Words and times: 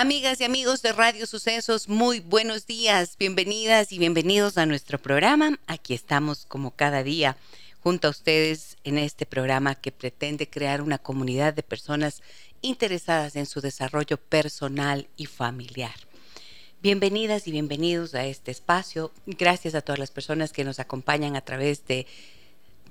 Amigas 0.00 0.40
y 0.40 0.44
amigos 0.44 0.80
de 0.80 0.94
Radio 0.94 1.26
Sucesos, 1.26 1.86
muy 1.86 2.20
buenos 2.20 2.66
días, 2.66 3.18
bienvenidas 3.18 3.92
y 3.92 3.98
bienvenidos 3.98 4.56
a 4.56 4.64
nuestro 4.64 4.98
programa. 4.98 5.60
Aquí 5.66 5.92
estamos 5.92 6.46
como 6.46 6.70
cada 6.70 7.02
día 7.02 7.36
junto 7.82 8.08
a 8.08 8.10
ustedes 8.10 8.78
en 8.82 8.96
este 8.96 9.26
programa 9.26 9.74
que 9.74 9.92
pretende 9.92 10.48
crear 10.48 10.80
una 10.80 10.96
comunidad 10.96 11.52
de 11.52 11.62
personas 11.62 12.22
interesadas 12.62 13.36
en 13.36 13.44
su 13.44 13.60
desarrollo 13.60 14.16
personal 14.16 15.06
y 15.18 15.26
familiar. 15.26 15.92
Bienvenidas 16.80 17.46
y 17.46 17.50
bienvenidos 17.50 18.14
a 18.14 18.24
este 18.24 18.52
espacio. 18.52 19.12
Gracias 19.26 19.74
a 19.74 19.82
todas 19.82 19.98
las 19.98 20.10
personas 20.10 20.54
que 20.54 20.64
nos 20.64 20.80
acompañan 20.80 21.36
a 21.36 21.42
través 21.42 21.86
de 21.86 22.06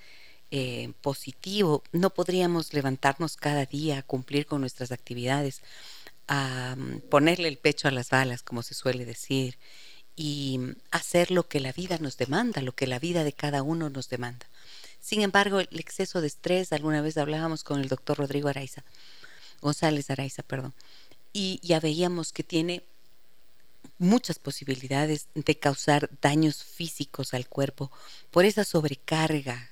eh, 0.50 0.92
positivo, 1.02 1.82
no 1.92 2.08
podríamos 2.08 2.72
levantarnos 2.72 3.36
cada 3.36 3.66
día 3.66 3.98
a 3.98 4.02
cumplir 4.02 4.46
con 4.46 4.62
nuestras 4.62 4.92
actividades, 4.92 5.60
a 6.26 6.74
ponerle 7.10 7.48
el 7.48 7.58
pecho 7.58 7.86
a 7.86 7.90
las 7.90 8.08
balas, 8.08 8.42
como 8.42 8.62
se 8.62 8.72
suele 8.72 9.04
decir, 9.04 9.58
y 10.16 10.58
hacer 10.90 11.30
lo 11.30 11.48
que 11.48 11.60
la 11.60 11.72
vida 11.72 11.98
nos 11.98 12.16
demanda, 12.16 12.62
lo 12.62 12.72
que 12.72 12.86
la 12.86 12.98
vida 12.98 13.24
de 13.24 13.34
cada 13.34 13.62
uno 13.62 13.90
nos 13.90 14.08
demanda. 14.08 14.46
Sin 15.00 15.20
embargo, 15.20 15.60
el 15.60 15.80
exceso 15.80 16.22
de 16.22 16.28
estrés, 16.28 16.72
alguna 16.72 17.02
vez 17.02 17.18
hablábamos 17.18 17.62
con 17.62 17.82
el 17.82 17.88
doctor 17.88 18.16
Rodrigo 18.16 18.48
Araiza, 18.48 18.84
González 19.60 20.08
Araiza, 20.08 20.42
perdón, 20.42 20.72
y 21.34 21.60
ya 21.62 21.80
veíamos 21.80 22.32
que 22.32 22.44
tiene 22.44 22.84
muchas 23.98 24.38
posibilidades 24.38 25.26
de 25.34 25.58
causar 25.58 26.08
daños 26.22 26.64
físicos 26.64 27.34
al 27.34 27.48
cuerpo 27.48 27.90
por 28.30 28.46
esa 28.46 28.64
sobrecarga 28.64 29.70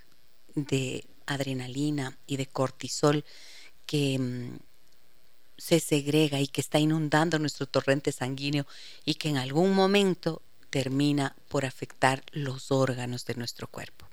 de 0.54 1.06
adrenalina 1.24 2.18
y 2.26 2.36
de 2.36 2.46
cortisol 2.46 3.24
que 3.86 4.18
mm, 4.18 4.58
se 5.56 5.80
segrega 5.80 6.40
y 6.40 6.48
que 6.48 6.60
está 6.60 6.78
inundando 6.78 7.38
nuestro 7.38 7.66
torrente 7.66 8.10
sanguíneo 8.10 8.66
y 9.04 9.14
que 9.14 9.28
en 9.28 9.36
algún 9.36 9.74
momento 9.74 10.42
termina 10.68 11.36
por 11.48 11.64
afectar 11.64 12.24
los 12.32 12.72
órganos 12.72 13.24
de 13.24 13.36
nuestro 13.36 13.68
cuerpo. 13.68 14.06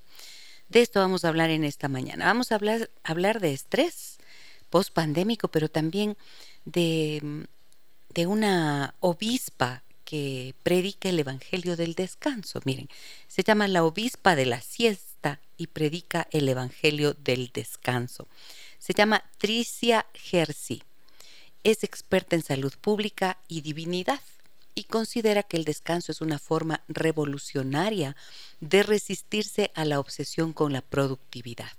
De 0.68 0.82
esto 0.82 1.00
vamos 1.00 1.26
a 1.26 1.30
hablar 1.30 1.50
en 1.50 1.64
esta 1.64 1.88
mañana. 1.88 2.26
Vamos 2.26 2.52
a 2.52 2.56
hablar, 2.56 2.92
hablar 3.04 3.40
de 3.40 3.54
estrés 3.54 4.20
post-pandémico, 4.70 5.48
pero 5.48 5.70
también 5.70 6.16
de, 6.66 7.46
de 8.14 8.28
una 8.28 8.96
obispa 9.00 9.84
que 10.10 10.56
predica 10.64 11.10
el 11.10 11.20
Evangelio 11.20 11.76
del 11.76 11.94
Descanso. 11.94 12.62
Miren, 12.66 12.90
se 13.28 13.44
llama 13.44 13.68
la 13.68 13.84
obispa 13.84 14.36
de 14.36 14.48
la 14.48 14.60
siesta 14.60 15.40
y 15.56 15.68
predica 15.68 16.28
el 16.32 16.50
Evangelio 16.50 17.14
del 17.14 17.52
Descanso. 17.54 18.28
Se 18.80 18.94
llama 18.94 19.24
Tricia 19.38 20.08
Gersi. 20.14 20.82
Es 21.64 21.84
experta 21.84 22.36
en 22.36 22.42
salud 22.42 22.74
pública 22.82 23.38
y 23.48 23.62
divinidad 23.62 24.22
y 24.74 24.86
considera 24.86 25.44
que 25.44 25.58
el 25.58 25.66
descanso 25.66 26.12
es 26.12 26.22
una 26.22 26.40
forma 26.40 26.82
revolucionaria 26.88 28.16
de 28.62 28.82
resistirse 28.82 29.72
a 29.76 29.86
la 29.86 30.00
obsesión 30.00 30.54
con 30.54 30.74
la 30.74 30.82
productividad. 30.82 31.72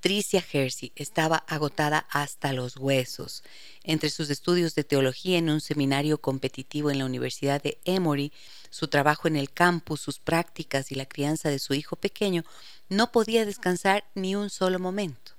Tricia 0.00 0.42
Hersey 0.50 0.92
estaba 0.96 1.44
agotada 1.46 2.06
hasta 2.10 2.54
los 2.54 2.78
huesos. 2.78 3.42
Entre 3.84 4.08
sus 4.08 4.30
estudios 4.30 4.74
de 4.74 4.82
teología 4.82 5.36
en 5.36 5.50
un 5.50 5.60
seminario 5.60 6.18
competitivo 6.18 6.90
en 6.90 6.98
la 6.98 7.04
Universidad 7.04 7.62
de 7.62 7.78
Emory, 7.84 8.32
su 8.70 8.88
trabajo 8.88 9.28
en 9.28 9.36
el 9.36 9.50
campus, 9.50 10.00
sus 10.00 10.18
prácticas 10.18 10.90
y 10.90 10.94
la 10.94 11.04
crianza 11.04 11.50
de 11.50 11.58
su 11.58 11.74
hijo 11.74 11.96
pequeño, 11.96 12.44
no 12.88 13.12
podía 13.12 13.44
descansar 13.44 14.04
ni 14.14 14.34
un 14.34 14.48
solo 14.48 14.78
momento. 14.78 15.32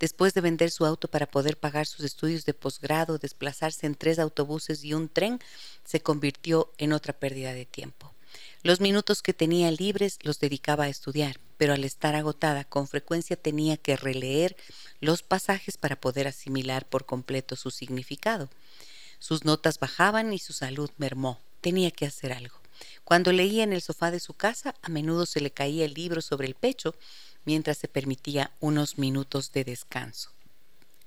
Después 0.00 0.34
de 0.34 0.40
vender 0.40 0.72
su 0.72 0.84
auto 0.84 1.06
para 1.06 1.30
poder 1.30 1.56
pagar 1.56 1.86
sus 1.86 2.04
estudios 2.04 2.44
de 2.44 2.54
posgrado, 2.54 3.18
desplazarse 3.18 3.86
en 3.86 3.94
tres 3.94 4.18
autobuses 4.18 4.82
y 4.82 4.94
un 4.94 5.08
tren, 5.08 5.38
se 5.84 6.00
convirtió 6.00 6.72
en 6.78 6.92
otra 6.92 7.12
pérdida 7.12 7.52
de 7.52 7.66
tiempo. 7.66 8.12
Los 8.68 8.80
minutos 8.80 9.22
que 9.22 9.32
tenía 9.32 9.70
libres 9.70 10.18
los 10.20 10.40
dedicaba 10.40 10.84
a 10.84 10.88
estudiar, 10.90 11.40
pero 11.56 11.72
al 11.72 11.84
estar 11.84 12.14
agotada 12.14 12.64
con 12.64 12.86
frecuencia 12.86 13.34
tenía 13.34 13.78
que 13.78 13.96
releer 13.96 14.58
los 15.00 15.22
pasajes 15.22 15.78
para 15.78 15.98
poder 15.98 16.28
asimilar 16.28 16.86
por 16.86 17.06
completo 17.06 17.56
su 17.56 17.70
significado. 17.70 18.50
Sus 19.20 19.46
notas 19.46 19.78
bajaban 19.78 20.34
y 20.34 20.38
su 20.38 20.52
salud 20.52 20.90
mermó. 20.98 21.40
Tenía 21.62 21.90
que 21.90 22.04
hacer 22.04 22.30
algo. 22.30 22.60
Cuando 23.04 23.32
leía 23.32 23.64
en 23.64 23.72
el 23.72 23.80
sofá 23.80 24.10
de 24.10 24.20
su 24.20 24.34
casa, 24.34 24.74
a 24.82 24.90
menudo 24.90 25.24
se 25.24 25.40
le 25.40 25.50
caía 25.50 25.86
el 25.86 25.94
libro 25.94 26.20
sobre 26.20 26.46
el 26.46 26.54
pecho 26.54 26.94
mientras 27.46 27.78
se 27.78 27.88
permitía 27.88 28.50
unos 28.60 28.98
minutos 28.98 29.50
de 29.50 29.64
descanso. 29.64 30.30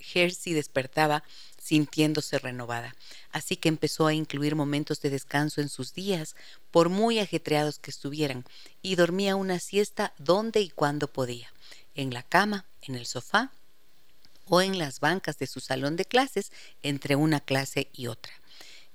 Jersey 0.01 0.53
despertaba 0.53 1.23
sintiéndose 1.61 2.39
renovada, 2.39 2.95
así 3.31 3.55
que 3.55 3.69
empezó 3.69 4.07
a 4.07 4.13
incluir 4.13 4.55
momentos 4.55 5.01
de 5.01 5.09
descanso 5.09 5.61
en 5.61 5.69
sus 5.69 5.93
días, 5.93 6.35
por 6.71 6.89
muy 6.89 7.19
ajetreados 7.19 7.79
que 7.79 7.91
estuvieran, 7.91 8.45
y 8.81 8.95
dormía 8.95 9.35
una 9.35 9.59
siesta 9.59 10.13
donde 10.17 10.61
y 10.61 10.69
cuando 10.69 11.07
podía, 11.07 11.53
en 11.95 12.13
la 12.13 12.23
cama, 12.23 12.65
en 12.81 12.95
el 12.95 13.05
sofá 13.05 13.51
o 14.47 14.61
en 14.61 14.77
las 14.77 14.99
bancas 14.99 15.37
de 15.37 15.47
su 15.47 15.59
salón 15.59 15.95
de 15.95 16.05
clases 16.05 16.51
entre 16.83 17.15
una 17.15 17.39
clase 17.39 17.89
y 17.93 18.07
otra. 18.07 18.40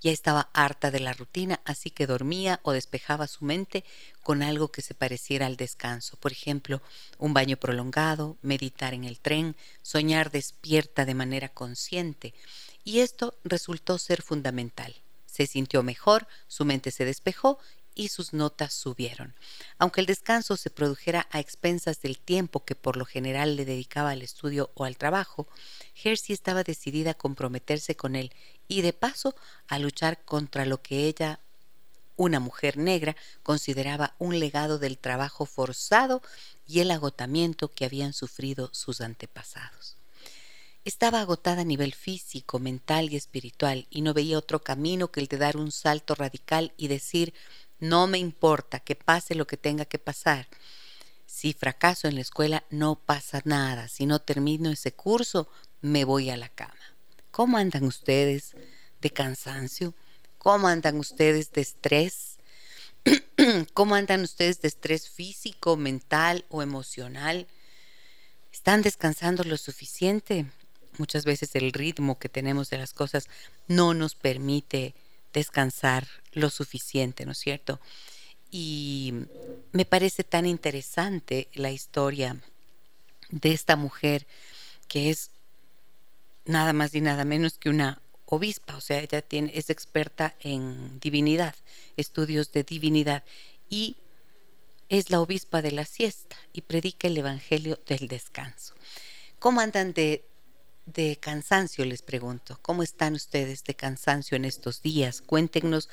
Ya 0.07 0.13
estaba 0.13 0.51
harta 0.53 0.93
de 0.93 1.01
la 1.01 1.15
rutina, 1.15 1.61
así 1.65 1.91
que 1.91 2.07
dormía 2.07 2.61
o 2.63 2.71
despejaba 2.71 3.27
su 3.27 3.45
mente 3.45 3.83
con 4.23 4.45
algo 4.45 4.69
que 4.69 4.81
se 4.81 4.95
pareciera 4.95 5.47
al 5.47 5.57
descanso. 5.57 6.17
Por 6.19 6.31
ejemplo, 6.31 6.81
un 7.19 7.35
baño 7.35 7.57
prolongado, 7.57 8.37
meditar 8.41 8.95
en 8.95 9.03
el 9.03 9.19
tren, 9.19 9.57
soñar 9.83 10.31
despierta 10.31 11.07
de 11.07 11.15
manera 11.15 11.49
consciente. 11.49 12.35
Y 12.85 13.01
esto 13.01 13.35
resultó 13.43 13.99
ser 13.99 14.23
fundamental. 14.23 14.95
Se 15.27 15.49
sintió 15.49 15.83
mejor, 15.83 16.29
su 16.47 16.65
mente 16.65 16.93
se 16.93 17.05
despejó 17.05 17.59
y 17.97 18.09
sus 18.09 18.33
notas 18.33 18.73
subieron. 18.73 19.35
Aunque 19.79 20.01
el 20.01 20.07
descanso 20.07 20.57
se 20.57 20.71
produjera 20.71 21.27
a 21.33 21.41
expensas 21.41 22.01
del 22.01 22.19
tiempo 22.19 22.65
que 22.65 22.77
por 22.77 22.97
lo 22.97 23.05
general 23.05 23.57
le 23.57 23.65
dedicaba 23.65 24.11
al 24.11 24.23
estudio 24.23 24.71
o 24.75 24.85
al 24.85 24.97
trabajo, 24.97 25.49
Hersey 26.05 26.35
estaba 26.35 26.63
decidida 26.63 27.13
a 27.13 27.15
comprometerse 27.15 27.97
con 27.97 28.15
él 28.15 28.33
y 28.69 28.83
de 28.83 28.93
paso 28.93 29.35
a 29.67 29.81
luchar 29.81 30.25
contra 30.25 30.67
lo 30.67 30.83
que 30.83 31.09
ella, 31.09 31.41
una 32.17 32.39
mujer 32.39 32.77
negra, 32.77 33.17
consideraba 33.43 34.15
un 34.19 34.39
legado 34.39 34.79
del 34.79 34.99
trabajo 34.99 35.47
forzado 35.47 36.23
y 36.69 36.81
el 36.81 36.91
agotamiento 36.91 37.73
que 37.73 37.87
habían 37.87 38.13
sufrido 38.13 38.71
sus 38.73 39.01
antepasados. 39.01 39.97
Estaba 40.85 41.21
agotada 41.21 41.63
a 41.63 41.65
nivel 41.65 41.95
físico, 41.95 42.61
mental 42.61 43.13
y 43.13 43.17
espiritual 43.17 43.89
y 43.91 44.03
no 44.03 44.15
veía 44.15 44.39
otro 44.39 44.63
camino 44.63 45.11
que 45.11 45.19
el 45.19 45.27
de 45.27 45.37
dar 45.37 45.57
un 45.57 45.73
salto 45.73 46.15
radical 46.15 46.73
y 46.77 46.87
decir 46.87 47.35
no 47.79 48.07
me 48.07 48.19
importa 48.19 48.81
que 48.81 48.95
pase 48.97 49.35
lo 49.35 49.47
que 49.47 49.57
tenga 49.57 49.85
que 49.85 49.99
pasar. 49.99 50.49
Si 51.27 51.53
fracaso 51.53 52.09
en 52.09 52.15
la 52.15 52.21
escuela, 52.21 52.65
no 52.71 52.97
pasa 52.97 53.43
nada. 53.45 53.89
Si 53.89 54.07
no 54.07 54.21
termino 54.21 54.71
ese 54.71 54.93
curso, 54.93 55.49
me 55.81 56.05
voy 56.05 56.31
a 56.31 56.37
la 56.37 56.49
cama. 56.49 56.75
¿Cómo 57.31 57.59
andan 57.59 57.85
ustedes 57.85 58.55
de 59.01 59.11
cansancio? 59.11 59.95
¿Cómo 60.39 60.69
andan 60.69 60.97
ustedes 60.97 61.53
de 61.53 61.61
estrés? 61.61 62.39
¿Cómo 63.75 63.95
andan 63.95 64.23
ustedes 64.23 64.61
de 64.63 64.69
estrés 64.69 65.09
físico, 65.09 65.77
mental 65.77 66.45
o 66.49 66.63
emocional? 66.63 67.47
¿Están 68.53 68.83
descansando 68.83 69.45
lo 69.45 69.59
suficiente? 69.59 70.47
Muchas 70.99 71.25
veces 71.25 71.55
el 71.55 71.73
ritmo 71.73 72.19
que 72.19 72.29
tenemos 72.29 72.71
de 72.71 72.79
las 72.79 72.95
cosas 72.95 73.29
no 73.69 73.93
nos 73.93 74.15
permite 74.15 74.95
descansar 75.33 76.09
lo 76.37 76.51
suficiente, 76.51 77.25
¿no 77.25 77.33
es 77.33 77.39
cierto? 77.39 77.81
Y 78.51 79.13
me 79.73 79.85
parece 79.85 80.23
tan 80.23 80.47
interesante 80.47 81.49
la 81.55 81.73
historia 81.73 82.37
de 83.31 83.53
esta 83.53 83.75
mujer 83.75 84.27
que 84.87 85.11
es 85.11 85.31
nada 86.45 86.73
más 86.73 86.95
y 86.95 87.01
nada 87.01 87.25
menos 87.25 87.59
que 87.59 87.71
una 87.71 88.01
obispa, 88.27 88.77
o 88.77 88.81
sea, 88.81 89.01
ella 89.01 89.23
tiene, 89.23 89.51
es 89.55 89.71
experta 89.71 90.35
en 90.41 91.01
divinidad, 91.01 91.55
estudios 91.97 92.53
de 92.53 92.65
divinidad, 92.65 93.25
y 93.71 93.97
es 94.89 95.11
la 95.11 95.21
obispa 95.21 95.63
de 95.63 95.73
la 95.73 95.85
siesta 95.85 96.37
y 96.53 96.61
predica 96.61 97.09
el 97.09 97.17
Evangelio 97.17 97.81
del 97.87 98.09
descanso. 98.09 98.75
¿Cómo 99.39 99.61
andan 99.61 99.93
de, 99.93 100.25
de 100.87 101.17
cansancio, 101.17 101.85
les 101.85 102.01
pregunto? 102.01 102.59
¿Cómo 102.63 102.83
están 102.83 103.15
ustedes 103.15 103.65
de 103.65 103.75
cansancio 103.75 104.37
en 104.37 104.45
estos 104.45 104.83
días? 104.83 105.21
Cuéntenos 105.21 105.89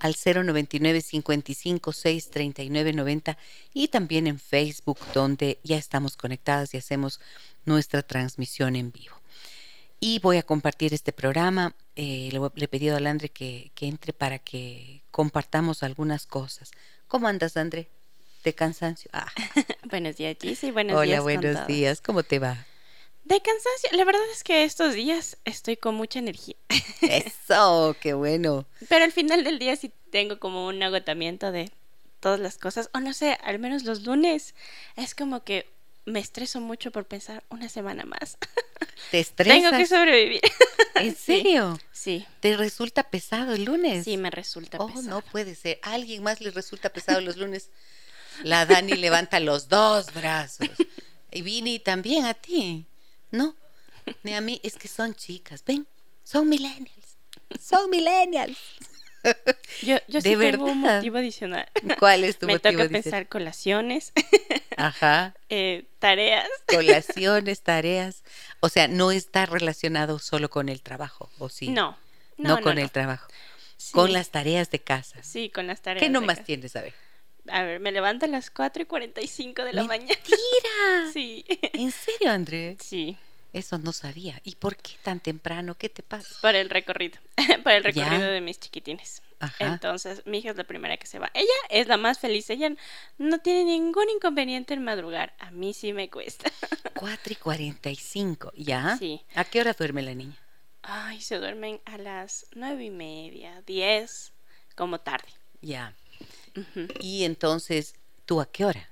al 0.00 0.16
099 0.16 1.02
55 1.02 1.92
6 1.92 2.30
39 2.30 2.92
90 2.94 3.38
y 3.74 3.88
también 3.88 4.26
en 4.26 4.38
Facebook, 4.38 4.98
donde 5.12 5.58
ya 5.62 5.76
estamos 5.76 6.16
conectadas 6.16 6.72
y 6.74 6.78
hacemos 6.78 7.20
nuestra 7.66 8.02
transmisión 8.02 8.74
en 8.74 8.90
vivo. 8.90 9.14
Y 10.00 10.20
voy 10.20 10.38
a 10.38 10.42
compartir 10.42 10.94
este 10.94 11.12
programa. 11.12 11.74
Eh, 11.96 12.30
le, 12.32 12.64
he 12.64 12.68
pedido 12.68 12.96
a 12.96 13.00
Landre 13.00 13.28
que, 13.28 13.70
que, 13.74 13.86
entre 13.86 14.12
para 14.12 14.38
que 14.38 15.02
compartamos 15.10 15.82
algunas 15.82 16.26
cosas. 16.26 16.70
¿Cómo 17.06 17.28
andas, 17.28 17.56
André? 17.56 17.88
¿De 18.44 18.54
cansancio? 18.54 19.10
Ah. 19.12 19.30
buenos 19.90 20.16
días, 20.16 20.36
Gise. 20.40 20.72
Buenos 20.72 20.96
Hola, 20.96 21.04
días. 21.04 21.20
Hola, 21.20 21.40
buenos 21.40 21.66
días. 21.66 22.00
¿Cómo 22.00 22.22
te 22.22 22.38
va? 22.38 22.64
De 23.28 23.42
cansancio. 23.42 23.90
La 23.92 24.04
verdad 24.06 24.22
es 24.32 24.42
que 24.42 24.64
estos 24.64 24.94
días 24.94 25.36
estoy 25.44 25.76
con 25.76 25.94
mucha 25.94 26.18
energía. 26.18 26.56
Eso, 27.02 27.94
qué 28.00 28.14
bueno. 28.14 28.66
Pero 28.88 29.04
al 29.04 29.12
final 29.12 29.44
del 29.44 29.58
día 29.58 29.76
sí 29.76 29.92
tengo 30.10 30.38
como 30.38 30.66
un 30.66 30.82
agotamiento 30.82 31.52
de 31.52 31.70
todas 32.20 32.40
las 32.40 32.56
cosas. 32.56 32.88
O 32.94 33.00
no 33.00 33.12
sé, 33.12 33.36
al 33.42 33.58
menos 33.58 33.84
los 33.84 34.04
lunes 34.04 34.54
es 34.96 35.14
como 35.14 35.44
que 35.44 35.68
me 36.06 36.20
estreso 36.20 36.62
mucho 36.62 36.90
por 36.90 37.04
pensar 37.04 37.44
una 37.50 37.68
semana 37.68 38.06
más. 38.06 38.38
¿Te 39.10 39.20
estresas? 39.20 39.60
Tengo 39.60 39.76
que 39.76 39.84
sobrevivir. 39.84 40.40
¿En 40.94 41.14
serio? 41.26 41.78
Sí. 41.92 42.24
¿Te 42.40 42.56
resulta 42.56 43.02
pesado 43.02 43.52
el 43.52 43.64
lunes? 43.64 44.06
Sí, 44.06 44.16
me 44.16 44.30
resulta 44.30 44.78
oh, 44.80 44.86
pesado. 44.86 45.02
no 45.06 45.20
puede 45.20 45.54
ser. 45.54 45.80
¿A 45.82 45.92
alguien 45.92 46.22
más 46.22 46.40
le 46.40 46.50
resulta 46.50 46.88
pesado 46.88 47.20
los 47.20 47.36
lunes? 47.36 47.68
La 48.42 48.64
Dani 48.64 48.94
levanta 48.94 49.38
los 49.38 49.68
dos 49.68 50.14
brazos. 50.14 50.70
Y 51.30 51.42
Vini 51.42 51.78
también 51.78 52.24
a 52.24 52.32
ti. 52.32 52.86
No, 53.30 53.54
ni 54.22 54.34
a 54.34 54.40
mí. 54.40 54.60
Es 54.62 54.76
que 54.76 54.88
son 54.88 55.14
chicas. 55.14 55.64
Ven, 55.64 55.86
son 56.24 56.48
millennials. 56.48 57.16
Son 57.60 57.88
millennials. 57.90 58.58
Yo, 59.82 59.96
yo 60.06 60.20
sí 60.20 60.34
¿De 60.36 60.50
tengo 60.52 60.66
un 60.66 60.80
verdad? 60.80 60.96
motivo 60.96 61.18
adicional. 61.18 61.68
¿Cuál 61.98 62.24
es 62.24 62.38
tu 62.38 62.46
Me 62.46 62.54
motivo? 62.54 62.72
toca 62.72 62.82
adicional? 62.84 63.02
pensar 63.02 63.28
colaciones, 63.28 64.12
Ajá. 64.76 65.34
eh, 65.48 65.86
tareas. 65.98 66.48
Colaciones, 66.66 67.62
tareas. 67.62 68.22
O 68.60 68.68
sea, 68.68 68.86
no 68.88 69.10
está 69.10 69.44
relacionado 69.46 70.18
solo 70.20 70.48
con 70.50 70.68
el 70.68 70.82
trabajo, 70.82 71.30
¿o 71.38 71.48
sí? 71.48 71.68
No, 71.68 71.98
No, 72.36 72.50
no, 72.50 72.56
no, 72.56 72.62
con 72.62 72.76
no. 72.76 72.80
el 72.80 72.90
trabajo. 72.92 73.26
Sí, 73.76 73.92
Con 73.92 74.12
las 74.12 74.30
tareas 74.30 74.70
de 74.70 74.78
casa. 74.80 75.22
Sí, 75.22 75.50
con 75.50 75.66
las 75.66 75.82
tareas. 75.82 76.00
¿Qué 76.00 76.06
de 76.08 76.12
nomás 76.12 76.36
casa. 76.38 76.46
tienes? 76.46 76.76
A 76.76 76.82
ver. 76.82 76.94
A 77.50 77.62
ver, 77.62 77.80
me 77.80 77.92
levanto 77.92 78.26
a 78.26 78.28
las 78.28 78.50
4 78.50 78.82
y 78.82 78.86
45 78.86 79.64
de 79.64 79.72
la 79.72 79.84
mañana. 79.84 80.08
¡Mentira! 80.08 80.38
Sí. 81.12 81.44
¿En 81.72 81.90
serio, 81.90 82.30
André? 82.30 82.76
Sí, 82.80 83.16
Eso 83.52 83.78
no 83.78 83.92
sabía. 83.92 84.40
¿Y 84.44 84.56
por 84.56 84.76
qué 84.76 84.92
tan 85.02 85.20
temprano? 85.20 85.74
¿Qué 85.76 85.88
te 85.88 86.02
pasa? 86.02 86.28
por 86.42 86.54
el 86.54 86.68
recorrido. 86.70 87.18
por 87.64 87.72
el 87.72 87.82
Ya. 87.82 88.04
recorrido 88.04 88.30
de 88.30 88.40
mis 88.40 88.60
chiquitines. 88.60 89.22
Ajá. 89.40 89.66
Entonces, 89.66 90.22
mi 90.26 90.38
hija 90.38 90.50
es 90.50 90.56
la 90.56 90.64
primera 90.64 90.96
que 90.96 91.06
se 91.06 91.18
va. 91.18 91.30
Ella 91.34 91.46
es 91.70 91.86
la 91.88 91.96
más 91.96 92.18
feliz. 92.18 92.50
Ella 92.50 92.70
no 93.18 93.38
tiene 93.38 93.64
ningún 93.64 94.08
inconveniente 94.10 94.74
en 94.74 94.84
madrugar. 94.84 95.34
A 95.38 95.50
mí 95.50 95.72
sí 95.74 95.92
me 95.92 96.10
cuesta. 96.10 96.50
4 96.94 97.32
y 97.32 97.36
45, 97.36 98.52
¿ya? 98.56 98.96
Sí. 98.98 99.22
¿A 99.34 99.44
qué 99.44 99.60
hora 99.60 99.72
duerme 99.72 100.02
la 100.02 100.14
niña? 100.14 100.36
Ay, 100.82 101.20
se 101.20 101.36
duermen 101.38 101.80
a 101.84 101.98
las 101.98 102.46
nueve 102.54 102.84
y 102.84 102.90
media, 102.90 103.62
10, 103.66 104.32
como 104.74 105.00
tarde. 105.00 105.28
Ya. 105.60 105.94
Y 107.00 107.24
entonces, 107.24 107.94
¿tú 108.26 108.40
a 108.40 108.46
qué 108.46 108.64
hora? 108.64 108.88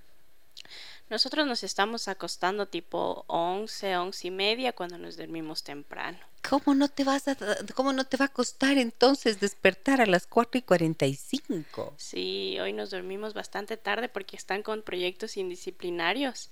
Nosotros 1.08 1.46
nos 1.46 1.62
estamos 1.62 2.08
acostando 2.08 2.66
tipo 2.66 3.24
11, 3.28 3.96
11 3.96 4.26
y 4.26 4.30
media 4.32 4.72
cuando 4.72 4.98
nos 4.98 5.16
dormimos 5.16 5.62
temprano. 5.62 6.18
¿Cómo 6.48 6.74
no 6.74 6.88
te 6.88 7.04
vas 7.04 7.28
a, 7.28 7.36
cómo 7.74 7.92
no 7.92 8.04
te 8.04 8.16
va 8.16 8.26
a 8.26 8.32
costar 8.32 8.76
entonces 8.76 9.38
despertar 9.38 10.00
a 10.00 10.06
las 10.06 10.26
4 10.26 10.58
y 10.58 10.62
45? 10.62 11.94
Sí, 11.96 12.58
hoy 12.60 12.72
nos 12.72 12.90
dormimos 12.90 13.34
bastante 13.34 13.76
tarde 13.76 14.08
porque 14.08 14.36
están 14.36 14.64
con 14.64 14.82
proyectos 14.82 15.36
indisciplinarios. 15.36 16.50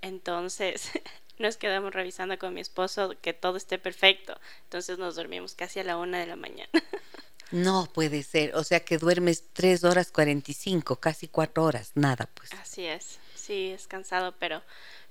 Entonces, 0.00 0.90
nos 1.38 1.56
quedamos 1.56 1.94
revisando 1.94 2.38
con 2.38 2.54
mi 2.54 2.60
esposo 2.60 3.14
que 3.20 3.34
todo 3.34 3.56
esté 3.56 3.78
perfecto. 3.78 4.36
Entonces 4.64 4.98
nos 4.98 5.14
dormimos 5.14 5.54
casi 5.54 5.78
a 5.78 5.84
la 5.84 5.96
una 5.96 6.18
de 6.18 6.26
la 6.26 6.36
mañana. 6.36 6.70
No 7.52 7.88
puede 7.92 8.22
ser. 8.22 8.54
O 8.56 8.64
sea 8.64 8.80
que 8.80 8.98
duermes 8.98 9.44
3 9.52 9.84
horas 9.84 10.10
45, 10.10 10.96
casi 10.96 11.28
4 11.28 11.62
horas. 11.62 11.92
Nada, 11.94 12.28
pues. 12.34 12.50
Así 12.54 12.86
es. 12.86 13.18
Sí, 13.34 13.70
es 13.70 13.86
cansado, 13.86 14.34
pero 14.38 14.62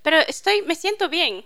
pero 0.02 0.18
estoy 0.28 0.62
me 0.64 0.76
siento 0.76 1.10
bien. 1.10 1.46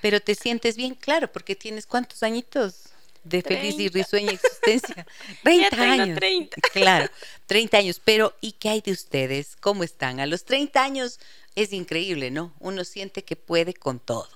Pero 0.00 0.20
te 0.20 0.34
sientes 0.34 0.76
bien, 0.76 0.94
claro, 0.94 1.30
porque 1.32 1.56
tienes 1.56 1.86
cuántos 1.86 2.22
añitos 2.22 2.90
de 3.24 3.42
feliz 3.42 3.74
y 3.74 3.90
30. 3.90 3.98
risueña 3.98 4.32
existencia. 4.32 5.06
30 5.42 5.70
tengo 5.70 5.82
años. 5.82 6.18
30. 6.18 6.56
Claro, 6.72 7.10
30 7.46 7.78
años. 7.78 8.00
Pero, 8.04 8.34
¿y 8.40 8.52
qué 8.52 8.68
hay 8.68 8.80
de 8.80 8.92
ustedes? 8.92 9.56
¿Cómo 9.56 9.82
están? 9.82 10.20
A 10.20 10.26
los 10.26 10.44
30 10.44 10.82
años 10.82 11.18
es 11.56 11.72
increíble, 11.72 12.30
¿no? 12.30 12.54
Uno 12.60 12.84
siente 12.84 13.24
que 13.24 13.34
puede 13.34 13.74
con 13.74 13.98
todo. 13.98 14.28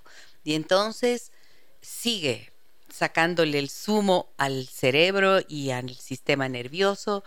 Y 0.43 0.55
entonces 0.55 1.31
sigue 1.81 2.52
sacándole 2.93 3.59
el 3.59 3.71
zumo 3.71 4.33
al 4.37 4.67
cerebro 4.69 5.41
y 5.49 5.71
al 5.71 5.97
sistema 5.97 6.49
nervioso 6.49 7.25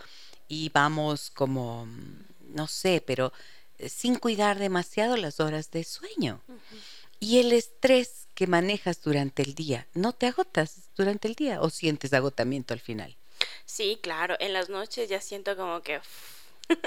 y 0.48 0.70
vamos 0.70 1.30
como, 1.30 1.88
no 2.54 2.66
sé, 2.68 3.02
pero 3.04 3.32
eh, 3.78 3.88
sin 3.88 4.16
cuidar 4.16 4.58
demasiado 4.58 5.16
las 5.16 5.40
horas 5.40 5.70
de 5.70 5.84
sueño. 5.84 6.40
Y 7.18 7.40
el 7.40 7.52
estrés 7.52 8.28
que 8.34 8.46
manejas 8.46 9.02
durante 9.02 9.42
el 9.42 9.54
día, 9.54 9.86
¿no 9.94 10.12
te 10.12 10.26
agotas 10.26 10.90
durante 10.96 11.28
el 11.28 11.34
día 11.34 11.60
o 11.60 11.70
sientes 11.70 12.12
agotamiento 12.12 12.74
al 12.74 12.80
final? 12.80 13.16
Sí, 13.64 13.98
claro, 14.02 14.36
en 14.38 14.52
las 14.52 14.68
noches 14.68 15.08
ya 15.08 15.20
siento 15.20 15.56
como 15.56 15.82
que 15.82 16.00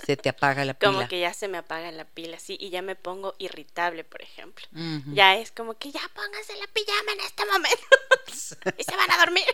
Se 0.06 0.18
te 0.18 0.30
apaga 0.30 0.66
la 0.66 0.74
pila. 0.74 0.92
como 0.92 1.08
que 1.08 1.20
ya 1.20 1.34
se 1.34 1.48
me 1.48 1.58
apaga 1.58 1.92
la 1.92 2.06
pila, 2.06 2.38
sí, 2.40 2.58
y 2.60 2.70
ya 2.70 2.82
me 2.82 2.96
pongo 2.96 3.36
irritable, 3.38 4.04
por 4.04 4.22
ejemplo. 4.22 4.66
Ya 5.14 5.38
es 5.38 5.52
como 5.52 5.76
que 5.76 5.92
ya 5.92 6.02
pónganse 6.14 6.56
la 6.58 6.68
pijama 6.68 7.12
en 7.14 7.20
este 7.22 7.46
momento 7.46 8.76
y 8.78 8.84
se 8.84 8.96
van 8.96 9.12
a 9.12 9.18
dormir. 9.18 9.46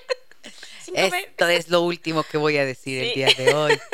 sin 0.83 0.95
comer. 0.95 1.29
Esto 1.29 1.47
es 1.47 1.69
lo 1.69 1.81
último 1.81 2.23
que 2.23 2.37
voy 2.37 2.57
a 2.57 2.65
decir 2.65 3.03
el 3.03 3.13
día 3.13 3.33
de 3.37 3.53
hoy. 3.53 3.79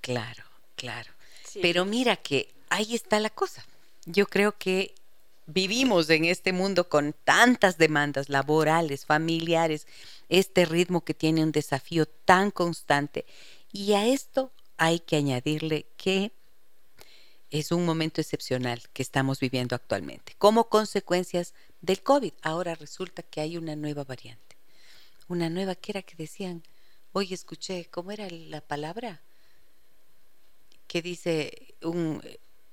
Claro, 0.00 0.44
claro. 0.76 1.10
Sí. 1.46 1.60
Pero 1.62 1.86
mira 1.86 2.16
que 2.16 2.52
ahí 2.68 2.94
está 2.94 3.18
la 3.20 3.30
cosa. 3.30 3.64
Yo 4.04 4.26
creo 4.26 4.52
que 4.52 4.94
vivimos 5.46 6.10
en 6.10 6.26
este 6.26 6.52
mundo 6.52 6.90
con 6.90 7.14
tantas 7.24 7.78
demandas 7.78 8.28
laborales, 8.28 9.06
familiares, 9.06 9.86
este 10.28 10.66
ritmo 10.66 11.02
que 11.02 11.14
tiene 11.14 11.42
un 11.42 11.52
desafío 11.52 12.04
tan 12.04 12.50
constante. 12.50 13.24
Y 13.72 13.94
a 13.94 14.06
esto 14.06 14.52
hay 14.76 15.00
que 15.00 15.16
añadirle 15.16 15.86
que 15.96 16.32
es 17.50 17.70
un 17.70 17.84
momento 17.84 18.20
excepcional 18.20 18.82
que 18.92 19.02
estamos 19.02 19.38
viviendo 19.38 19.76
actualmente, 19.76 20.34
como 20.38 20.68
consecuencias 20.68 21.54
del 21.80 22.02
COVID. 22.02 22.32
Ahora 22.42 22.74
resulta 22.74 23.22
que 23.22 23.40
hay 23.40 23.56
una 23.56 23.76
nueva 23.76 24.04
variante. 24.04 24.56
Una 25.28 25.48
nueva 25.48 25.74
que 25.74 25.92
era 25.92 26.02
que 26.02 26.16
decían, 26.16 26.62
hoy 27.12 27.32
escuché, 27.32 27.86
¿cómo 27.90 28.10
era 28.10 28.28
la 28.28 28.60
palabra? 28.60 29.20
Que 30.86 31.00
dice 31.00 31.74
un 31.82 32.20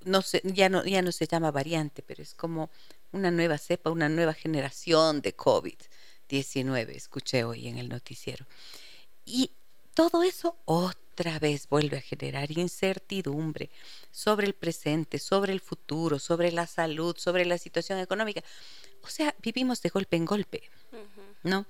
no 0.04 0.22
ya 0.44 0.70
no, 0.70 0.84
ya 0.84 1.02
no 1.02 1.12
se 1.12 1.28
llama 1.28 1.52
variante, 1.52 2.02
pero 2.02 2.24
es 2.24 2.34
como 2.34 2.70
una 3.12 3.30
nueva 3.30 3.58
cepa, 3.58 3.92
una 3.92 4.10
nueva 4.10 4.34
generación 4.34 5.22
de 5.22 5.36
COVID-19, 5.36 6.90
escuché 6.96 7.44
hoy 7.44 7.68
en 7.68 7.78
el 7.78 7.90
noticiero. 7.90 8.46
Y 9.26 9.52
todo 9.94 10.24
eso 10.24 10.58
otra 10.66 11.01
vez 11.40 11.68
vuelve 11.70 11.98
a 11.98 12.02
generar 12.02 12.52
incertidumbre 12.52 13.70
sobre 14.12 14.48
el 14.48 14.54
presente, 14.54 15.20
sobre 15.20 15.54
el 15.54 15.60
futuro, 15.60 16.20
sobre 16.20 16.52
la 16.52 16.68
salud, 16.68 17.16
sobre 17.18 17.46
la 17.46 17.58
situación 17.58 18.00
económica. 18.00 18.44
O 19.04 19.08
sea, 19.08 19.36
vivimos 19.42 19.82
de 19.82 19.90
golpe 19.90 20.18
en 20.18 20.26
golpe. 20.26 20.64
¿no? 21.44 21.66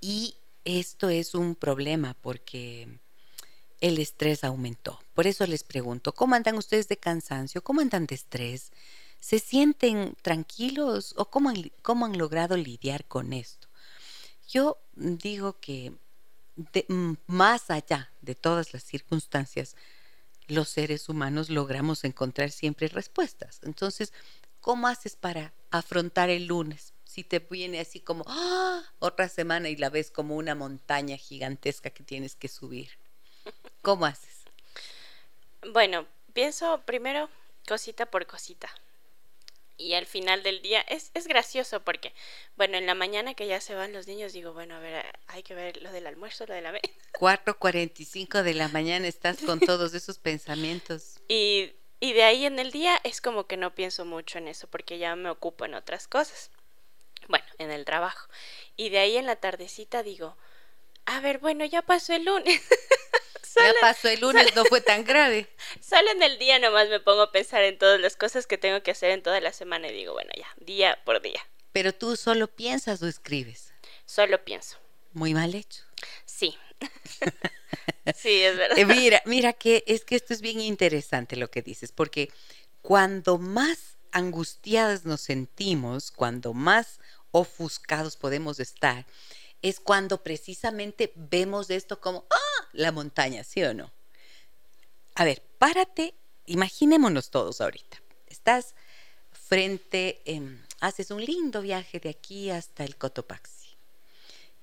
Y 0.00 0.36
esto 0.64 1.08
es 1.08 1.34
un 1.34 1.54
problema 1.54 2.16
porque 2.20 2.88
el 3.80 3.98
estrés 3.98 4.44
aumentó. 4.44 5.00
Por 5.14 5.26
eso 5.26 5.46
les 5.46 5.64
pregunto, 5.64 6.12
¿cómo 6.12 6.34
andan 6.34 6.56
ustedes 6.56 6.88
de 6.88 6.96
cansancio? 6.96 7.62
¿Cómo 7.62 7.80
andan 7.80 8.06
de 8.06 8.14
estrés? 8.14 8.72
¿Se 9.20 9.38
sienten 9.38 10.14
tranquilos 10.22 11.14
o 11.16 11.26
cómo 11.26 11.50
han, 11.50 11.70
cómo 11.82 12.06
han 12.06 12.18
logrado 12.18 12.56
lidiar 12.56 13.04
con 13.06 13.32
esto? 13.32 13.68
Yo 14.48 14.78
digo 14.94 15.60
que 15.60 15.92
mm, 16.88 17.12
más 17.26 17.70
allá 17.70 18.12
de 18.20 18.34
todas 18.34 18.72
las 18.72 18.82
circunstancias, 18.82 19.76
los 20.46 20.68
seres 20.68 21.08
humanos 21.08 21.48
logramos 21.48 22.04
encontrar 22.04 22.50
siempre 22.50 22.88
respuestas. 22.88 23.60
Entonces, 23.62 24.12
¿cómo 24.60 24.88
haces 24.88 25.16
para 25.16 25.52
afrontar 25.70 26.30
el 26.30 26.46
lunes? 26.46 26.92
Si 27.04 27.24
te 27.24 27.38
viene 27.38 27.80
así 27.80 28.00
como 28.00 28.24
¡ah! 28.26 28.82
otra 28.98 29.28
semana 29.28 29.68
y 29.68 29.76
la 29.76 29.90
ves 29.90 30.10
como 30.10 30.36
una 30.36 30.54
montaña 30.54 31.16
gigantesca 31.16 31.90
que 31.90 32.04
tienes 32.04 32.34
que 32.36 32.48
subir. 32.48 32.90
¿Cómo 33.82 34.06
haces? 34.06 34.44
Bueno, 35.72 36.06
pienso 36.32 36.80
primero 36.84 37.28
cosita 37.66 38.06
por 38.06 38.26
cosita. 38.26 38.68
Y 39.80 39.94
al 39.94 40.04
final 40.04 40.42
del 40.42 40.60
día 40.60 40.82
es, 40.82 41.10
es 41.14 41.26
gracioso 41.26 41.80
porque, 41.80 42.12
bueno, 42.56 42.76
en 42.76 42.84
la 42.84 42.94
mañana 42.94 43.34
que 43.34 43.46
ya 43.46 43.60
se 43.60 43.74
van 43.74 43.94
los 43.94 44.06
niños, 44.06 44.34
digo, 44.34 44.52
bueno, 44.52 44.76
a 44.76 44.78
ver, 44.78 45.06
hay 45.26 45.42
que 45.42 45.54
ver 45.54 45.82
lo 45.82 45.90
del 45.90 46.06
almuerzo, 46.06 46.44
lo 46.46 46.54
de 46.54 46.60
la... 46.60 46.72
4.45 47.18 48.42
de 48.42 48.54
la 48.54 48.68
mañana 48.68 49.08
estás 49.08 49.38
con 49.38 49.58
todos 49.60 49.94
esos 49.94 50.18
pensamientos. 50.18 51.20
Y, 51.28 51.72
y 51.98 52.12
de 52.12 52.24
ahí 52.24 52.44
en 52.44 52.58
el 52.58 52.72
día 52.72 53.00
es 53.04 53.22
como 53.22 53.46
que 53.46 53.56
no 53.56 53.74
pienso 53.74 54.04
mucho 54.04 54.36
en 54.38 54.48
eso 54.48 54.68
porque 54.68 54.98
ya 54.98 55.16
me 55.16 55.30
ocupo 55.30 55.64
en 55.64 55.74
otras 55.74 56.06
cosas. 56.06 56.50
Bueno, 57.28 57.46
en 57.58 57.70
el 57.70 57.84
trabajo. 57.86 58.28
Y 58.76 58.90
de 58.90 58.98
ahí 58.98 59.16
en 59.16 59.26
la 59.26 59.36
tardecita 59.36 60.02
digo, 60.02 60.36
a 61.06 61.20
ver, 61.20 61.38
bueno, 61.38 61.64
ya 61.64 61.80
pasó 61.80 62.12
el 62.12 62.24
lunes. 62.24 62.60
ya 63.56 63.72
pasó 63.80 64.08
el 64.08 64.20
lunes, 64.20 64.54
no 64.54 64.64
fue 64.66 64.80
tan 64.80 65.04
grave. 65.04 65.48
Solo 65.80 66.10
en 66.10 66.22
el 66.22 66.38
día 66.38 66.58
nomás 66.58 66.88
me 66.88 67.00
pongo 67.00 67.22
a 67.22 67.32
pensar 67.32 67.62
en 67.62 67.78
todas 67.78 68.00
las 68.00 68.16
cosas 68.16 68.46
que 68.46 68.58
tengo 68.58 68.82
que 68.82 68.90
hacer 68.90 69.10
en 69.10 69.22
toda 69.22 69.40
la 69.40 69.52
semana 69.52 69.88
y 69.88 69.94
digo, 69.94 70.12
bueno, 70.12 70.30
ya, 70.36 70.46
día 70.64 70.98
por 71.04 71.22
día. 71.22 71.40
Pero 71.72 71.94
tú 71.94 72.16
solo 72.16 72.48
piensas 72.48 73.02
o 73.02 73.06
escribes. 73.06 73.72
Solo 74.04 74.44
pienso. 74.44 74.78
Muy 75.12 75.34
mal 75.34 75.54
hecho. 75.54 75.84
Sí. 76.24 76.56
sí, 78.16 78.42
es 78.42 78.56
verdad. 78.56 78.78
Eh, 78.78 78.84
mira, 78.84 79.22
mira 79.26 79.52
que 79.52 79.84
es 79.86 80.04
que 80.04 80.16
esto 80.16 80.32
es 80.34 80.40
bien 80.40 80.60
interesante 80.60 81.36
lo 81.36 81.50
que 81.50 81.62
dices, 81.62 81.92
porque 81.92 82.30
cuando 82.82 83.38
más 83.38 83.98
angustiadas 84.12 85.04
nos 85.04 85.20
sentimos, 85.20 86.10
cuando 86.10 86.52
más 86.52 87.00
ofuscados 87.30 88.16
podemos 88.16 88.58
estar, 88.58 89.06
es 89.62 89.78
cuando 89.78 90.22
precisamente 90.22 91.12
vemos 91.14 91.70
esto 91.70 92.00
como, 92.00 92.26
¡ah! 92.30 92.68
La 92.72 92.92
montaña, 92.92 93.44
¿sí 93.44 93.62
o 93.62 93.74
no? 93.74 93.92
A 95.20 95.24
ver, 95.24 95.42
párate, 95.58 96.14
imaginémonos 96.46 97.28
todos 97.28 97.60
ahorita. 97.60 98.00
Estás 98.28 98.74
frente, 99.32 100.22
haces 100.80 101.10
un 101.10 101.22
lindo 101.22 101.60
viaje 101.60 102.00
de 102.00 102.08
aquí 102.08 102.48
hasta 102.48 102.84
el 102.84 102.96
Cotopaxi. 102.96 103.76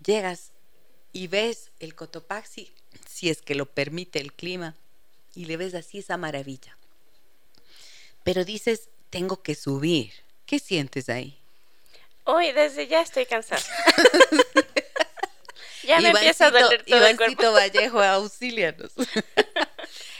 Llegas 0.04 0.54
y 1.14 1.28
ves 1.28 1.70
el 1.80 1.94
Cotopaxi, 1.94 2.72
si 3.08 3.30
es 3.30 3.44
que 3.44 3.54
lo 3.54 3.68
permite 3.68 4.20
el 4.20 4.34
clima, 4.34 4.74
y 5.36 5.46
le 5.46 5.58
ves 5.58 5.76
así 5.76 6.00
esa 6.00 6.18
maravilla. 6.18 6.76
Pero 8.24 8.44
dices, 8.44 8.90
tengo 9.12 9.44
que 9.44 9.54
subir. 9.54 10.12
¿Qué 10.48 10.58
sientes 10.58 11.08
ahí? 11.10 11.38
Uy, 12.26 12.52
desde 12.52 12.88
ya 12.88 13.02
estoy 13.02 13.28
cansada. 13.28 13.62
ya 15.84 16.02
me 16.02 16.10
empieza 16.10 16.48
a 16.48 16.50
doler 16.50 16.84
todo 16.84 17.06
el 17.06 17.16
cuerpo. 17.16 17.52
Vallejo, 17.52 18.02
auxílianos. 18.02 18.94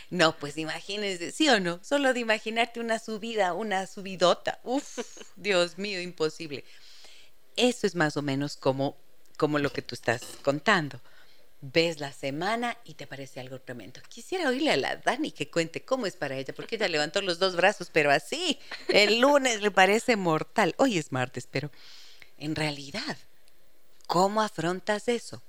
no, 0.10 0.38
pues 0.38 0.58
imagínense, 0.58 1.32
¿sí 1.32 1.50
o 1.50 1.60
no? 1.60 1.84
Solo 1.84 2.14
de 2.14 2.22
imaginarte 2.22 2.80
una 2.80 2.98
subida, 3.00 3.54
una 3.54 3.86
subidota. 3.88 4.60
Uf, 4.64 5.00
Dios 5.36 5.78
mío, 5.78 6.02
imposible. 6.02 6.64
Eso 7.58 7.88
es 7.88 7.96
más 7.96 8.16
o 8.16 8.22
menos 8.22 8.56
como, 8.56 8.96
como 9.36 9.60
lo 9.60 9.72
que 9.72 9.82
tú 9.82 9.96
estás 9.96 10.22
contando. 10.44 11.02
Ves 11.60 12.00
la 12.00 12.14
semana 12.14 12.78
y 12.86 12.94
te 12.94 13.08
parece 13.08 13.40
algo 13.40 13.60
tremendo. 13.60 14.00
Quisiera 14.08 14.48
oírle 14.48 14.72
a 14.72 14.78
la 14.78 14.96
Dani 14.96 15.32
que 15.32 15.50
cuente 15.50 15.84
cómo 15.84 16.06
es 16.06 16.16
para 16.16 16.38
ella, 16.38 16.54
porque 16.54 16.76
ella 16.76 16.88
levantó 16.88 17.22
los 17.22 17.40
dos 17.40 17.56
brazos, 17.56 17.90
pero 17.92 18.12
así, 18.12 18.60
el 18.90 19.20
lunes 19.20 19.62
le 19.62 19.72
parece 19.72 20.16
mortal. 20.16 20.74
Hoy 20.78 20.98
es 20.98 21.12
martes, 21.12 21.48
pero 21.52 21.72
en 22.38 22.56
realidad, 22.56 23.18
¿cómo 24.06 24.42
afrontas 24.42 25.08
eso? 25.08 25.42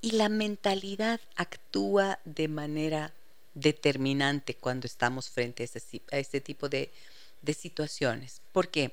Y 0.00 0.12
la 0.12 0.28
mentalidad 0.28 1.20
actúa 1.36 2.18
de 2.24 2.48
manera 2.48 3.12
determinante 3.54 4.54
cuando 4.54 4.86
estamos 4.86 5.30
frente 5.30 5.68
a, 6.12 6.18
este 6.18 6.40
tipo 6.40 6.68
de, 6.68 6.90
de 7.42 7.54
situaciones. 7.54 8.40
Porque 8.52 8.92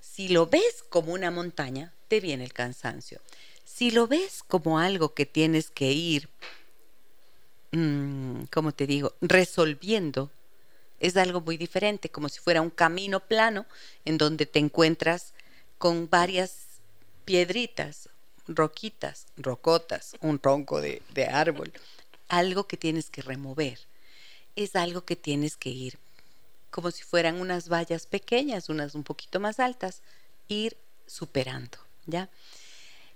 si 0.00 0.28
lo 0.28 0.46
ves 0.46 0.84
como 0.88 1.12
una 1.12 1.30
montaña, 1.30 1.92
te 2.08 2.20
viene 2.20 2.44
el 2.44 2.52
cansancio. 2.52 3.20
Si 3.64 3.90
lo 3.90 4.06
ves 4.06 4.42
como 4.46 4.78
algo 4.78 5.14
que 5.14 5.26
tienes 5.26 5.70
que 5.70 5.92
ir, 5.92 6.28
mm, 7.72 8.44
como 8.52 8.72
te 8.72 8.86
digo, 8.86 9.14
resolviendo, 9.20 10.30
es 11.00 11.16
algo 11.16 11.40
muy 11.40 11.56
diferente, 11.56 12.08
como 12.08 12.28
si 12.28 12.40
fuera 12.40 12.62
un 12.62 12.70
camino 12.70 13.20
plano 13.20 13.66
en 14.04 14.16
donde 14.18 14.46
te 14.46 14.58
encuentras 14.58 15.34
con 15.78 16.08
varias 16.08 16.66
piedritas, 17.24 18.08
roquitas, 18.48 19.26
rocotas, 19.36 20.16
un 20.20 20.38
tronco 20.38 20.80
de, 20.80 21.02
de 21.12 21.26
árbol, 21.26 21.72
algo 22.28 22.66
que 22.66 22.76
tienes 22.76 23.10
que 23.10 23.22
remover. 23.22 23.78
Es 24.54 24.76
algo 24.76 25.04
que 25.04 25.16
tienes 25.16 25.56
que 25.56 25.70
ir, 25.70 25.98
como 26.70 26.90
si 26.90 27.02
fueran 27.02 27.40
unas 27.40 27.68
vallas 27.68 28.06
pequeñas, 28.06 28.68
unas 28.68 28.94
un 28.94 29.04
poquito 29.04 29.40
más 29.40 29.60
altas, 29.60 30.02
ir 30.48 30.76
superando, 31.06 31.78
¿ya? 32.06 32.30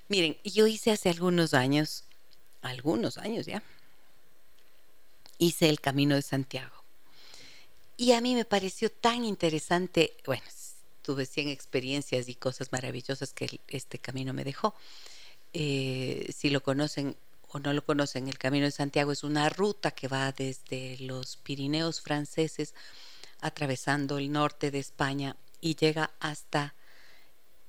Miren, 0.08 0.36
yo 0.44 0.66
hice 0.66 0.90
hace 0.90 1.08
algunos 1.08 1.54
años, 1.54 2.04
algunos 2.62 3.16
años 3.16 3.46
ya, 3.46 3.62
hice 5.38 5.68
el 5.68 5.80
Camino 5.80 6.14
de 6.14 6.22
Santiago. 6.22 6.74
Y 7.96 8.12
a 8.12 8.20
mí 8.20 8.34
me 8.34 8.44
pareció 8.44 8.90
tan 8.90 9.24
interesante, 9.24 10.14
bueno, 10.26 10.42
tuve 11.02 11.26
100 11.26 11.48
experiencias 11.48 12.28
y 12.28 12.34
cosas 12.34 12.72
maravillosas 12.72 13.32
que 13.32 13.60
este 13.68 13.98
camino 13.98 14.32
me 14.32 14.44
dejó. 14.44 14.74
Eh, 15.52 16.32
si 16.36 16.50
lo 16.50 16.62
conocen 16.62 17.16
o 17.52 17.58
no 17.58 17.72
lo 17.72 17.84
conocen, 17.84 18.28
el 18.28 18.38
Camino 18.38 18.64
de 18.64 18.70
Santiago 18.70 19.12
es 19.12 19.24
una 19.24 19.48
ruta 19.48 19.90
que 19.90 20.08
va 20.08 20.32
desde 20.32 20.96
los 21.00 21.36
Pirineos 21.36 22.00
franceses, 22.00 22.74
atravesando 23.40 24.18
el 24.18 24.30
norte 24.30 24.70
de 24.70 24.78
España 24.78 25.36
y 25.60 25.74
llega 25.74 26.10
hasta, 26.20 26.74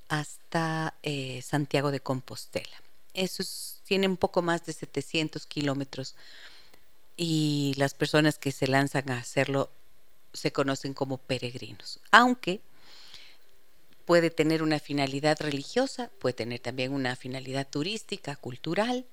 hasta 0.08 0.94
eh, 1.02 1.42
Santiago 1.42 1.90
de 1.90 2.00
Compostela. 2.00 2.82
Eso 3.14 3.42
tiene 3.84 4.06
un 4.06 4.16
poco 4.16 4.42
más 4.42 4.64
de 4.64 4.72
700 4.72 5.46
kilómetros 5.46 6.14
y 7.16 7.74
las 7.76 7.94
personas 7.94 8.38
que 8.38 8.52
se 8.52 8.66
lanzan 8.66 9.10
a 9.10 9.18
hacerlo 9.18 9.70
se 10.32 10.52
conocen 10.52 10.94
como 10.94 11.18
peregrinos, 11.18 12.00
aunque 12.10 12.60
puede 14.06 14.30
tener 14.30 14.62
una 14.62 14.78
finalidad 14.78 15.40
religiosa, 15.40 16.10
puede 16.18 16.32
tener 16.34 16.60
también 16.60 16.92
una 16.92 17.16
finalidad 17.16 17.68
turística, 17.68 18.36
cultural, 18.36 19.06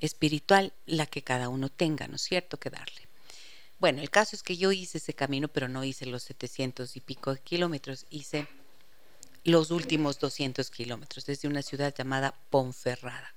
espiritual, 0.00 0.72
la 0.86 1.06
que 1.06 1.22
cada 1.22 1.48
uno 1.48 1.68
tenga, 1.68 2.08
¿no 2.08 2.16
es 2.16 2.22
cierto?, 2.22 2.58
que 2.58 2.70
darle. 2.70 3.08
Bueno, 3.78 4.02
el 4.02 4.10
caso 4.10 4.36
es 4.36 4.42
que 4.42 4.56
yo 4.56 4.72
hice 4.72 4.98
ese 4.98 5.14
camino, 5.14 5.48
pero 5.48 5.68
no 5.68 5.84
hice 5.84 6.04
los 6.06 6.22
700 6.24 6.96
y 6.96 7.00
pico 7.00 7.34
kilómetros, 7.36 8.06
hice 8.10 8.46
los 9.44 9.70
últimos 9.70 10.18
200 10.18 10.70
kilómetros 10.70 11.24
desde 11.24 11.48
una 11.48 11.62
ciudad 11.62 11.94
llamada 11.94 12.34
Ponferrada. 12.50 13.34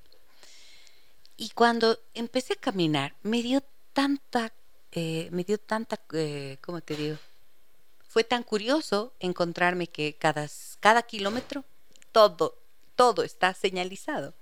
Y 1.38 1.50
cuando 1.51 1.98
empecé 2.13 2.53
a 2.53 2.58
caminar, 2.58 3.15
me 3.24 3.41
dio 3.41 3.63
tanta, 3.93 4.51
eh, 4.91 5.29
me 5.32 5.43
dio 5.43 5.58
tanta, 5.58 6.00
eh, 6.13 6.58
¿cómo 6.62 6.82
te 6.82 6.96
digo? 6.96 7.17
Fue 8.08 8.24
tan 8.24 8.43
curioso 8.43 9.13
encontrarme 9.20 9.88
que 9.88 10.15
cada, 10.15 10.48
cada 10.79 11.03
kilómetro, 11.03 11.63
todo, 12.12 12.58
todo 12.96 13.24
está 13.24 13.53
señalizado. 13.53 14.34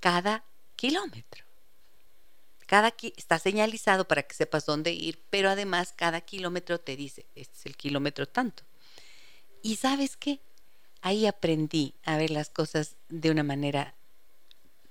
Cada 0.00 0.42
kilómetro. 0.76 1.44
Cada 2.66 2.92
está 3.16 3.38
señalizado 3.38 4.08
para 4.08 4.24
que 4.24 4.34
sepas 4.34 4.66
dónde 4.66 4.92
ir, 4.92 5.20
pero 5.30 5.48
además 5.50 5.94
cada 5.96 6.20
kilómetro 6.20 6.80
te 6.80 6.96
dice, 6.96 7.24
este 7.36 7.56
es 7.58 7.66
el 7.66 7.76
kilómetro 7.76 8.26
tanto. 8.26 8.64
Y 9.62 9.76
sabes 9.76 10.16
qué? 10.16 10.40
Ahí 11.00 11.26
aprendí 11.26 11.94
a 12.04 12.16
ver 12.16 12.30
las 12.30 12.50
cosas 12.50 12.96
de 13.08 13.30
una 13.30 13.44
manera 13.44 13.94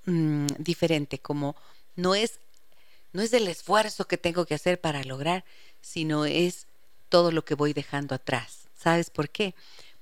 mm, 0.06 0.48
diferente, 0.58 1.20
como 1.20 1.56
no 1.96 2.16
es, 2.16 2.40
no 3.12 3.22
es 3.22 3.34
el 3.34 3.48
esfuerzo 3.50 4.08
que 4.08 4.18
tengo 4.18 4.46
que 4.46 4.56
hacer 4.56 4.80
para 4.80 5.04
lograr, 5.04 5.44
sino 5.82 6.26
es 6.26 6.68
todo 7.10 7.32
lo 7.32 7.44
que 7.44 7.56
voy 7.56 7.74
dejando 7.74 8.16
atrás. 8.16 8.70
¿Sabes 8.78 9.10
por 9.10 9.30
qué? 9.30 9.54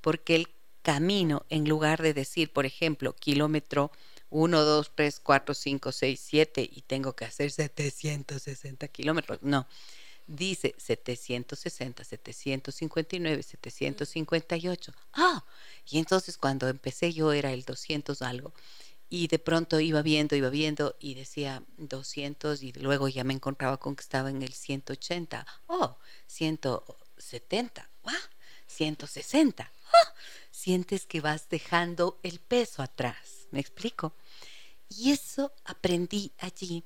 Porque 0.02 0.36
el 0.36 0.50
camino, 0.84 1.46
en 1.50 1.68
lugar 1.68 2.02
de 2.04 2.13
decir, 2.13 2.52
por 2.52 2.68
ejemplo, 2.68 3.16
kilómetro 3.16 3.92
1, 4.34 4.63
2, 4.63 4.92
3, 4.96 5.20
4, 5.20 5.54
5, 5.54 5.92
6, 5.92 6.20
7 6.20 6.70
y 6.74 6.82
tengo 6.82 7.16
que 7.16 7.25
hacer 7.25 7.52
760 7.52 8.88
kilómetros. 8.88 9.38
No, 9.44 9.68
dice 10.25 10.74
760, 10.78 12.04
759, 12.04 13.44
758. 13.44 14.94
Ah, 15.13 15.46
y 15.88 16.00
entonces 16.00 16.38
cuando 16.38 16.68
empecé 16.68 17.13
yo 17.13 17.32
era 17.32 17.54
el 17.54 17.63
200 17.63 18.24
algo. 18.24 18.54
Y 19.08 19.28
de 19.28 19.38
pronto 19.38 19.80
iba 19.80 20.02
viendo, 20.02 20.36
iba 20.36 20.50
viendo 20.50 20.96
y 21.00 21.13
decía 21.13 21.62
200 21.78 22.63
y 22.63 22.74
luego 22.74 23.08
ya 23.10 23.24
me 23.24 23.36
encontraba 23.36 23.78
con 23.78 23.96
que 23.96 24.02
estaba 24.02 24.32
en 24.32 24.42
el 24.42 24.54
180. 24.54 25.46
Oh, 25.68 25.98
170. 26.25 27.88
Ah, 28.06 28.18
160. 28.66 29.72
Ah, 29.86 30.13
sientes 30.50 31.06
que 31.06 31.22
vas 31.22 31.50
dejando 31.50 32.20
el 32.24 32.40
peso 32.40 32.82
atrás. 32.82 33.48
¿Me 33.52 33.60
explico? 33.60 34.16
Y 34.97 35.12
eso 35.12 35.51
aprendí 35.65 36.31
allí 36.39 36.83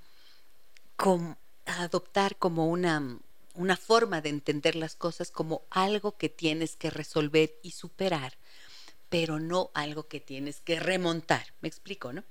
a 1.65 1.83
adoptar 1.83 2.37
como 2.37 2.67
una, 2.67 3.19
una 3.53 3.77
forma 3.77 4.21
de 4.21 4.29
entender 4.29 4.75
las 4.75 4.95
cosas 4.95 5.31
como 5.31 5.61
algo 5.69 6.17
que 6.17 6.29
tienes 6.29 6.75
que 6.75 6.89
resolver 6.89 7.55
y 7.61 7.71
superar 7.71 8.37
pero 9.09 9.39
no 9.39 9.71
algo 9.73 10.07
que 10.07 10.19
tienes 10.19 10.61
que 10.61 10.79
remontar. 10.79 11.53
¿Me 11.61 11.67
explico, 11.69 12.13
no? 12.13 12.23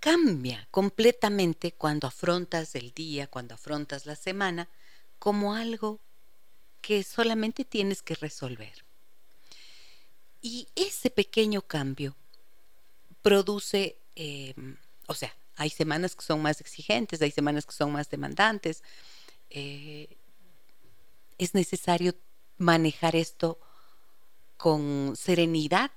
Cambia 0.00 0.68
completamente 0.70 1.72
cuando 1.72 2.06
afrontas 2.06 2.74
el 2.74 2.92
día, 2.92 3.26
cuando 3.26 3.54
afrontas 3.54 4.04
la 4.04 4.16
semana, 4.16 4.68
como 5.18 5.54
algo 5.54 5.98
que 6.82 7.02
solamente 7.02 7.64
tienes 7.64 8.02
que 8.02 8.14
resolver. 8.14 8.84
Y 10.42 10.68
ese 10.74 11.08
pequeño 11.08 11.62
cambio 11.62 12.14
produce, 13.24 13.96
em, 14.16 14.76
o 15.06 15.14
sea, 15.14 15.34
hay 15.56 15.70
semanas 15.70 16.14
que 16.14 16.22
son 16.22 16.42
más 16.42 16.60
exigentes, 16.60 17.22
hay 17.22 17.30
semanas 17.30 17.64
que 17.64 17.72
son 17.72 17.90
más 17.90 18.10
demandantes. 18.10 18.82
Eh, 19.48 20.08
es 21.38 21.54
necesario 21.54 22.14
manejar 22.58 23.16
esto 23.16 23.58
con 24.58 25.14
serenidad 25.16 25.90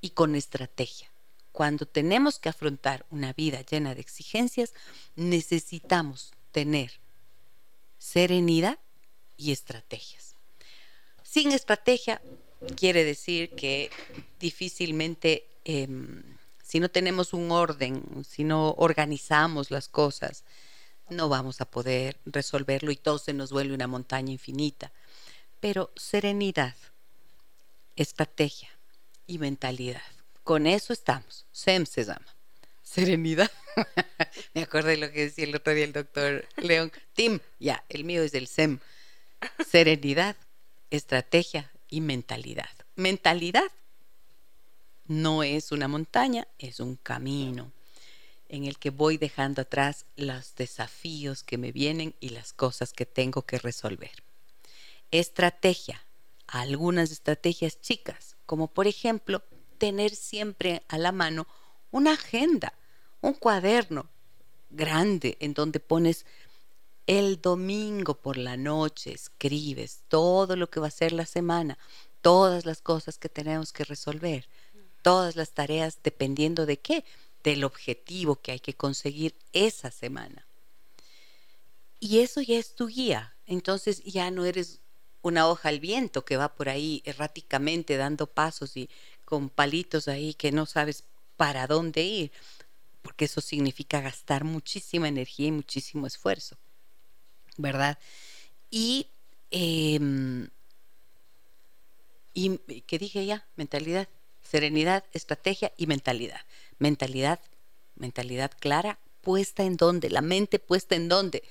y 0.00 0.10
con 0.10 0.34
estrategia. 0.34 1.10
Cuando 1.52 1.84
tenemos 1.84 2.38
que 2.38 2.48
afrontar 2.48 3.04
una 3.10 3.34
vida 3.34 3.60
llena 3.60 3.94
de 3.94 4.00
exigencias, 4.00 4.72
necesitamos 5.14 6.32
tener 6.52 6.92
serenidad 7.98 8.78
y 9.36 9.52
estrategias. 9.52 10.36
Sin 11.22 11.52
estrategia 11.52 12.22
quiere 12.76 13.04
decir 13.04 13.50
que 13.50 13.90
difícilmente, 14.40 15.46
em, 15.64 16.22
si 16.62 16.80
no 16.80 16.88
tenemos 16.88 17.32
un 17.32 17.50
orden, 17.50 18.24
si 18.28 18.44
no 18.44 18.70
organizamos 18.78 19.70
las 19.70 19.88
cosas, 19.88 20.44
no 21.10 21.28
vamos 21.28 21.60
a 21.60 21.70
poder 21.70 22.18
resolverlo 22.24 22.90
y 22.90 22.96
todo 22.96 23.18
se 23.18 23.34
nos 23.34 23.52
vuelve 23.52 23.74
una 23.74 23.86
montaña 23.86 24.32
infinita. 24.32 24.92
Pero 25.60 25.92
serenidad, 25.96 26.74
estrategia 27.96 28.70
y 29.26 29.38
mentalidad. 29.38 30.02
Con 30.44 30.66
eso 30.66 30.92
estamos. 30.92 31.46
SEM 31.52 31.86
se 31.86 32.04
llama. 32.04 32.34
Serenidad. 32.82 33.50
Me 34.54 34.62
acuerdo 34.62 34.88
de 34.88 34.96
lo 34.96 35.10
que 35.12 35.26
decía 35.26 35.44
el 35.44 35.54
otro 35.54 35.72
día 35.72 35.84
el 35.84 35.92
doctor 35.92 36.46
León. 36.56 36.90
Tim, 37.14 37.40
ya, 37.58 37.84
el 37.88 38.04
mío 38.04 38.22
es 38.22 38.34
el 38.34 38.48
SEM. 38.48 38.80
Serenidad, 39.68 40.36
estrategia 40.90 41.70
y 41.88 42.00
mentalidad. 42.00 42.70
Mentalidad 42.96 43.70
no 45.12 45.42
es 45.42 45.72
una 45.72 45.88
montaña, 45.88 46.48
es 46.58 46.80
un 46.80 46.96
camino 46.96 47.72
en 48.48 48.64
el 48.64 48.78
que 48.78 48.90
voy 48.90 49.16
dejando 49.16 49.62
atrás 49.62 50.04
los 50.16 50.54
desafíos 50.56 51.42
que 51.42 51.58
me 51.58 51.72
vienen 51.72 52.14
y 52.20 52.30
las 52.30 52.52
cosas 52.52 52.92
que 52.92 53.06
tengo 53.06 53.42
que 53.42 53.58
resolver. 53.58 54.12
Estrategia, 55.10 56.02
algunas 56.46 57.10
estrategias 57.10 57.80
chicas, 57.80 58.36
como 58.46 58.68
por 58.68 58.86
ejemplo 58.86 59.42
tener 59.78 60.14
siempre 60.14 60.82
a 60.88 60.98
la 60.98 61.12
mano 61.12 61.46
una 61.90 62.12
agenda, 62.12 62.74
un 63.20 63.34
cuaderno 63.34 64.06
grande 64.70 65.36
en 65.40 65.54
donde 65.54 65.80
pones 65.80 66.24
el 67.06 67.40
domingo 67.40 68.14
por 68.14 68.36
la 68.36 68.56
noche, 68.56 69.12
escribes 69.12 70.02
todo 70.08 70.56
lo 70.56 70.70
que 70.70 70.80
va 70.80 70.86
a 70.86 70.90
ser 70.90 71.12
la 71.12 71.26
semana, 71.26 71.78
todas 72.20 72.64
las 72.64 72.80
cosas 72.80 73.18
que 73.18 73.28
tenemos 73.28 73.72
que 73.72 73.84
resolver, 73.84 74.46
todas 75.02 75.36
las 75.36 75.52
tareas 75.52 75.98
dependiendo 76.02 76.66
de 76.66 76.78
qué, 76.78 77.04
del 77.44 77.64
objetivo 77.64 78.36
que 78.36 78.52
hay 78.52 78.60
que 78.60 78.74
conseguir 78.74 79.34
esa 79.52 79.90
semana. 79.90 80.46
Y 82.00 82.20
eso 82.20 82.40
ya 82.40 82.56
es 82.56 82.74
tu 82.74 82.88
guía. 82.88 83.34
Entonces 83.46 84.02
ya 84.04 84.30
no 84.30 84.44
eres 84.44 84.80
una 85.22 85.48
hoja 85.48 85.68
al 85.68 85.80
viento 85.80 86.24
que 86.24 86.36
va 86.36 86.54
por 86.54 86.68
ahí 86.68 87.02
erráticamente 87.04 87.96
dando 87.96 88.26
pasos 88.26 88.76
y 88.76 88.90
con 89.24 89.48
palitos 89.48 90.08
ahí 90.08 90.34
que 90.34 90.52
no 90.52 90.66
sabes 90.66 91.04
para 91.36 91.66
dónde 91.66 92.02
ir, 92.02 92.32
porque 93.02 93.24
eso 93.24 93.40
significa 93.40 94.00
gastar 94.00 94.44
muchísima 94.44 95.08
energía 95.08 95.46
y 95.48 95.52
muchísimo 95.52 96.06
esfuerzo, 96.06 96.56
¿verdad? 97.56 97.98
Y, 98.70 99.06
eh, 99.50 100.48
y 102.34 102.58
¿qué 102.86 102.98
dije 102.98 103.24
ya? 103.24 103.46
Mentalidad, 103.56 104.08
serenidad, 104.52 105.02
estrategia 105.14 105.72
y 105.78 105.86
mentalidad. 105.86 106.42
Mentalidad, 106.78 107.40
mentalidad 107.96 108.50
clara, 108.60 108.98
puesta 109.22 109.62
en 109.62 109.78
dónde, 109.78 110.10
la 110.10 110.20
mente 110.20 110.58
puesta 110.58 110.94
en 110.94 111.08
dónde. 111.08 111.42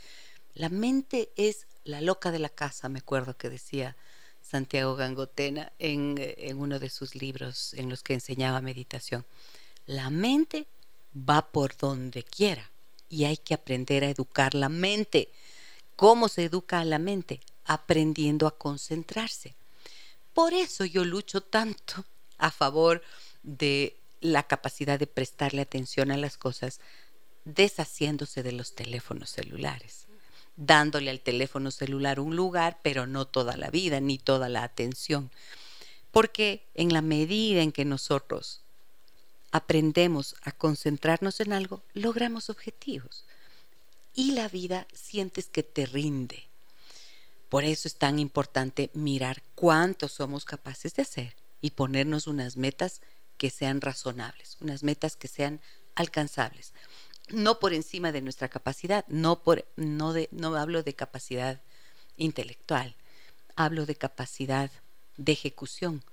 La 0.54 0.70
mente 0.70 1.30
es 1.36 1.66
la 1.84 2.00
loca 2.00 2.30
de 2.30 2.38
la 2.38 2.50
casa, 2.50 2.90
me 2.90 3.00
acuerdo 3.00 3.36
que 3.36 3.50
decía 3.50 3.96
Santiago 4.44 4.96
Gangotena 4.96 5.72
en, 5.80 6.14
en 6.20 6.60
uno 6.60 6.78
de 6.78 6.92
sus 6.92 7.16
libros 7.16 7.74
en 7.74 7.90
los 7.90 8.04
que 8.04 8.14
enseñaba 8.14 8.62
meditación. 8.62 9.26
La 9.88 10.12
mente 10.12 10.68
va 11.18 11.42
por 11.48 11.76
donde 11.76 12.22
quiera 12.22 12.70
y 13.10 13.24
hay 13.26 13.38
que 13.38 13.56
aprender 13.56 14.04
a 14.04 14.12
educar 14.12 14.54
la 14.54 14.70
mente. 14.70 15.30
¿Cómo 15.96 16.30
se 16.30 16.44
educa 16.44 16.82
a 16.82 16.86
la 16.86 17.00
mente? 17.00 17.40
Aprendiendo 17.66 18.46
a 18.46 18.56
concentrarse. 18.56 19.56
Por 20.36 20.54
eso 20.54 20.86
yo 20.86 21.04
lucho 21.04 21.42
tanto 21.42 22.06
a 22.42 22.52
favor 22.52 23.02
de 23.44 23.96
la 24.20 24.44
capacidad 24.44 25.00
de 25.00 25.08
prestarle 25.08 25.62
atención 25.62 26.12
a 26.12 26.18
las 26.18 26.38
cosas 26.38 26.82
deshaciéndose 27.46 28.44
de 28.44 28.52
los 28.52 28.76
teléfonos 28.76 29.30
celulares 29.30 30.08
dándole 30.56 31.10
al 31.10 31.20
teléfono 31.20 31.72
celular 31.72 32.20
un 32.20 32.36
lugar, 32.36 32.80
pero 32.84 33.08
no 33.08 33.26
toda 33.26 33.58
la 33.58 33.70
vida 33.70 34.00
ni 34.00 34.18
toda 34.18 34.50
la 34.50 34.64
atención. 34.64 35.32
Porque 36.12 36.68
en 36.76 36.94
la 36.94 37.02
medida 37.02 37.62
en 37.62 37.72
que 37.72 37.86
nosotros 37.86 38.62
aprendemos 39.52 40.36
a 40.44 40.52
concentrarnos 40.52 41.40
en 41.40 41.54
algo, 41.54 41.82
logramos 41.94 42.50
objetivos. 42.50 43.26
Y 44.14 44.32
la 44.32 44.50
vida 44.50 44.88
sientes 44.94 45.48
que 45.48 45.64
te 45.64 45.86
rinde. 45.86 46.44
Por 47.50 47.64
eso 47.64 47.88
es 47.88 47.96
tan 47.96 48.20
importante 48.20 48.90
mirar 48.94 49.42
cuánto 49.56 50.08
somos 50.08 50.46
capaces 50.46 50.94
de 50.94 51.02
hacer 51.02 51.41
y 51.62 51.71
ponernos 51.71 52.28
unas 52.28 52.58
metas 52.58 53.02
que 53.38 53.50
sean 53.50 53.82
razonables, 53.82 54.58
unas 54.62 54.84
metas 54.84 55.15
que 55.15 55.28
sean 55.28 55.62
alcanzables 55.95 56.74
no 57.32 57.60
por 57.60 57.74
encima 57.74 58.12
de 58.12 58.21
nuestra 58.21 58.50
capacidad, 58.50 59.06
no 59.08 59.41
por 59.41 59.65
no 59.76 60.13
de 60.13 60.30
no 60.32 60.56
hablo 60.56 60.84
de 60.84 60.93
capacidad 60.93 61.62
intelectual, 62.17 62.95
hablo 63.56 63.86
de 63.86 63.95
capacidad 63.95 64.69
de 65.17 65.32
ejecución, 65.32 66.04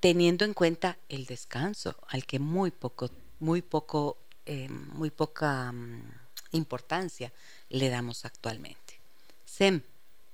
teniendo 0.00 0.44
en 0.44 0.54
cuenta 0.54 0.98
el 1.08 1.26
descanso, 1.26 1.96
al 2.08 2.26
que 2.26 2.38
muy 2.38 2.70
poco, 2.70 3.10
muy 3.40 3.62
poco, 3.62 4.18
eh, 4.46 4.68
muy 4.68 5.10
poca 5.10 5.72
mm, 5.72 6.02
importancia 6.52 7.32
le 7.68 7.88
damos 7.88 8.24
actualmente. 8.24 9.00
SEM, 9.44 9.82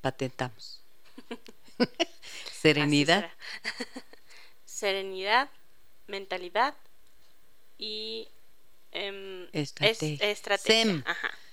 patentamos. 0.01 0.81
Serenidad. 2.53 3.31
Serenidad, 4.65 5.49
mentalidad 6.07 6.75
y 7.79 8.29
Em, 8.93 9.49
estrategia. 9.53 10.35
SEM. 10.59 11.05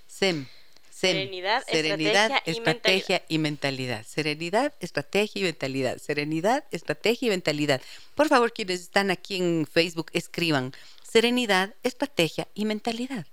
SEM. 0.07 0.47
Serenidad, 0.89 1.63
Serenidad, 1.67 2.31
estrategia, 2.45 3.21
y, 3.27 3.38
mentalidad. 3.38 4.05
Serenidad, 4.05 4.73
estrategia 4.79 5.41
y 5.41 5.43
mentalidad. 5.43 5.97
Serenidad, 5.97 6.63
estrategia 6.71 7.27
y 7.27 7.29
mentalidad. 7.29 7.81
Por 8.15 8.29
favor, 8.29 8.53
quienes 8.53 8.79
están 8.79 9.11
aquí 9.11 9.35
en 9.35 9.67
Facebook, 9.69 10.09
escriban 10.13 10.73
serenidad, 11.03 11.75
estrategia 11.83 12.47
y 12.55 12.63
mentalidad. 12.63 13.27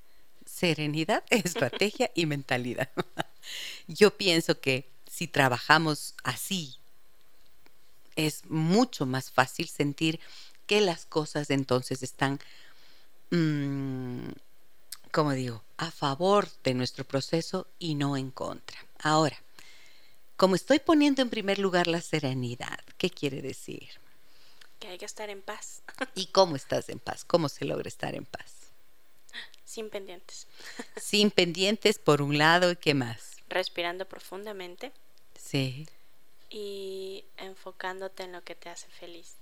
Serenidad, 0.44 1.22
estrategia 1.30 2.10
y 2.16 2.26
mentalidad. 2.26 2.90
Yo 3.86 4.16
pienso 4.16 4.60
que 4.60 4.88
si 5.08 5.28
trabajamos 5.28 6.14
así, 6.24 6.74
es 8.16 8.44
mucho 8.48 9.06
más 9.06 9.30
fácil 9.30 9.68
sentir 9.68 10.20
que 10.66 10.80
las 10.80 11.06
cosas 11.06 11.50
entonces 11.50 12.02
están 12.02 12.38
mm, 13.30 14.30
como 15.12 15.32
digo, 15.32 15.62
a 15.76 15.90
favor 15.90 16.48
de 16.64 16.74
nuestro 16.74 17.04
proceso 17.04 17.68
y 17.78 17.94
no 17.94 18.16
en 18.16 18.30
contra. 18.30 18.78
Ahora, 18.98 19.36
como 20.36 20.56
estoy 20.56 20.80
poniendo 20.80 21.22
en 21.22 21.28
primer 21.28 21.58
lugar 21.58 21.86
la 21.86 22.00
serenidad, 22.00 22.80
¿qué 22.96 23.10
quiere 23.10 23.42
decir? 23.42 23.90
Que 24.80 24.88
hay 24.88 24.98
que 24.98 25.04
estar 25.04 25.28
en 25.28 25.42
paz. 25.42 25.82
¿Y 26.14 26.26
cómo 26.26 26.56
estás 26.56 26.88
en 26.88 26.98
paz? 26.98 27.24
¿Cómo 27.24 27.48
se 27.50 27.66
logra 27.66 27.88
estar 27.88 28.14
en 28.14 28.24
paz? 28.24 28.54
Sin 29.64 29.90
pendientes. 29.90 30.46
Sin 30.96 31.30
pendientes, 31.30 31.98
por 31.98 32.22
un 32.22 32.38
lado, 32.38 32.72
¿y 32.72 32.76
qué 32.76 32.94
más? 32.94 33.36
Respirando 33.48 34.06
profundamente. 34.08 34.92
Sí. 35.38 35.86
Y 36.52 37.24
enfocándote 37.38 38.24
en 38.24 38.32
lo 38.32 38.44
que 38.44 38.54
te 38.54 38.68
hace 38.68 38.88
feliz. 38.88 39.36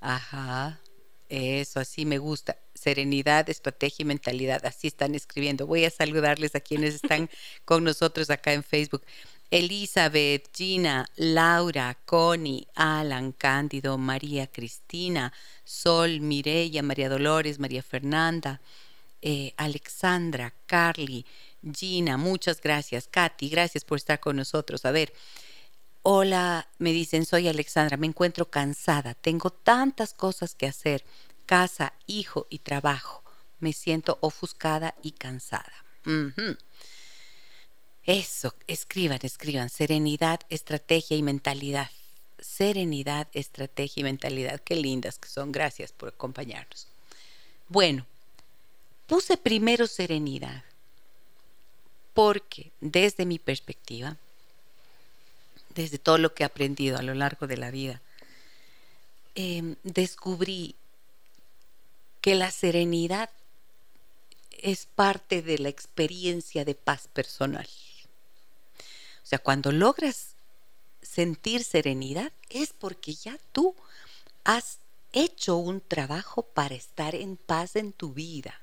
Ajá. 0.00 0.80
Eso, 1.28 1.80
así 1.80 2.04
me 2.04 2.18
gusta. 2.18 2.58
Serenidad, 2.74 3.48
estrategia 3.48 4.02
y 4.02 4.06
mentalidad. 4.06 4.66
Así 4.66 4.88
están 4.88 5.14
escribiendo. 5.14 5.66
Voy 5.66 5.86
a 5.86 5.90
saludarles 5.90 6.54
a 6.54 6.60
quienes 6.60 6.96
están 6.96 7.30
con 7.64 7.84
nosotros 7.84 8.28
acá 8.28 8.52
en 8.52 8.62
Facebook. 8.62 9.02
Elizabeth, 9.50 10.54
Gina, 10.54 11.06
Laura, 11.16 11.98
Connie, 12.04 12.66
Alan, 12.74 13.32
Cándido, 13.32 13.96
María 13.96 14.46
Cristina, 14.46 15.32
Sol, 15.64 16.20
Mireya, 16.20 16.82
María 16.82 17.08
Dolores, 17.08 17.58
María 17.58 17.82
Fernanda, 17.82 18.60
eh, 19.20 19.52
Alexandra, 19.56 20.54
Carly, 20.66 21.26
Gina, 21.70 22.16
muchas 22.16 22.60
gracias. 22.60 23.08
Katy, 23.08 23.50
gracias 23.50 23.84
por 23.84 23.98
estar 23.98 24.20
con 24.20 24.36
nosotros. 24.36 24.84
A 24.84 24.90
ver, 24.90 25.12
hola, 26.02 26.68
me 26.78 26.92
dicen, 26.92 27.24
soy 27.24 27.48
Alexandra, 27.48 27.96
me 27.96 28.06
encuentro 28.06 28.50
cansada, 28.50 29.14
tengo 29.14 29.50
tantas 29.50 30.14
cosas 30.14 30.54
que 30.54 30.66
hacer, 30.66 31.04
casa, 31.46 31.92
hijo 32.06 32.46
y 32.50 32.58
trabajo. 32.58 33.22
Me 33.60 33.72
siento 33.72 34.18
ofuscada 34.20 34.94
y 35.02 35.12
cansada. 35.12 35.72
Eso, 38.04 38.54
escriban, 38.66 39.20
escriban. 39.22 39.70
Serenidad, 39.70 40.40
estrategia 40.48 41.16
y 41.16 41.22
mentalidad. 41.22 41.90
Serenidad, 42.40 43.28
estrategia 43.32 44.00
y 44.00 44.04
mentalidad. 44.04 44.60
Qué 44.60 44.74
lindas 44.74 45.18
que 45.18 45.28
son. 45.28 45.52
Gracias 45.52 45.92
por 45.92 46.08
acompañarnos. 46.08 46.88
Bueno, 47.68 48.04
puse 49.06 49.36
primero 49.36 49.86
serenidad 49.86 50.64
porque 52.14 52.72
desde 52.80 53.24
mi 53.24 53.38
perspectiva, 53.38 54.18
desde 55.74 55.98
todo 55.98 56.18
lo 56.18 56.34
que 56.34 56.42
he 56.42 56.46
aprendido 56.46 56.98
a 56.98 57.02
lo 57.02 57.14
largo 57.14 57.46
de 57.46 57.56
la 57.56 57.70
vida, 57.70 58.00
em, 59.34 59.76
descubrí 59.82 60.74
que 62.20 62.34
la 62.34 62.50
serenidad 62.50 63.30
es 64.58 64.86
parte 64.86 65.42
de 65.42 65.58
la 65.58 65.68
experiencia 65.68 66.64
de 66.64 66.74
paz 66.74 67.08
personal. 67.08 67.68
O 69.22 69.26
sea, 69.26 69.38
cuando 69.38 69.72
logras 69.72 70.36
sentir 71.02 71.64
serenidad 71.64 72.32
es 72.48 72.72
porque 72.72 73.14
ya 73.14 73.38
tú 73.52 73.74
has 74.44 74.78
hecho 75.12 75.56
un 75.56 75.80
trabajo 75.80 76.42
para 76.42 76.74
estar 76.74 77.14
en 77.14 77.36
paz 77.36 77.76
en 77.76 77.92
tu 77.92 78.12
vida. 78.12 78.60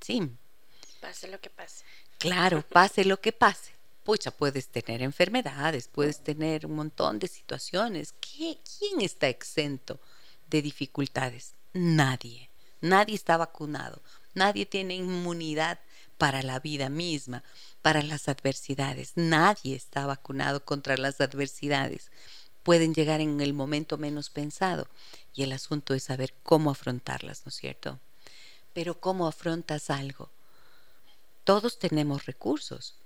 Sí. 0.00 0.30
Pase 1.00 1.28
lo 1.28 1.40
que 1.40 1.50
pase. 1.50 1.84
Claro, 2.18 2.62
pase 2.62 3.04
lo 3.04 3.20
que 3.20 3.32
pase. 3.32 3.77
Pucha, 4.08 4.30
puedes 4.30 4.68
tener 4.68 5.02
enfermedades, 5.02 5.86
puedes 5.86 6.24
tener 6.24 6.64
un 6.64 6.76
montón 6.76 7.18
de 7.18 7.28
situaciones. 7.28 8.14
¿Quién 8.22 9.02
está 9.02 9.28
exento 9.28 10.00
de 10.48 10.62
dificultades? 10.62 11.52
Nadie. 11.74 12.48
Nadie 12.80 13.14
está 13.14 13.36
vacunado. 13.36 14.00
Nadie 14.32 14.64
tiene 14.64 14.94
inmunidad 14.94 15.78
para 16.16 16.42
la 16.42 16.58
vida 16.58 16.88
misma 16.88 17.44
para 17.82 18.02
las 18.02 18.30
adversidades. 18.30 19.12
Nadie 19.14 19.76
está 19.76 20.06
vacunado 20.06 20.64
contra 20.64 20.96
las 20.96 21.20
adversidades. 21.20 22.10
Pueden 22.62 22.94
llegar 22.94 23.20
en 23.20 23.42
el 23.42 23.52
momento 23.52 23.98
menos 23.98 24.30
pensado 24.30 24.88
y 25.34 25.42
el 25.42 25.52
asunto 25.52 25.92
es 25.92 26.04
saber 26.04 26.32
cómo 26.42 26.70
afrontarlas, 26.70 27.44
¿no 27.44 27.50
es 27.50 27.56
cierto? 27.56 28.00
Pero 28.72 28.98
¿cómo 28.98 29.28
afrontas 29.28 29.90
algo? 29.90 30.30
Todos 31.44 31.78
tenemos 31.78 32.24
recursos. 32.24 32.97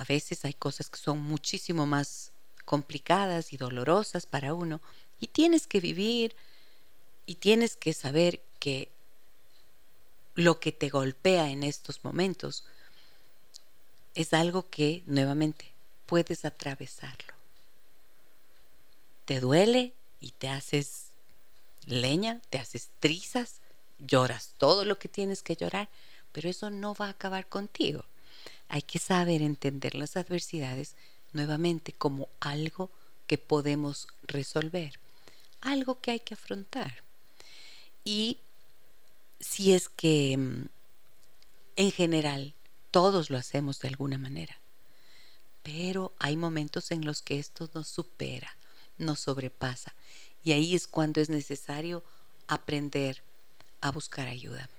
A 0.00 0.04
veces 0.04 0.46
hay 0.46 0.54
cosas 0.54 0.88
que 0.88 0.96
son 0.96 1.20
muchísimo 1.20 1.84
más 1.84 2.32
complicadas 2.64 3.52
y 3.52 3.58
dolorosas 3.58 4.24
para 4.24 4.54
uno 4.54 4.80
y 5.20 5.26
tienes 5.26 5.66
que 5.66 5.78
vivir 5.78 6.34
y 7.26 7.34
tienes 7.34 7.76
que 7.76 7.92
saber 7.92 8.40
que 8.58 8.90
lo 10.36 10.58
que 10.58 10.72
te 10.72 10.88
golpea 10.88 11.50
en 11.50 11.64
estos 11.64 12.02
momentos 12.02 12.64
es 14.14 14.32
algo 14.32 14.70
que, 14.70 15.02
nuevamente, 15.04 15.70
puedes 16.06 16.46
atravesarlo. 16.46 17.34
Te 19.26 19.38
duele 19.38 19.92
y 20.18 20.30
te 20.30 20.48
haces 20.48 21.08
leña, 21.84 22.40
te 22.48 22.56
haces 22.56 22.88
trizas, 23.00 23.60
lloras 23.98 24.54
todo 24.56 24.86
lo 24.86 24.98
que 24.98 25.10
tienes 25.10 25.42
que 25.42 25.56
llorar, 25.56 25.90
pero 26.32 26.48
eso 26.48 26.70
no 26.70 26.94
va 26.94 27.08
a 27.08 27.10
acabar 27.10 27.46
contigo. 27.50 28.06
Hay 28.70 28.82
que 28.82 29.00
saber 29.00 29.42
entender 29.42 29.96
las 29.96 30.16
adversidades 30.16 30.94
nuevamente 31.32 31.92
como 31.92 32.28
algo 32.38 32.88
que 33.26 33.36
podemos 33.36 34.06
resolver, 34.22 35.00
algo 35.60 36.00
que 36.00 36.12
hay 36.12 36.20
que 36.20 36.34
afrontar. 36.34 37.02
Y 38.04 38.38
si 39.40 39.72
es 39.72 39.88
que 39.88 40.36
mm, 40.36 40.68
en 41.74 41.90
general 41.90 42.54
todos 42.92 43.28
lo 43.28 43.38
hacemos 43.38 43.80
de 43.80 43.88
alguna 43.88 44.18
manera. 44.18 44.56
Pero 45.64 46.12
hay 46.20 46.36
momentos 46.36 46.92
en 46.92 47.04
los 47.04 47.22
que 47.22 47.40
esto 47.40 47.68
nos 47.74 47.88
supera, 47.88 48.56
nos 48.98 49.18
sobrepasa. 49.18 49.96
Y 50.44 50.52
ahí 50.52 50.76
es 50.76 50.86
cuando 50.86 51.20
es 51.20 51.28
necesario 51.28 52.04
aprender 52.46 53.24
a 53.80 53.90
buscar 53.90 54.28
ayuda. 54.28 54.70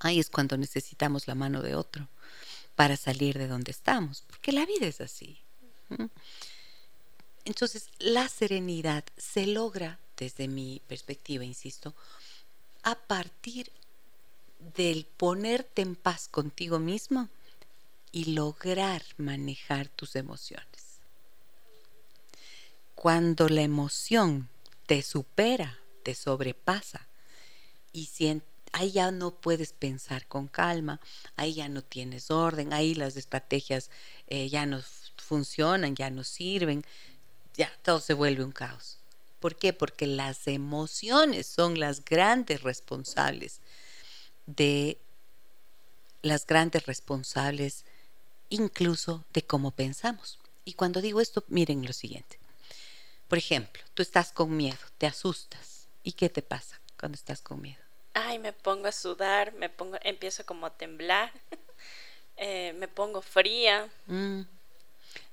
Ahí 0.00 0.18
es 0.18 0.30
cuando 0.30 0.56
necesitamos 0.56 1.26
la 1.26 1.34
mano 1.34 1.60
de 1.60 1.74
otro 1.74 2.08
para 2.78 2.96
salir 2.96 3.36
de 3.38 3.48
donde 3.48 3.72
estamos, 3.72 4.22
porque 4.28 4.52
la 4.52 4.64
vida 4.64 4.86
es 4.86 5.00
así. 5.00 5.36
Entonces, 7.44 7.90
la 7.98 8.28
serenidad 8.28 9.02
se 9.16 9.48
logra, 9.48 9.98
desde 10.16 10.46
mi 10.46 10.80
perspectiva, 10.86 11.44
insisto, 11.44 11.92
a 12.84 12.94
partir 12.94 13.72
del 14.76 15.06
ponerte 15.06 15.82
en 15.82 15.96
paz 15.96 16.28
contigo 16.28 16.78
mismo 16.78 17.28
y 18.12 18.26
lograr 18.26 19.02
manejar 19.16 19.88
tus 19.88 20.14
emociones. 20.14 21.00
Cuando 22.94 23.48
la 23.48 23.62
emoción 23.62 24.48
te 24.86 25.02
supera, 25.02 25.80
te 26.04 26.14
sobrepasa 26.14 27.08
y 27.92 28.06
ahí 28.72 28.92
ya 28.92 29.10
no 29.10 29.32
puedes 29.32 29.72
pensar 29.72 30.26
con 30.26 30.48
calma, 30.48 31.00
ahí 31.36 31.54
ya 31.54 31.68
no 31.68 31.82
tienes 31.82 32.30
orden, 32.30 32.72
ahí 32.72 32.94
las 32.94 33.16
estrategias 33.16 33.90
eh, 34.26 34.48
ya 34.48 34.66
no 34.66 34.82
funcionan, 35.16 35.94
ya 35.94 36.10
no 36.10 36.24
sirven, 36.24 36.84
ya 37.54 37.72
todo 37.82 38.00
se 38.00 38.14
vuelve 38.14 38.44
un 38.44 38.52
caos. 38.52 38.98
¿Por 39.40 39.56
qué? 39.56 39.72
Porque 39.72 40.06
las 40.06 40.46
emociones 40.48 41.46
son 41.46 41.78
las 41.78 42.04
grandes 42.04 42.62
responsables 42.62 43.60
de 44.46 44.98
las 46.22 46.46
grandes 46.46 46.86
responsables 46.86 47.84
incluso 48.48 49.24
de 49.32 49.42
cómo 49.42 49.70
pensamos. 49.70 50.38
Y 50.64 50.74
cuando 50.74 51.00
digo 51.00 51.20
esto, 51.20 51.44
miren 51.48 51.84
lo 51.84 51.92
siguiente. 51.92 52.38
Por 53.28 53.38
ejemplo, 53.38 53.82
tú 53.94 54.02
estás 54.02 54.32
con 54.32 54.56
miedo, 54.56 54.78
te 54.96 55.06
asustas. 55.06 55.86
¿Y 56.02 56.12
qué 56.12 56.28
te 56.30 56.42
pasa 56.42 56.80
cuando 56.98 57.16
estás 57.16 57.42
con 57.42 57.60
miedo? 57.60 57.87
Ay, 58.26 58.40
me 58.40 58.52
pongo 58.52 58.88
a 58.88 58.92
sudar, 58.92 59.52
me 59.52 59.68
pongo, 59.68 59.96
empiezo 60.02 60.44
como 60.44 60.66
a 60.66 60.70
temblar, 60.70 61.30
eh, 62.36 62.74
me 62.76 62.88
pongo 62.88 63.22
fría. 63.22 63.88
Mm. 64.06 64.42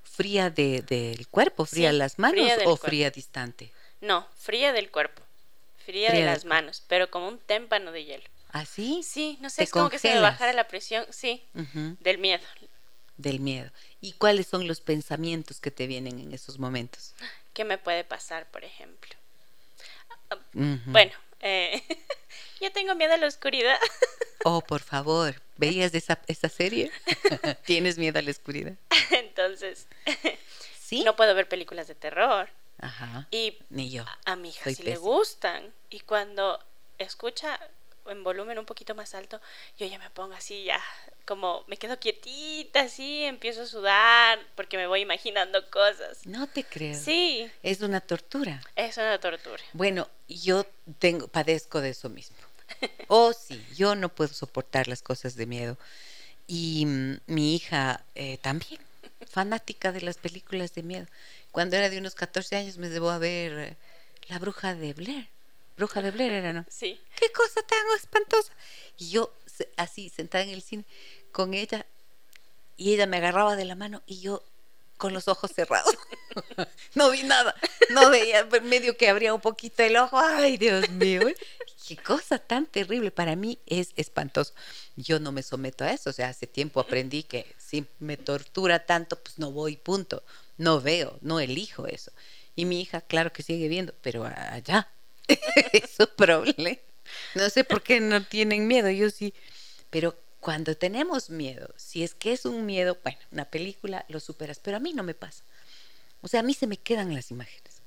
¿Fría 0.03 0.51
del 0.51 1.27
cuerpo, 1.27 1.65
fría 1.65 1.91
de 1.91 1.97
las 1.97 2.19
manos 2.19 2.51
o 2.65 2.77
fría 2.77 3.09
distante? 3.09 3.71
No, 4.01 4.27
fría 4.37 4.71
del 4.71 4.91
cuerpo, 4.91 5.23
fría, 5.83 6.11
de 6.11 6.23
las 6.23 6.45
manos, 6.45 6.83
pero 6.87 7.09
como 7.09 7.27
un 7.27 7.39
témpano 7.39 7.91
de 7.91 8.05
hielo. 8.05 8.23
¿Así? 8.51 9.01
Sí, 9.03 9.37
no 9.41 9.49
sé, 9.49 9.63
es 9.63 9.71
como 9.71 9.89
que 9.89 9.99
se 9.99 10.13
me 10.13 10.21
bajara 10.21 10.53
la 10.53 10.67
presión, 10.67 11.05
sí, 11.09 11.43
del 11.99 12.19
miedo. 12.19 12.45
Del 13.17 13.39
miedo. 13.39 13.71
¿Y 13.99 14.13
cuáles 14.13 14.47
son 14.47 14.67
los 14.67 14.79
pensamientos 14.79 15.59
que 15.59 15.71
te 15.71 15.87
vienen 15.87 16.19
en 16.19 16.33
esos 16.33 16.59
momentos? 16.59 17.15
¿Qué 17.53 17.65
me 17.65 17.77
puede 17.77 18.03
pasar, 18.03 18.45
por 18.51 18.63
ejemplo? 18.63 19.15
Bueno, 20.53 21.11
eh, 21.41 21.81
yo 22.61 22.71
tengo 22.71 22.95
miedo 22.95 23.13
a 23.13 23.17
la 23.17 23.27
oscuridad. 23.27 23.77
oh, 24.45 24.61
por 24.61 24.81
favor, 24.81 25.41
¿veías 25.57 25.93
esa, 25.93 26.19
esa 26.27 26.49
serie? 26.49 26.91
¿Tienes 27.65 27.97
miedo 27.97 28.19
a 28.19 28.21
la 28.21 28.31
oscuridad? 28.31 28.73
Entonces, 29.11 29.87
¿Sí? 30.79 31.03
no 31.03 31.15
puedo 31.15 31.33
ver 31.35 31.47
películas 31.47 31.87
de 31.87 31.95
terror. 31.95 32.49
Ajá. 32.79 33.27
Y 33.31 33.57
Ni 33.69 33.89
yo. 33.89 34.05
A, 34.25 34.35
mi 34.35 34.49
hija 34.49 34.71
sí 34.73 34.83
le 34.83 34.97
gustan. 34.97 35.73
Y 35.89 36.01
cuando 36.01 36.59
escucha 36.97 37.59
en 38.07 38.23
volumen 38.23 38.59
un 38.59 38.65
poquito 38.65 38.95
más 38.95 39.15
alto, 39.15 39.41
yo 39.77 39.85
ya 39.85 39.99
me 39.99 40.09
pongo 40.09 40.33
así, 40.33 40.63
ya, 40.65 40.81
como 41.25 41.63
me 41.67 41.77
quedo 41.77 41.99
quietita, 41.99 42.81
así, 42.81 43.23
empiezo 43.23 43.63
a 43.63 43.65
sudar, 43.65 44.39
porque 44.55 44.77
me 44.77 44.87
voy 44.87 45.01
imaginando 45.01 45.69
cosas. 45.69 46.25
No 46.25 46.47
te 46.47 46.63
creo. 46.63 46.95
Sí. 46.95 47.49
Es 47.63 47.81
una 47.81 48.01
tortura. 48.01 48.61
Es 48.75 48.97
una 48.97 49.19
tortura. 49.19 49.63
Bueno, 49.73 50.07
yo 50.27 50.65
tengo, 50.99 51.27
padezco 51.27 51.81
de 51.81 51.89
eso 51.89 52.09
mismo. 52.09 52.37
Oh, 53.07 53.33
sí, 53.33 53.63
yo 53.75 53.95
no 53.95 54.09
puedo 54.09 54.33
soportar 54.33 54.87
las 54.87 55.01
cosas 55.01 55.35
de 55.35 55.45
miedo. 55.45 55.77
Y 56.47 56.85
mm, 56.85 57.17
mi 57.27 57.55
hija 57.55 58.03
eh, 58.15 58.37
también, 58.39 58.81
fanática 59.29 59.91
de 59.91 60.01
las 60.01 60.17
películas 60.17 60.73
de 60.73 60.83
miedo. 60.83 61.05
Cuando 61.51 61.75
era 61.75 61.89
de 61.89 61.97
unos 61.97 62.15
14 62.15 62.55
años 62.55 62.77
me 62.77 62.89
debo 62.89 63.09
a 63.09 63.17
ver 63.17 63.51
eh, 63.57 63.77
La 64.27 64.39
Bruja 64.39 64.75
de 64.75 64.93
Blair. 64.93 65.29
Bruja 65.77 66.01
de 66.01 66.11
Blair 66.11 66.31
era, 66.31 66.53
¿no? 66.53 66.65
Sí. 66.69 66.99
qué 67.19 67.31
cosa 67.31 67.61
tan 67.61 67.79
espantosa. 67.95 68.53
Y 68.97 69.09
yo 69.09 69.33
así 69.77 70.09
sentada 70.09 70.43
en 70.43 70.51
el 70.51 70.61
cine 70.61 70.85
con 71.31 71.53
ella 71.53 71.85
y 72.77 72.93
ella 72.93 73.07
me 73.07 73.17
agarraba 73.17 73.55
de 73.55 73.65
la 73.65 73.75
mano 73.75 74.01
y 74.05 74.19
yo 74.19 74.43
con 74.97 75.13
los 75.13 75.27
ojos 75.27 75.51
cerrados. 75.51 75.95
no 76.95 77.11
vi 77.11 77.23
nada, 77.23 77.55
no 77.89 78.09
veía, 78.09 78.45
medio 78.63 78.97
que 78.97 79.09
abría 79.09 79.33
un 79.33 79.41
poquito 79.41 79.83
el 79.83 79.97
ojo. 79.97 80.17
Ay, 80.17 80.57
Dios 80.57 80.89
mío, 80.89 81.21
qué 81.87 81.97
cosa 81.97 82.39
tan 82.39 82.65
terrible. 82.65 83.11
Para 83.11 83.35
mí 83.35 83.59
es 83.65 83.91
espantoso. 83.95 84.53
Yo 84.95 85.19
no 85.19 85.31
me 85.31 85.43
someto 85.43 85.83
a 85.83 85.91
eso. 85.91 86.09
O 86.09 86.13
sea, 86.13 86.29
hace 86.29 86.47
tiempo 86.47 86.79
aprendí 86.79 87.23
que 87.23 87.53
si 87.57 87.85
me 87.99 88.17
tortura 88.17 88.85
tanto, 88.85 89.21
pues 89.21 89.37
no 89.37 89.51
voy, 89.51 89.75
punto. 89.77 90.23
No 90.57 90.79
veo, 90.79 91.17
no 91.21 91.39
elijo 91.39 91.87
eso. 91.87 92.11
Y 92.55 92.65
mi 92.65 92.81
hija, 92.81 93.01
claro 93.01 93.33
que 93.33 93.43
sigue 93.43 93.67
viendo, 93.67 93.93
pero 94.01 94.23
allá, 94.23 94.89
es 95.73 95.91
su 95.91 96.07
problema. 96.15 96.77
No 97.33 97.49
sé 97.49 97.63
por 97.63 97.81
qué 97.81 97.99
no 97.99 98.23
tienen 98.23 98.67
miedo, 98.67 98.89
yo 98.89 99.09
sí. 99.09 99.33
Pero 99.89 100.17
cuando 100.39 100.75
tenemos 100.75 101.29
miedo, 101.29 101.73
si 101.77 102.03
es 102.03 102.13
que 102.13 102.33
es 102.33 102.45
un 102.45 102.65
miedo, 102.65 102.97
bueno, 103.03 103.19
una 103.31 103.45
película 103.45 104.05
lo 104.09 104.19
superas, 104.19 104.59
pero 104.59 104.77
a 104.77 104.79
mí 104.79 104.93
no 104.93 105.03
me 105.03 105.13
pasa. 105.13 105.43
O 106.21 106.27
sea, 106.27 106.41
a 106.41 106.43
mí 106.43 106.53
se 106.53 106.67
me 106.67 106.77
quedan 106.77 107.13
las 107.13 107.31
imágenes. 107.31 107.81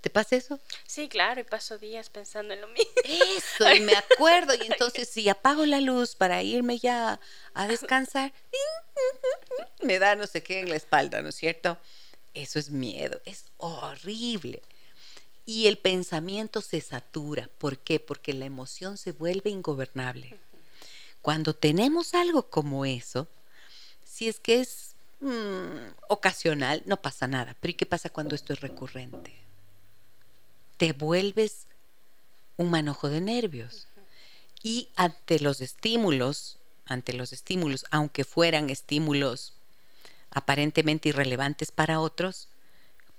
¿Te 0.00 0.08
pasa 0.08 0.36
eso? 0.36 0.58
Sí, 0.86 1.08
claro, 1.08 1.40
y 1.40 1.44
paso 1.44 1.76
días 1.78 2.08
pensando 2.08 2.54
en 2.54 2.62
lo 2.62 2.68
mismo. 2.68 2.90
Eso, 3.04 3.70
y 3.74 3.80
me 3.80 3.94
acuerdo, 3.94 4.54
y 4.54 4.66
entonces 4.66 5.08
si 5.08 5.28
apago 5.28 5.66
la 5.66 5.80
luz 5.80 6.16
para 6.16 6.42
irme 6.42 6.78
ya 6.78 7.20
a 7.52 7.68
descansar, 7.68 8.32
me 9.82 9.98
da 9.98 10.16
no 10.16 10.26
sé 10.26 10.42
qué 10.42 10.60
en 10.60 10.70
la 10.70 10.76
espalda, 10.76 11.20
¿no 11.20 11.28
es 11.28 11.34
cierto? 11.34 11.78
Eso 12.32 12.58
es 12.58 12.70
miedo, 12.70 13.20
es 13.26 13.44
horrible 13.58 14.62
y 15.46 15.66
el 15.66 15.78
pensamiento 15.78 16.60
se 16.60 16.80
satura. 16.80 17.48
¿Por 17.58 17.78
qué? 17.78 18.00
Porque 18.00 18.32
la 18.34 18.44
emoción 18.44 18.96
se 18.96 19.12
vuelve 19.12 19.50
ingobernable. 19.50 20.38
Cuando 21.22 21.54
tenemos 21.54 22.14
algo 22.14 22.48
como 22.48 22.84
eso, 22.84 23.28
si 24.04 24.28
es 24.28 24.40
que 24.40 24.60
es 24.60 24.94
mm, 25.20 25.92
ocasional, 26.08 26.82
no 26.86 27.00
pasa 27.00 27.26
nada. 27.26 27.56
Pero 27.60 27.70
¿y 27.72 27.74
qué 27.74 27.86
pasa 27.86 28.10
cuando 28.10 28.34
esto 28.34 28.52
es 28.52 28.60
recurrente? 28.60 29.34
Te 30.76 30.92
vuelves 30.92 31.66
un 32.56 32.70
manojo 32.70 33.08
de 33.08 33.20
nervios. 33.20 33.86
Y 34.62 34.88
ante 34.94 35.40
los 35.40 35.60
estímulos, 35.60 36.58
ante 36.84 37.12
los 37.12 37.32
estímulos, 37.32 37.86
aunque 37.90 38.24
fueran 38.24 38.68
estímulos 38.68 39.54
aparentemente 40.30 41.08
irrelevantes 41.08 41.72
para 41.72 42.00
otros, 42.00 42.48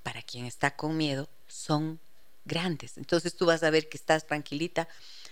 para 0.03 0.21
quien 0.21 0.45
está 0.45 0.75
con 0.75 0.97
miedo, 0.97 1.27
son 1.47 1.99
grandes. 2.45 2.97
Entonces 2.97 3.35
tú 3.35 3.45
vas 3.45 3.63
a 3.63 3.69
ver 3.69 3.89
que 3.89 3.97
estás 3.97 4.25
tranquilita, 4.25 4.87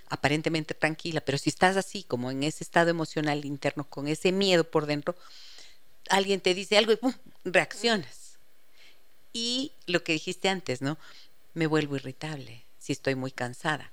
aparentemente 0.09 0.73
tranquila, 0.73 1.21
pero 1.21 1.37
si 1.37 1.49
estás 1.49 1.77
así, 1.77 2.03
como 2.03 2.31
en 2.31 2.43
ese 2.43 2.63
estado 2.63 2.89
emocional 2.89 3.45
interno, 3.45 3.83
con 3.89 4.07
ese 4.07 4.31
miedo 4.31 4.63
por 4.63 4.85
dentro, 4.85 5.15
alguien 6.09 6.41
te 6.41 6.53
dice 6.53 6.77
algo 6.77 6.91
y 6.91 6.97
¡pum! 6.97 7.13
reaccionas. 7.43 8.37
Y 9.33 9.73
lo 9.85 10.03
que 10.03 10.13
dijiste 10.13 10.49
antes, 10.49 10.81
¿no? 10.81 10.97
Me 11.53 11.67
vuelvo 11.67 11.95
irritable 11.95 12.63
si 12.79 12.93
estoy 12.93 13.15
muy 13.15 13.31
cansada. 13.31 13.91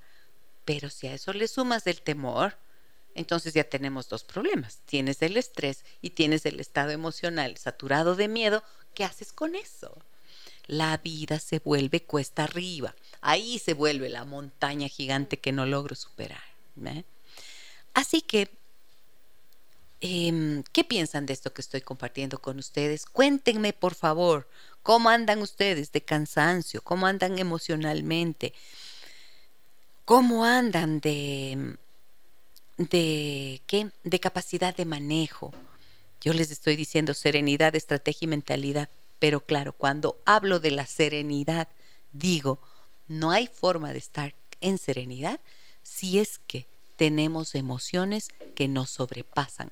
Pero 0.65 0.89
si 0.89 1.07
a 1.07 1.13
eso 1.13 1.31
le 1.33 1.47
sumas 1.47 1.87
el 1.87 2.01
temor, 2.01 2.57
entonces 3.13 3.53
ya 3.53 3.63
tenemos 3.63 4.09
dos 4.09 4.23
problemas. 4.23 4.79
Tienes 4.85 5.21
el 5.21 5.37
estrés 5.37 5.85
y 6.01 6.11
tienes 6.11 6.45
el 6.45 6.59
estado 6.59 6.91
emocional 6.91 7.57
saturado 7.57 8.15
de 8.15 8.27
miedo. 8.27 8.63
¿Qué 8.93 9.03
haces 9.03 9.31
con 9.31 9.55
eso? 9.55 9.97
La 10.67 10.97
vida 10.97 11.39
se 11.39 11.59
vuelve 11.59 12.03
cuesta 12.03 12.43
arriba 12.43 12.93
ahí 13.21 13.59
se 13.59 13.73
vuelve 13.73 14.09
la 14.09 14.25
montaña 14.25 14.87
gigante 14.87 15.37
que 15.37 15.51
no 15.51 15.65
logro 15.65 15.95
superar. 15.95 16.43
Así 17.93 18.21
que, 18.21 18.49
em, 19.99 20.63
¿qué 20.71 20.83
piensan 20.83 21.25
de 21.25 21.33
esto 21.33 21.53
que 21.53 21.61
estoy 21.61 21.81
compartiendo 21.81 22.39
con 22.39 22.59
ustedes? 22.59 23.05
Cuéntenme, 23.05 23.73
por 23.73 23.95
favor, 23.95 24.47
cómo 24.83 25.09
andan 25.09 25.41
ustedes 25.41 25.91
de 25.91 26.01
cansancio, 26.01 26.81
cómo 26.81 27.07
andan 27.07 27.39
emocionalmente, 27.39 28.53
cómo 30.05 30.45
andan 30.45 30.99
de, 30.99 31.77
de, 32.77 33.61
¿qué? 33.67 33.89
de 34.03 34.19
capacidad 34.19 34.75
de 34.75 34.85
manejo. 34.85 35.53
Yo 36.21 36.33
les 36.33 36.51
estoy 36.51 36.75
diciendo 36.75 37.13
serenidad, 37.13 37.75
estrategia 37.75 38.25
y 38.25 38.29
mentalidad, 38.29 38.89
pero 39.19 39.41
claro, 39.41 39.73
cuando 39.73 40.21
hablo 40.25 40.59
de 40.59 40.71
la 40.71 40.85
serenidad, 40.85 41.67
digo, 42.11 42.59
no 43.07 43.31
hay 43.31 43.47
forma 43.47 43.93
de 43.93 43.99
estar 43.99 44.33
en 44.61 44.77
serenidad 44.77 45.39
si 45.83 46.19
es 46.19 46.39
que 46.47 46.67
tenemos 46.95 47.55
emociones 47.55 48.29
que 48.55 48.67
nos 48.67 48.89
sobrepasan. 48.89 49.71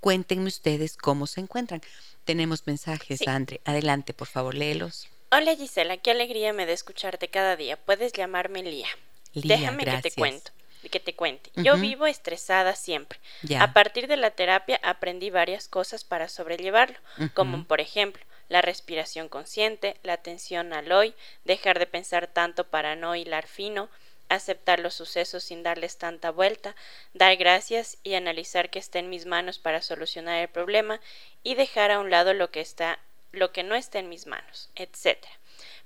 Cuéntenme 0.00 0.48
ustedes 0.48 0.96
cómo 0.96 1.26
se 1.26 1.40
encuentran. 1.40 1.82
Tenemos 2.24 2.66
mensajes, 2.66 3.26
Andre. 3.26 3.60
Adelante, 3.64 4.14
por 4.14 4.28
favor, 4.28 4.54
léelos. 4.54 5.08
Hola 5.30 5.56
Gisela, 5.56 5.96
qué 5.96 6.10
alegría 6.10 6.52
me 6.52 6.66
da 6.66 6.72
escucharte 6.72 7.28
cada 7.28 7.56
día. 7.56 7.76
Puedes 7.76 8.12
llamarme 8.12 8.62
Lía. 8.62 8.88
Déjame 9.34 9.84
que 9.84 10.02
te 10.02 10.10
cuento 10.12 10.52
que 10.88 11.00
te 11.00 11.14
cuente. 11.14 11.50
Yo 11.56 11.76
vivo 11.76 12.06
estresada 12.06 12.74
siempre. 12.74 13.18
A 13.58 13.72
partir 13.72 14.06
de 14.06 14.16
la 14.16 14.30
terapia 14.30 14.80
aprendí 14.82 15.30
varias 15.30 15.68
cosas 15.68 16.04
para 16.04 16.28
sobrellevarlo, 16.28 16.96
como 17.34 17.64
por 17.64 17.80
ejemplo 17.80 18.22
la 18.48 18.62
respiración 18.62 19.28
consciente, 19.28 19.96
la 20.02 20.14
atención 20.14 20.72
al 20.72 20.90
hoy, 20.92 21.14
dejar 21.44 21.78
de 21.78 21.86
pensar 21.86 22.26
tanto 22.26 22.68
para 22.68 22.96
no 22.96 23.14
hilar 23.14 23.46
fino, 23.46 23.88
aceptar 24.28 24.80
los 24.80 24.94
sucesos 24.94 25.44
sin 25.44 25.62
darles 25.62 25.98
tanta 25.98 26.30
vuelta, 26.30 26.76
dar 27.14 27.36
gracias 27.36 27.98
y 28.02 28.14
analizar 28.14 28.70
que 28.70 28.78
está 28.78 28.98
en 28.98 29.10
mis 29.10 29.26
manos 29.26 29.58
para 29.58 29.82
solucionar 29.82 30.38
el 30.38 30.48
problema 30.48 31.00
y 31.42 31.54
dejar 31.54 31.90
a 31.90 32.00
un 32.00 32.10
lado 32.10 32.34
lo 32.34 32.50
que 32.50 32.60
está 32.60 32.98
lo 33.30 33.52
que 33.52 33.62
no 33.62 33.74
está 33.74 33.98
en 33.98 34.08
mis 34.08 34.26
manos, 34.26 34.70
etc. 34.74 35.18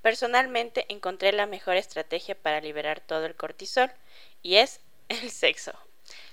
Personalmente 0.00 0.86
encontré 0.88 1.32
la 1.32 1.46
mejor 1.46 1.76
estrategia 1.76 2.36
para 2.36 2.60
liberar 2.60 3.00
todo 3.00 3.26
el 3.26 3.34
cortisol 3.34 3.90
y 4.42 4.56
es 4.56 4.80
el 5.08 5.30
sexo. 5.30 5.72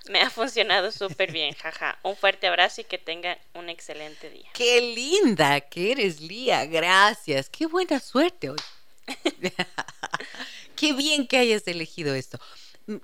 Me 0.09 0.21
ha 0.21 0.29
funcionado 0.29 0.91
súper 0.91 1.31
bien, 1.31 1.53
jaja. 1.55 1.99
Un 2.03 2.15
fuerte 2.15 2.47
abrazo 2.47 2.81
y 2.81 2.83
que 2.85 2.97
tengan 2.97 3.37
un 3.53 3.69
excelente 3.69 4.29
día. 4.29 4.49
Qué 4.53 4.81
linda 4.81 5.61
que 5.61 5.91
eres, 5.91 6.21
Lía. 6.21 6.65
Gracias. 6.65 7.49
Qué 7.49 7.65
buena 7.65 7.99
suerte 7.99 8.49
hoy. 8.49 8.59
Qué 10.75 10.93
bien 10.93 11.27
que 11.27 11.37
hayas 11.37 11.67
elegido 11.67 12.13
esto. 12.15 12.39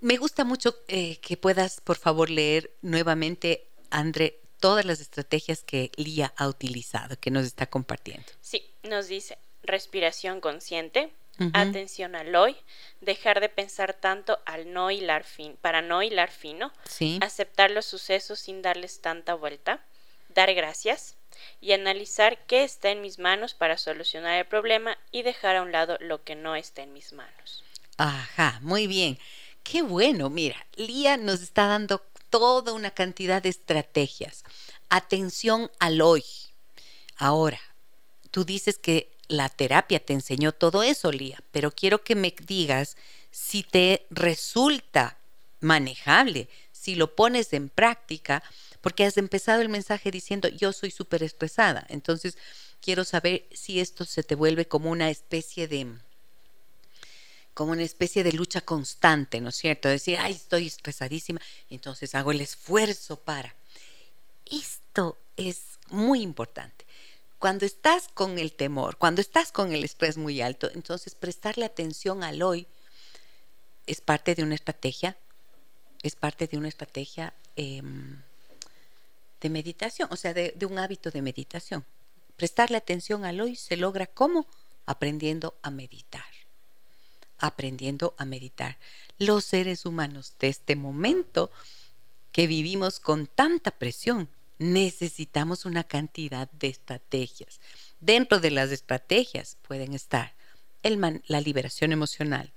Me 0.02 0.18
gusta 0.18 0.44
mucho 0.44 0.76
eh, 0.88 1.18
que 1.18 1.38
puedas, 1.38 1.82
por 1.82 1.98
favor, 1.98 2.30
leer 2.30 2.72
nuevamente, 2.82 3.68
André, 3.92 4.40
todas 4.60 4.86
las 4.86 5.00
estrategias 5.00 5.62
que 5.64 5.92
Lía 5.96 6.34
ha 6.38 6.48
utilizado, 6.48 7.20
que 7.20 7.30
nos 7.30 7.46
está 7.46 7.68
compartiendo. 7.68 8.26
Sí, 8.42 8.66
nos 8.84 9.08
dice 9.08 9.38
respiración 9.62 10.42
consciente, 10.42 11.12
atención 11.54 12.16
al 12.16 12.36
hoy, 12.36 12.56
dejar 13.02 13.40
de 13.42 13.50
pensar 13.50 13.94
tanto 13.94 14.40
al 14.46 14.72
no 14.72 14.92
hilar 14.92 15.24
fin, 15.24 15.58
para 15.62 15.82
no 15.82 16.02
hilar 16.02 16.32
fino, 16.32 16.72
aceptar 17.22 17.72
los 17.72 17.86
sucesos 17.86 18.40
sin 18.40 18.62
darles 18.62 19.02
tanta 19.02 19.34
vuelta, 19.34 19.84
dar 20.30 20.54
gracias 20.54 21.18
y 21.62 21.74
analizar 21.74 22.46
qué 22.46 22.64
está 22.64 22.90
en 22.90 23.02
mis 23.02 23.20
manos 23.20 23.54
para 23.54 23.78
solucionar 23.78 24.40
el 24.40 24.46
problema 24.46 24.98
y 25.12 25.24
dejar 25.24 25.58
a 25.58 25.62
un 25.62 25.72
lado 25.72 25.98
lo 26.00 26.24
que 26.24 26.36
no 26.36 26.56
está 26.56 26.84
en 26.84 26.94
mis 26.94 27.14
manos. 27.14 27.64
Ajá, 27.98 28.60
muy 28.62 28.88
bien. 28.88 29.20
Qué 29.64 29.82
bueno, 29.82 30.30
mira, 30.30 30.66
Lía 30.76 31.18
nos 31.18 31.42
está 31.42 31.66
dando 31.68 32.06
toda 32.30 32.74
una 32.74 32.92
cantidad 32.92 33.42
de 33.42 33.50
estrategias. 33.50 34.44
Atención 34.90 35.72
al 35.80 36.02
hoy. 36.02 36.24
Ahora, 37.18 37.60
tú 38.32 38.44
dices 38.44 38.78
que 38.78 39.15
la 39.28 39.50
terapia 39.50 40.00
te 40.00 40.14
enseñó 40.14 40.52
todo 40.52 40.84
eso, 40.84 41.12
Lía, 41.12 41.42
pero 41.52 41.72
quiero 41.72 42.04
que 42.04 42.16
me 42.16 42.34
digas 42.46 42.98
si 43.32 43.64
te 43.64 44.06
resulta 44.10 45.18
manejable, 45.60 46.48
si 46.72 46.96
lo 46.96 47.16
pones 47.16 47.54
en 47.54 47.70
práctica, 47.70 48.44
porque 48.82 49.06
has 49.06 49.18
empezado 49.18 49.62
el 49.62 49.70
mensaje 49.70 50.12
diciendo 50.12 50.48
yo 50.48 50.72
soy 50.72 50.92
súper 50.92 51.24
estresada. 51.24 51.86
Entonces, 51.90 52.38
quiero 52.82 53.04
saber 53.04 53.46
si 53.52 53.80
esto 53.80 54.06
se 54.06 54.22
te 54.22 54.36
vuelve 54.36 54.68
como 54.68 54.92
una 54.92 55.10
especie 55.10 55.68
de 55.68 55.88
como 57.56 57.72
una 57.72 57.84
especie 57.84 58.24
de 58.24 58.34
lucha 58.34 58.62
constante, 58.62 59.40
¿no 59.40 59.50
es 59.50 59.56
cierto? 59.56 59.88
Decir, 59.88 60.18
ay, 60.20 60.34
estoy 60.34 60.68
estresadísima, 60.68 61.40
entonces 61.70 62.14
hago 62.14 62.32
el 62.32 62.42
esfuerzo 62.42 63.18
para. 63.18 63.56
Esto 64.46 65.18
es 65.38 65.80
muy 65.90 66.22
importante. 66.22 66.85
Cuando 67.46 67.68
estás 67.68 68.08
con 68.08 68.40
el 68.40 68.54
temor, 68.54 68.98
cuando 68.98 69.22
estás 69.22 69.52
con 69.52 69.72
el 69.72 69.84
estrés 69.84 70.18
muy 70.18 70.42
alto, 70.42 70.68
entonces 70.74 71.14
prestarle 71.14 71.64
atención 71.64 72.24
al 72.24 72.42
hoy 72.42 72.66
es 73.86 74.02
parte 74.02 74.34
de 74.34 74.42
una 74.42 74.56
estrategia, 74.56 75.16
es 76.02 76.16
parte 76.16 76.48
de 76.48 76.58
una 76.58 76.70
estrategia 76.70 77.36
em, 77.56 78.20
de 79.42 79.50
meditación, 79.52 80.10
o 80.12 80.16
sea, 80.16 80.34
de, 80.34 80.54
de 80.56 80.66
un 80.66 80.80
hábito 80.80 81.12
de 81.12 81.22
meditación. 81.22 81.86
Prestarle 82.36 82.78
atención 82.78 83.26
al 83.26 83.40
hoy 83.40 83.56
se 83.56 83.78
logra 83.78 84.08
¿cómo? 84.08 84.48
Aprendiendo 84.88 85.54
a 85.62 85.70
meditar 85.70 86.26
aprendiendo 87.38 88.16
a 88.18 88.26
meditar. 88.26 88.80
Los 89.20 89.46
seres 89.46 89.86
humanos 89.86 90.34
de 90.40 90.48
este 90.48 90.76
momento 90.76 91.52
que 92.32 92.48
vivimos 92.48 93.00
con 93.00 93.28
tanta 93.28 93.70
presión, 93.70 94.30
necesitamos 94.58 95.66
una 95.66 95.84
cantidad 95.84 96.50
de 96.52 96.68
estrategias. 96.68 97.60
Dentro 98.00 98.40
de 98.40 98.52
las 98.52 98.72
estrategias 98.72 99.58
pueden 99.62 99.94
estar 99.94 100.34
el 100.84 101.22
la 101.28 101.42
liberación 101.42 101.92
emocional, 101.92 102.52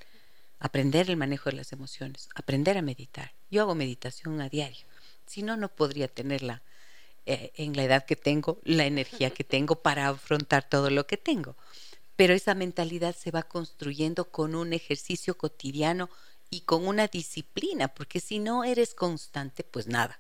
aprender 0.58 1.08
el 1.08 1.16
manejo 1.16 1.50
de 1.50 1.56
las 1.56 1.72
emociones, 1.72 2.28
aprender 2.34 2.76
a 2.76 2.82
meditar. 2.82 3.32
Yo 3.50 3.62
hago 3.62 3.74
meditación 3.74 4.40
a 4.40 4.48
diario, 4.48 4.84
si 5.26 5.42
no, 5.42 5.56
no 5.56 5.68
podría 5.68 6.08
tenerla 6.08 6.62
eh, 7.26 7.52
en 7.56 7.74
la 7.74 7.84
edad 7.84 8.04
que 8.04 8.16
tengo, 8.16 8.60
la 8.64 8.86
energía 8.86 9.30
que 9.30 9.44
tengo 9.44 9.76
para 9.76 10.08
afrontar 10.08 10.68
todo 10.68 10.90
lo 10.90 11.06
que 11.06 11.16
tengo 11.16 11.56
pero 12.18 12.34
esa 12.34 12.56
mentalidad 12.56 13.14
se 13.14 13.30
va 13.30 13.44
construyendo 13.44 14.24
con 14.32 14.56
un 14.56 14.72
ejercicio 14.72 15.38
cotidiano 15.38 16.10
y 16.50 16.62
con 16.62 16.84
una 16.84 17.06
disciplina, 17.06 17.86
porque 17.86 18.18
si 18.18 18.40
no 18.40 18.64
eres 18.64 18.92
constante, 18.96 19.62
pues 19.62 19.86
nada. 19.86 20.18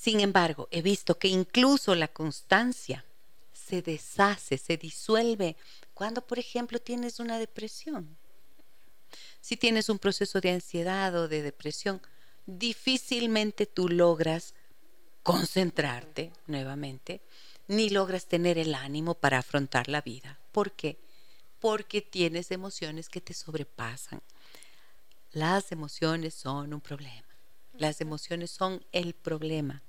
Sin 0.00 0.20
embargo, 0.20 0.66
he 0.70 0.80
visto 0.80 1.18
que 1.18 1.28
incluso 1.28 1.94
la 1.94 2.08
constancia 2.08 3.04
se 3.52 3.82
deshace, 3.82 4.56
se 4.56 4.78
disuelve 4.78 5.56
cuando, 5.92 6.26
por 6.26 6.38
ejemplo, 6.38 6.78
tienes 6.78 7.20
una 7.20 7.38
depresión. 7.38 8.16
Si 9.42 9.58
tienes 9.58 9.90
un 9.90 9.98
proceso 9.98 10.40
de 10.40 10.52
ansiedad 10.52 11.14
o 11.14 11.28
de 11.28 11.42
depresión, 11.42 12.00
difícilmente 12.46 13.66
tú 13.66 13.90
logras 13.90 14.54
concentrarte 15.22 16.32
nuevamente, 16.46 17.20
ni 17.68 17.90
logras 17.90 18.24
tener 18.24 18.56
el 18.56 18.74
ánimo 18.74 19.12
para 19.12 19.36
afrontar 19.36 19.90
la 19.90 20.00
vida. 20.00 20.38
¿Por 20.50 20.72
qué? 20.72 20.96
Porque 21.60 22.00
tienes 22.00 22.50
emociones 22.52 23.10
que 23.10 23.20
te 23.20 23.34
sobrepasan. 23.34 24.22
Las 25.32 25.72
emociones 25.72 26.32
son 26.32 26.72
un 26.72 26.80
problema. 26.80 27.28
Las 27.74 28.00
emociones 28.00 28.50
son 28.50 28.82
el 28.92 29.12
problema. 29.12 29.82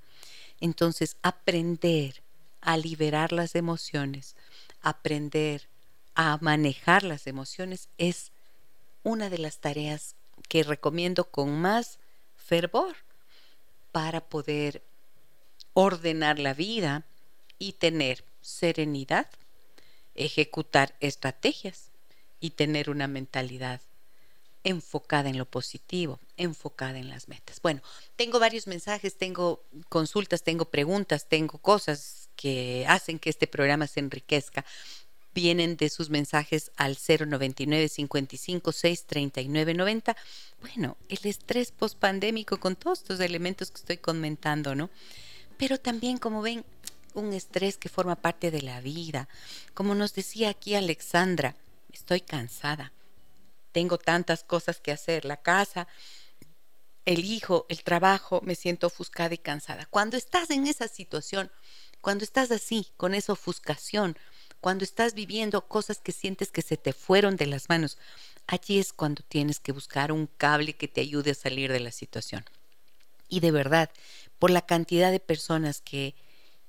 Entonces, 0.62 1.16
aprender 1.22 2.22
a 2.60 2.76
liberar 2.76 3.32
las 3.32 3.56
emociones, 3.56 4.36
aprender 4.80 5.66
a 6.14 6.38
manejar 6.40 7.02
las 7.02 7.26
emociones 7.26 7.88
es 7.98 8.30
una 9.02 9.28
de 9.28 9.38
las 9.38 9.58
tareas 9.58 10.14
que 10.48 10.62
recomiendo 10.62 11.24
con 11.24 11.60
más 11.60 11.98
fervor 12.36 12.94
para 13.90 14.20
poder 14.20 14.84
ordenar 15.74 16.38
la 16.38 16.54
vida 16.54 17.04
y 17.58 17.72
tener 17.72 18.24
serenidad, 18.40 19.26
ejecutar 20.14 20.94
estrategias 21.00 21.90
y 22.38 22.50
tener 22.50 22.88
una 22.88 23.08
mentalidad 23.08 23.80
enfocada 24.64 25.28
en 25.28 25.38
lo 25.38 25.46
positivo, 25.46 26.20
enfocada 26.36 26.98
en 26.98 27.08
las 27.08 27.28
metas. 27.28 27.60
Bueno, 27.62 27.82
tengo 28.16 28.38
varios 28.38 28.66
mensajes, 28.66 29.16
tengo 29.16 29.64
consultas, 29.88 30.42
tengo 30.42 30.66
preguntas, 30.66 31.28
tengo 31.28 31.58
cosas 31.58 32.30
que 32.36 32.84
hacen 32.88 33.18
que 33.18 33.30
este 33.30 33.46
programa 33.46 33.86
se 33.86 34.00
enriquezca. 34.00 34.64
Vienen 35.34 35.76
de 35.76 35.88
sus 35.88 36.10
mensajes 36.10 36.70
al 36.76 36.96
099 36.96 37.88
55 37.88 38.72
6 38.72 39.04
39 39.06 39.74
90. 39.74 40.16
Bueno, 40.60 40.96
el 41.08 41.20
estrés 41.24 41.72
pospandémico 41.72 42.60
con 42.60 42.76
todos 42.76 43.00
estos 43.00 43.20
elementos 43.20 43.70
que 43.70 43.78
estoy 43.78 43.96
comentando, 43.96 44.74
¿no? 44.74 44.90
Pero 45.56 45.78
también, 45.78 46.18
como 46.18 46.42
ven, 46.42 46.64
un 47.14 47.32
estrés 47.32 47.78
que 47.78 47.88
forma 47.88 48.16
parte 48.16 48.50
de 48.50 48.62
la 48.62 48.80
vida. 48.80 49.28
Como 49.74 49.94
nos 49.94 50.14
decía 50.14 50.50
aquí 50.50 50.74
Alexandra, 50.74 51.56
estoy 51.92 52.20
cansada. 52.20 52.92
Tengo 53.72 53.98
tantas 53.98 54.44
cosas 54.44 54.80
que 54.80 54.92
hacer, 54.92 55.24
la 55.24 55.38
casa, 55.38 55.88
el 57.04 57.24
hijo, 57.24 57.66
el 57.68 57.82
trabajo, 57.82 58.40
me 58.44 58.54
siento 58.54 58.86
ofuscada 58.86 59.34
y 59.34 59.38
cansada. 59.38 59.86
Cuando 59.86 60.16
estás 60.16 60.50
en 60.50 60.66
esa 60.66 60.88
situación, 60.88 61.50
cuando 62.00 62.24
estás 62.24 62.50
así, 62.50 62.92
con 62.96 63.14
esa 63.14 63.32
ofuscación, 63.32 64.16
cuando 64.60 64.84
estás 64.84 65.14
viviendo 65.14 65.66
cosas 65.66 65.98
que 65.98 66.12
sientes 66.12 66.52
que 66.52 66.62
se 66.62 66.76
te 66.76 66.92
fueron 66.92 67.36
de 67.36 67.46
las 67.46 67.68
manos, 67.68 67.98
allí 68.46 68.78
es 68.78 68.92
cuando 68.92 69.22
tienes 69.26 69.58
que 69.58 69.72
buscar 69.72 70.12
un 70.12 70.28
cable 70.28 70.74
que 70.74 70.88
te 70.88 71.00
ayude 71.00 71.32
a 71.32 71.34
salir 71.34 71.72
de 71.72 71.80
la 71.80 71.90
situación. 71.90 72.44
Y 73.28 73.40
de 73.40 73.50
verdad, 73.50 73.90
por 74.38 74.50
la 74.50 74.64
cantidad 74.64 75.10
de 75.10 75.20
personas 75.20 75.80
que 75.80 76.14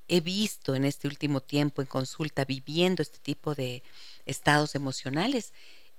he 0.07 0.21
visto 0.21 0.75
en 0.75 0.85
este 0.85 1.07
último 1.07 1.41
tiempo 1.41 1.81
en 1.81 1.87
consulta 1.87 2.45
viviendo 2.45 3.01
este 3.01 3.19
tipo 3.19 3.55
de 3.55 3.83
estados 4.25 4.75
emocionales 4.75 5.53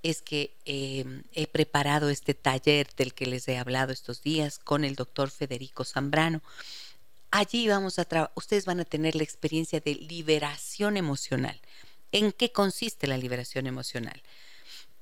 es 0.04 0.20
que 0.20 0.54
em, 0.66 1.22
he 1.32 1.46
preparado 1.46 2.10
este 2.10 2.34
taller 2.34 2.86
del 2.94 3.14
que 3.14 3.24
les 3.24 3.48
he 3.48 3.56
hablado 3.56 3.90
estos 3.90 4.22
días 4.22 4.58
con 4.58 4.84
el 4.84 4.96
doctor 4.96 5.30
Federico 5.30 5.82
Zambrano. 5.82 6.42
Allí 7.30 7.66
vamos 7.68 7.98
a 7.98 8.30
ustedes 8.34 8.66
van 8.66 8.80
a 8.80 8.84
tener 8.84 9.16
la 9.16 9.22
experiencia 9.22 9.80
de 9.80 9.94
liberación 9.94 10.98
emocional. 10.98 11.58
¿En 12.12 12.32
qué 12.32 12.52
consiste 12.52 13.06
la 13.06 13.16
liberación 13.16 13.66
emocional? 13.66 14.22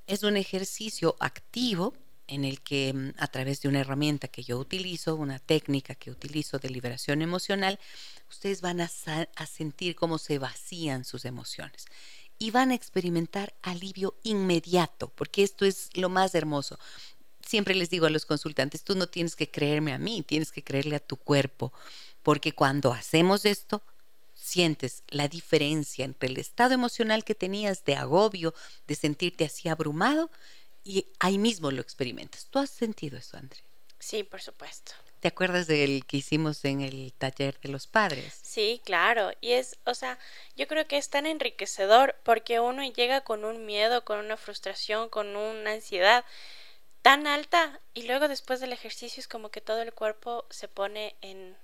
Es 0.07 0.23
un 0.23 0.37
ejercicio 0.37 1.17
activo 1.19 1.95
en 2.29 2.45
el 2.45 2.61
que 2.61 2.93
mm, 2.93 3.15
a 3.19 3.27
través 3.27 3.61
de 3.61 3.69
una 3.69 3.81
herramienta 3.81 4.29
que 4.29 4.45
yo 4.45 4.57
utilizo, 4.57 5.17
una 5.17 5.41
técnica 5.41 5.97
que 5.97 6.12
utilizo 6.12 6.61
de 6.61 6.71
liberación 6.71 7.23
emocional, 7.23 7.81
ustedes 8.31 8.61
van 8.61 8.81
a 8.81 9.47
sentir 9.47 9.97
cómo 9.97 10.19
se 10.19 10.38
vacían 10.38 11.05
sus 11.05 11.25
emociones 11.25 11.87
y 12.43 12.51
van 12.51 12.73
a 12.73 12.75
experimentar 12.75 13.55
alivio 13.63 14.17
inmediato, 14.25 15.13
porque 15.15 15.45
esto 15.45 15.65
es 15.65 15.91
lo 15.95 16.09
más 16.09 16.35
hermoso. 16.35 16.77
Siempre 17.47 17.77
les 17.77 17.89
digo 17.89 18.07
a 18.07 18.11
los 18.11 18.27
consultantes, 18.27 18.83
tú 18.83 18.97
no 18.97 19.07
tienes 19.07 19.37
que 19.37 19.49
creerme 19.49 19.93
a 19.93 19.99
mí, 19.99 20.25
tienes 20.27 20.51
que 20.51 20.65
creerle 20.65 20.97
a 20.97 21.07
tu 21.07 21.17
cuerpo, 21.17 21.73
porque 22.25 22.53
cuando 22.53 22.93
hacemos 22.93 23.45
esto, 23.45 23.81
sientes 24.35 25.05
la 25.07 25.29
diferencia 25.29 26.05
entre 26.05 26.31
el 26.31 26.37
estado 26.37 26.75
emocional 26.75 27.23
que 27.23 27.37
tenías 27.37 27.85
de 27.85 27.95
agobio, 27.95 28.55
de 28.89 28.97
sentirte 28.97 29.45
así 29.45 29.69
abrumado, 29.69 30.29
y 30.83 31.07
ahí 31.21 31.39
mismo 31.39 31.71
lo 31.71 31.81
experimentas. 31.81 32.49
¿Tú 32.51 32.59
has 32.59 32.71
sentido 32.71 33.19
eso, 33.19 33.37
Andrea? 33.37 33.63
Sí, 34.01 34.25
por 34.25 34.41
supuesto. 34.41 34.95
¿Te 35.23 35.29
acuerdas 35.29 35.69
del 35.69 36.05
que 36.05 36.17
hicimos 36.17 36.65
en 36.65 36.81
el 36.81 37.13
taller 37.17 37.57
de 37.61 37.69
los 37.69 37.87
padres? 37.87 38.41
Sí, 38.43 38.83
claro. 38.85 39.31
Y 39.41 39.53
es, 39.53 39.79
o 39.85 39.95
sea, 39.95 40.19
yo 40.57 40.67
creo 40.67 40.89
que 40.89 40.97
es 40.97 41.11
tan 41.11 41.27
enriquecedor 41.27 42.17
porque 42.25 42.59
uno 42.59 42.83
llega 42.83 43.21
con 43.21 43.45
un 43.45 43.65
miedo, 43.65 44.05
con 44.05 44.19
una 44.19 44.37
frustración, 44.37 45.09
con 45.11 45.37
una 45.37 45.75
ansiedad 45.75 46.25
tan 47.03 47.29
alta 47.29 47.79
y 47.95 48.03
luego 48.03 48.27
después 48.27 48.59
del 48.59 48.73
ejercicio 48.73 49.21
es 49.21 49.29
como 49.29 49.51
que 49.51 49.61
todo 49.61 49.81
el 49.83 49.93
cuerpo 49.93 50.45
se 50.51 50.67
pone 50.67 51.15
en, 51.21 51.57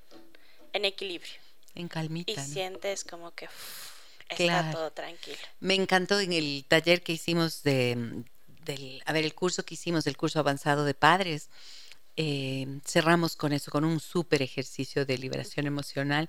en 0.73 0.85
equilibrio. 0.85 1.40
En 1.75 1.88
calmita. 1.88 2.31
Y 2.31 2.37
sientes 2.37 3.03
como 3.03 3.33
que 3.33 3.49
está 4.29 4.71
todo 4.71 4.92
tranquilo. 4.92 5.38
Me 5.59 5.75
encantó 5.75 6.21
en 6.21 6.33
el 6.33 6.64
taller 6.68 7.03
que 7.03 7.14
hicimos 7.14 7.64
de, 7.64 8.23
del, 8.62 9.03
a 9.05 9.12
ver, 9.12 9.25
el 9.25 9.35
curso 9.35 9.64
que 9.64 9.75
hicimos, 9.75 10.07
el 10.07 10.16
curso 10.16 10.38
avanzado 10.38 10.85
de 10.85 10.94
padres, 10.94 11.51
eh, 12.20 12.81
cerramos 12.85 13.37
con 13.37 13.53
eso, 13.53 13.70
con 13.70 13.84
un 13.84 14.01
súper 14.01 14.43
ejercicio 14.43 15.07
de 15.07 15.18
liberación 15.18 15.68
emocional 15.68 16.28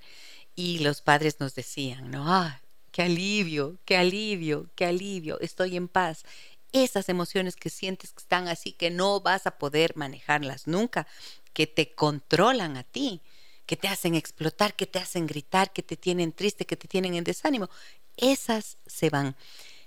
y 0.54 0.78
los 0.78 1.02
padres 1.02 1.40
nos 1.40 1.56
decían, 1.56 2.12
¿no? 2.12 2.32
Ah, 2.32 2.62
qué 2.92 3.02
alivio, 3.02 3.76
qué 3.84 3.96
alivio, 3.96 4.70
qué 4.76 4.86
alivio, 4.86 5.40
estoy 5.40 5.76
en 5.76 5.88
paz. 5.88 6.22
Esas 6.70 7.08
emociones 7.08 7.56
que 7.56 7.70
sientes 7.70 8.12
que 8.12 8.20
están 8.20 8.46
así, 8.46 8.70
que 8.72 8.90
no 8.90 9.18
vas 9.18 9.48
a 9.48 9.58
poder 9.58 9.96
manejarlas 9.96 10.68
nunca, 10.68 11.08
que 11.52 11.66
te 11.66 11.92
controlan 11.92 12.76
a 12.76 12.84
ti, 12.84 13.20
que 13.66 13.76
te 13.76 13.88
hacen 13.88 14.14
explotar, 14.14 14.76
que 14.76 14.86
te 14.86 15.00
hacen 15.00 15.26
gritar, 15.26 15.72
que 15.72 15.82
te 15.82 15.96
tienen 15.96 16.32
triste, 16.32 16.66
que 16.66 16.76
te 16.76 16.86
tienen 16.86 17.14
en 17.16 17.24
desánimo, 17.24 17.68
esas 18.16 18.78
se 18.86 19.10
van. 19.10 19.34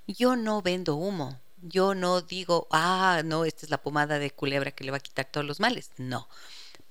Yo 0.06 0.36
no 0.36 0.62
vendo 0.62 0.98
humo, 0.98 1.40
yo 1.64 1.96
no 1.96 2.22
digo, 2.22 2.68
ah, 2.72 3.22
no, 3.24 3.46
esta 3.46 3.66
es 3.66 3.70
la 3.70 3.82
pomada 3.82 4.20
de 4.20 4.32
culebra 4.32 4.72
que 4.72 4.84
le 4.84 4.92
va 4.92 4.98
a 4.98 5.02
quitar 5.02 5.26
todos 5.26 5.46
los 5.46 5.60
males. 5.60 5.92
No, 5.98 6.28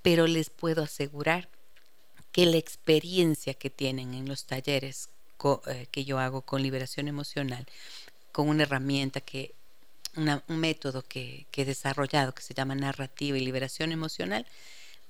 pero 0.02 0.26
les 0.26 0.50
puedo 0.50 0.82
asegurar 0.82 1.48
que 2.32 2.46
la 2.46 2.56
experiencia 2.56 3.54
que 3.54 3.70
tienen 3.70 4.14
en 4.14 4.28
los 4.28 4.46
talleres 4.46 5.10
eh, 5.66 5.86
que 5.90 6.04
yo 6.04 6.18
hago 6.18 6.42
con 6.42 6.62
liberación 6.62 7.08
emocional, 7.08 7.66
con 8.30 8.48
una 8.48 8.62
herramienta 8.62 9.20
que 9.20 9.54
un 10.14 10.58
método 10.58 11.02
que, 11.02 11.46
que 11.50 11.62
he 11.62 11.64
desarrollado 11.64 12.34
que 12.34 12.42
se 12.42 12.54
llama 12.54 12.74
narrativa 12.74 13.36
y 13.36 13.44
liberación 13.44 13.92
emocional, 13.92 14.46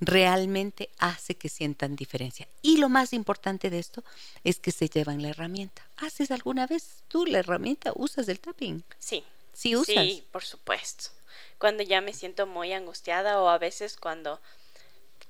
realmente 0.01 0.91
hace 0.99 1.37
que 1.37 1.49
sientan 1.49 1.97
diferencia. 1.97 2.49
Y 2.63 2.79
lo 2.79 2.89
más 2.89 3.13
importante 3.13 3.69
de 3.69 3.79
esto 3.79 4.05
es 4.43 4.59
que 4.59 4.73
se 4.73 4.89
llevan 4.89 5.23
la 5.23 5.29
herramienta. 5.29 5.83
¿Haces 5.97 6.31
alguna 6.31 6.67
vez 6.67 7.03
tú 7.09 7.27
la 7.27 7.41
herramienta? 7.41 7.93
¿Usas 7.95 8.29
el 8.29 8.41
tapping? 8.41 8.85
Sí. 8.99 9.25
Sí, 9.53 9.77
usas. 9.77 9.95
Sí, 9.95 10.27
por 10.31 10.45
supuesto. 10.45 11.11
Cuando 11.59 11.83
ya 11.83 12.01
me 12.01 12.13
siento 12.13 12.47
muy 12.47 12.73
angustiada 12.73 13.41
o 13.41 13.49
a 13.49 13.59
veces 13.59 13.97
cuando, 13.97 14.41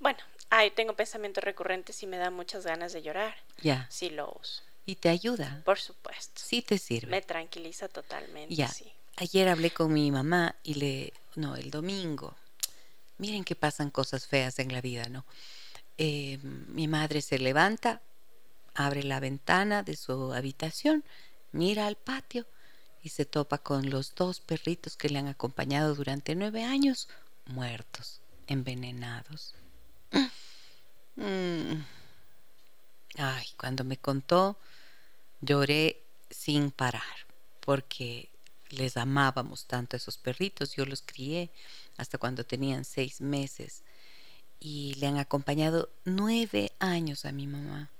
bueno, 0.00 0.18
ay, 0.50 0.70
tengo 0.70 0.94
pensamientos 0.94 1.44
recurrentes 1.44 2.02
y 2.02 2.06
me 2.06 2.16
da 2.16 2.30
muchas 2.30 2.64
ganas 2.64 2.92
de 2.92 3.02
llorar. 3.02 3.36
Ya. 3.60 3.86
Sí 3.90 4.10
lo 4.10 4.32
uso. 4.40 4.62
¿Y 4.86 4.96
te 4.96 5.08
ayuda? 5.08 5.62
Por 5.64 5.78
supuesto. 5.78 6.40
Sí 6.42 6.62
te 6.62 6.78
sirve. 6.78 7.10
Me 7.10 7.22
tranquiliza 7.22 7.88
totalmente. 7.88 8.54
Ya. 8.54 8.68
Sí. 8.68 8.90
Ayer 9.16 9.48
hablé 9.48 9.70
con 9.70 9.92
mi 9.92 10.10
mamá 10.10 10.56
y 10.62 10.74
le, 10.74 11.12
no, 11.36 11.54
el 11.56 11.70
domingo, 11.70 12.34
miren 13.18 13.44
que 13.44 13.54
pasan 13.54 13.90
cosas 13.90 14.26
feas 14.26 14.58
en 14.58 14.72
la 14.72 14.80
vida, 14.80 15.08
¿no? 15.08 15.24
Eh, 15.98 16.38
mi 16.42 16.88
madre 16.88 17.20
se 17.20 17.38
levanta, 17.38 18.00
abre 18.74 19.02
la 19.02 19.20
ventana 19.20 19.82
de 19.82 19.96
su 19.96 20.32
habitación, 20.32 21.04
mira 21.52 21.86
al 21.86 21.96
patio 21.96 22.46
y 23.02 23.08
se 23.08 23.24
topa 23.24 23.58
con 23.58 23.90
los 23.90 24.14
dos 24.14 24.40
perritos 24.40 24.96
que 24.96 25.08
le 25.08 25.18
han 25.18 25.26
acompañado 25.26 25.94
durante 25.94 26.34
nueve 26.34 26.64
años, 26.64 27.08
muertos, 27.46 28.20
envenenados. 28.46 29.54
Mm. 31.16 31.82
Ay, 33.18 33.46
cuando 33.58 33.84
me 33.84 33.96
contó, 33.98 34.56
lloré 35.40 36.02
sin 36.30 36.70
parar, 36.70 37.02
porque 37.60 38.30
les 38.70 38.96
amábamos 38.96 39.66
tanto 39.66 39.96
a 39.96 39.98
esos 39.98 40.16
perritos, 40.16 40.74
yo 40.74 40.86
los 40.86 41.02
crié 41.02 41.50
hasta 41.98 42.16
cuando 42.16 42.44
tenían 42.44 42.84
seis 42.84 43.20
meses 43.20 43.82
y 44.58 44.94
le 44.94 45.08
han 45.08 45.18
acompañado 45.18 45.90
nueve 46.04 46.72
años 46.78 47.24
a 47.24 47.32
mi 47.32 47.46
mamá. 47.46 47.90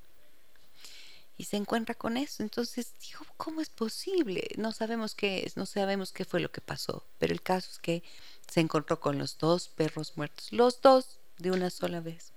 Y 1.37 1.45
se 1.45 1.57
encuentra 1.57 1.95
con 1.95 2.16
eso. 2.16 2.43
Entonces 2.43 2.93
dijo, 3.01 3.24
¿cómo 3.37 3.61
es 3.61 3.68
posible? 3.70 4.49
No 4.57 4.72
sabemos 4.72 5.14
qué 5.14 5.45
es, 5.45 5.57
no 5.57 5.66
sabemos 5.66 6.12
qué 6.12 6.24
fue 6.24 6.41
lo 6.41 6.53
que 6.53 6.61
pasó. 6.61 7.05
Pero 7.18 7.33
el 7.33 7.43
caso 7.43 7.70
es 7.72 7.78
que 7.78 8.03
se 8.49 8.61
encontró 8.61 9.01
con 9.01 9.18
los 9.18 9.39
dos 9.39 9.68
perros 9.68 10.16
muertos, 10.16 10.53
los 10.53 10.80
dos 10.80 11.20
de 11.39 11.51
una 11.51 11.70
sola 11.70 12.01
vez. 12.01 12.33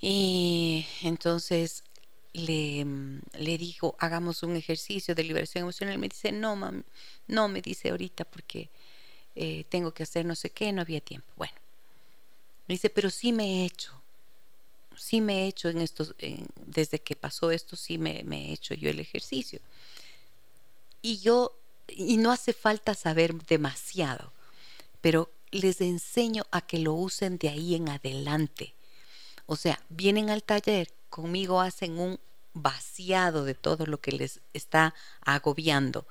Y 0.00 0.86
entonces 1.02 1.84
le, 2.32 2.86
le 3.32 3.58
digo, 3.58 3.96
hagamos 3.98 4.42
un 4.42 4.56
ejercicio 4.56 5.14
de 5.14 5.24
liberación 5.24 5.62
emocional. 5.62 5.98
Me 5.98 6.08
dice, 6.08 6.32
no, 6.32 6.56
mam, 6.56 6.84
no, 7.26 7.48
me 7.48 7.62
dice 7.62 7.90
ahorita 7.90 8.24
porque 8.24 8.70
eh, 9.34 9.64
tengo 9.68 9.92
que 9.92 10.02
hacer 10.02 10.24
no 10.24 10.34
sé 10.34 10.50
qué, 10.50 10.72
no 10.72 10.82
había 10.82 11.00
tiempo. 11.00 11.28
Bueno, 11.36 11.54
me 12.66 12.74
dice, 12.74 12.90
pero 12.90 13.10
sí 13.10 13.32
me 13.32 13.62
he 13.62 13.64
hecho, 13.66 13.97
sí 14.98 15.20
me 15.20 15.44
he 15.44 15.46
hecho 15.46 15.68
en 15.68 15.80
estos, 15.80 16.14
desde 16.66 16.98
que 17.00 17.16
pasó 17.16 17.50
esto, 17.50 17.76
sí 17.76 17.98
me, 17.98 18.20
he 18.20 18.52
hecho 18.52 18.74
yo 18.74 18.90
el 18.90 19.00
ejercicio. 19.00 19.60
Y 21.02 21.18
yo, 21.18 21.56
y 21.88 22.16
no 22.16 22.32
hace 22.32 22.52
falta 22.52 22.94
saber 22.94 23.34
demasiado, 23.34 24.32
pero 25.00 25.30
les 25.50 25.80
enseño 25.80 26.44
a 26.50 26.60
que 26.60 26.78
lo 26.78 26.94
usen 26.94 27.38
de 27.38 27.48
ahí 27.48 27.74
en 27.74 27.88
adelante. 27.88 28.74
O 29.46 29.56
sea, 29.56 29.80
vienen 29.88 30.30
al 30.30 30.42
taller, 30.42 30.92
conmigo 31.08 31.60
hacen 31.60 31.98
un 31.98 32.20
vaciado 32.52 33.44
de 33.44 33.54
todo 33.54 33.86
lo 33.86 34.00
que 34.00 34.12
les 34.12 34.40
está 34.52 34.94
agobiando, 35.22 36.06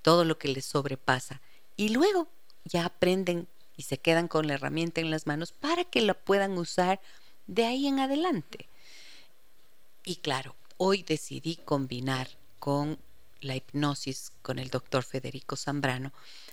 todo 0.00 0.24
lo 0.24 0.38
que 0.38 0.48
les 0.48 0.64
sobrepasa. 0.64 1.40
Y 1.76 1.90
luego 1.90 2.28
ya 2.64 2.86
aprenden 2.86 3.46
y 3.76 3.82
se 3.82 3.98
quedan 3.98 4.28
con 4.28 4.46
la 4.46 4.54
herramienta 4.54 5.00
en 5.00 5.10
las 5.10 5.26
manos 5.26 5.52
para 5.52 5.84
que 5.84 6.00
la 6.00 6.14
puedan 6.14 6.58
usar 6.58 7.00
de 7.46 7.64
ahí 7.66 7.86
en 7.86 8.00
adelante. 8.00 8.68
Y 10.04 10.16
claro, 10.16 10.54
hoy 10.76 11.02
decidí 11.02 11.56
combinar 11.56 12.28
con 12.58 12.98
la 13.40 13.56
hipnosis 13.56 14.32
con 14.42 14.58
el 14.58 14.70
doctor 14.70 15.02
Federico 15.02 15.56
Zambrano, 15.56 16.12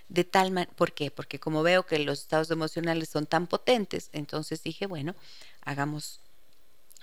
de 0.10 0.24
tal 0.24 0.52
manera, 0.52 0.72
¿por 0.76 0.94
qué? 0.94 1.12
Porque 1.12 1.40
como 1.40 1.62
veo 1.62 1.86
que 1.86 2.00
los 2.00 2.20
estados 2.20 2.50
emocionales 2.50 3.10
son 3.10 3.28
tan 3.28 3.48
potentes, 3.48 4.10
entonces 4.12 4.64
dije, 4.64 4.88
bueno, 4.88 5.16
hagamos 5.62 6.20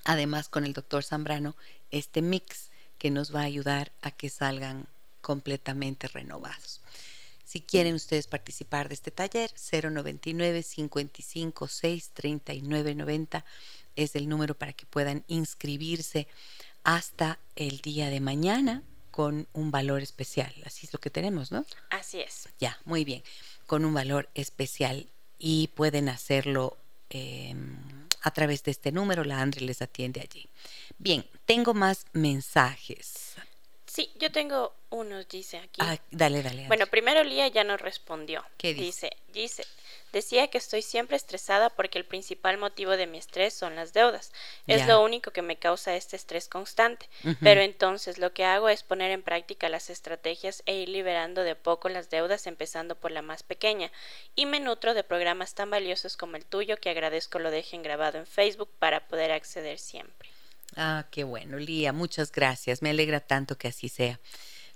además 0.04 0.48
con 0.48 0.64
el 0.64 0.72
doctor 0.72 1.04
Zambrano 1.04 1.56
este 1.90 2.22
mix 2.22 2.70
que 2.98 3.10
nos 3.10 3.34
va 3.34 3.40
a 3.40 3.44
ayudar 3.44 3.92
a 4.02 4.10
que 4.10 4.28
salgan 4.28 4.86
completamente 5.20 6.08
renovados. 6.08 6.80
Si 7.46 7.60
quieren 7.60 7.94
ustedes 7.94 8.26
participar 8.26 8.88
de 8.88 8.94
este 8.94 9.12
taller, 9.12 9.52
099 9.54 10.64
55 10.64 11.68
6 11.68 12.10
39 12.12 12.94
90 12.96 13.44
es 13.94 14.16
el 14.16 14.28
número 14.28 14.58
para 14.58 14.72
que 14.72 14.84
puedan 14.84 15.24
inscribirse 15.28 16.26
hasta 16.82 17.38
el 17.54 17.78
día 17.82 18.10
de 18.10 18.18
mañana 18.18 18.82
con 19.12 19.46
un 19.52 19.70
valor 19.70 20.02
especial. 20.02 20.52
Así 20.64 20.86
es 20.86 20.92
lo 20.92 20.98
que 20.98 21.08
tenemos, 21.08 21.52
¿no? 21.52 21.64
Así 21.90 22.20
es. 22.20 22.48
Ya, 22.58 22.80
muy 22.84 23.04
bien. 23.04 23.22
Con 23.66 23.84
un 23.84 23.94
valor 23.94 24.28
especial 24.34 25.06
y 25.38 25.68
pueden 25.68 26.08
hacerlo 26.08 26.76
eh, 27.10 27.54
a 28.22 28.30
través 28.32 28.64
de 28.64 28.72
este 28.72 28.90
número. 28.90 29.22
La 29.22 29.40
Andre 29.40 29.60
les 29.60 29.82
atiende 29.82 30.20
allí. 30.20 30.50
Bien, 30.98 31.24
tengo 31.44 31.74
más 31.74 32.06
mensajes. 32.12 33.36
Sí, 33.96 34.12
yo 34.16 34.30
tengo 34.30 34.74
unos, 34.90 35.26
dice 35.26 35.56
aquí. 35.56 35.80
Ah, 35.80 35.96
dale, 36.10 36.42
dale. 36.42 36.66
Bueno, 36.66 36.86
primero 36.86 37.24
Lía 37.24 37.48
ya 37.48 37.64
nos 37.64 37.80
respondió. 37.80 38.44
¿Qué 38.58 38.74
dice? 38.74 39.10
Dice, 39.32 39.62
dice, 39.62 39.64
decía 40.12 40.48
que 40.48 40.58
estoy 40.58 40.82
siempre 40.82 41.16
estresada 41.16 41.70
porque 41.70 41.96
el 41.96 42.04
principal 42.04 42.58
motivo 42.58 42.98
de 42.98 43.06
mi 43.06 43.16
estrés 43.16 43.54
son 43.54 43.74
las 43.74 43.94
deudas. 43.94 44.32
Es 44.66 44.86
lo 44.86 45.02
único 45.02 45.30
que 45.30 45.40
me 45.40 45.56
causa 45.56 45.96
este 45.96 46.16
estrés 46.16 46.46
constante. 46.46 47.08
Pero 47.40 47.62
entonces 47.62 48.18
lo 48.18 48.34
que 48.34 48.44
hago 48.44 48.68
es 48.68 48.82
poner 48.82 49.12
en 49.12 49.22
práctica 49.22 49.70
las 49.70 49.88
estrategias 49.88 50.62
e 50.66 50.74
ir 50.74 50.90
liberando 50.90 51.42
de 51.42 51.56
poco 51.56 51.88
las 51.88 52.10
deudas, 52.10 52.46
empezando 52.46 52.96
por 52.96 53.12
la 53.12 53.22
más 53.22 53.42
pequeña. 53.42 53.90
Y 54.34 54.44
me 54.44 54.60
nutro 54.60 54.92
de 54.92 55.04
programas 55.04 55.54
tan 55.54 55.70
valiosos 55.70 56.18
como 56.18 56.36
el 56.36 56.44
tuyo, 56.44 56.76
que 56.76 56.90
agradezco 56.90 57.38
lo 57.38 57.50
dejen 57.50 57.82
grabado 57.82 58.18
en 58.18 58.26
Facebook 58.26 58.68
para 58.78 59.08
poder 59.08 59.32
acceder 59.32 59.78
siempre. 59.78 60.15
Ah, 60.74 61.06
qué 61.10 61.24
bueno, 61.24 61.58
Lía, 61.58 61.92
muchas 61.92 62.32
gracias. 62.32 62.82
Me 62.82 62.90
alegra 62.90 63.20
tanto 63.20 63.56
que 63.56 63.68
así 63.68 63.88
sea. 63.88 64.18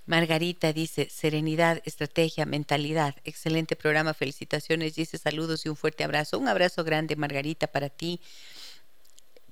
Margarita 0.07 0.73
dice, 0.73 1.09
serenidad, 1.11 1.81
estrategia, 1.85 2.47
mentalidad. 2.47 3.15
Excelente 3.25 3.77
programa, 3.77 4.15
felicitaciones. 4.15 4.95
Dice 4.95 5.19
saludos 5.19 5.67
y 5.67 5.69
un 5.69 5.77
fuerte 5.77 6.05
abrazo. 6.05 6.39
Un 6.39 6.49
abrazo 6.49 6.85
grande, 6.85 7.17
Margarita, 7.17 7.67
para 7.67 7.89
ti. 7.89 8.21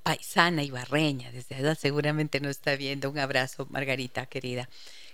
Paisana 0.03 0.63
y 0.63 0.71
barreña, 0.71 1.31
desde 1.31 1.55
allá 1.55 1.75
seguramente 1.75 2.39
nos 2.39 2.51
está 2.51 2.75
viendo. 2.75 3.09
Un 3.09 3.19
abrazo, 3.19 3.67
Margarita, 3.69 4.25
querida. 4.25 4.67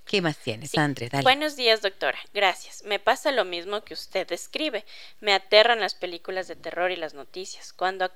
¿Qué 0.05 0.21
más 0.21 0.37
tienes, 0.37 0.71
Sí. 0.71 0.77
Dale. 0.77 1.23
Buenos 1.23 1.55
días, 1.55 1.81
doctora. 1.81 2.17
Gracias. 2.33 2.83
Me 2.83 2.99
pasa 2.99 3.31
lo 3.31 3.43
mismo 3.43 3.83
que 3.83 3.95
usted 3.95 4.27
describe. 4.27 4.85
Me 5.19 5.33
aterran 5.33 5.79
las 5.79 5.95
películas 5.95 6.47
de 6.47 6.55
terror 6.55 6.91
y 6.91 6.95
las 6.95 7.15
noticias. 7.15 7.73
Cuando 7.73 8.11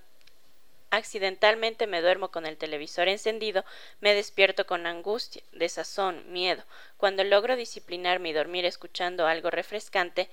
accidentalmente 0.91 1.87
me 1.87 2.01
duermo 2.01 2.29
con 2.29 2.45
el 2.45 2.57
televisor 2.57 3.07
encendido, 3.07 3.65
me 3.99 4.13
despierto 4.13 4.65
con 4.65 4.85
angustia, 4.87 5.43
desazón, 5.51 6.31
miedo. 6.31 6.63
Cuando 6.97 7.23
logro 7.23 7.55
disciplinarme 7.55 8.29
y 8.29 8.33
dormir 8.33 8.65
escuchando 8.65 9.27
algo 9.27 9.49
refrescante, 9.49 10.29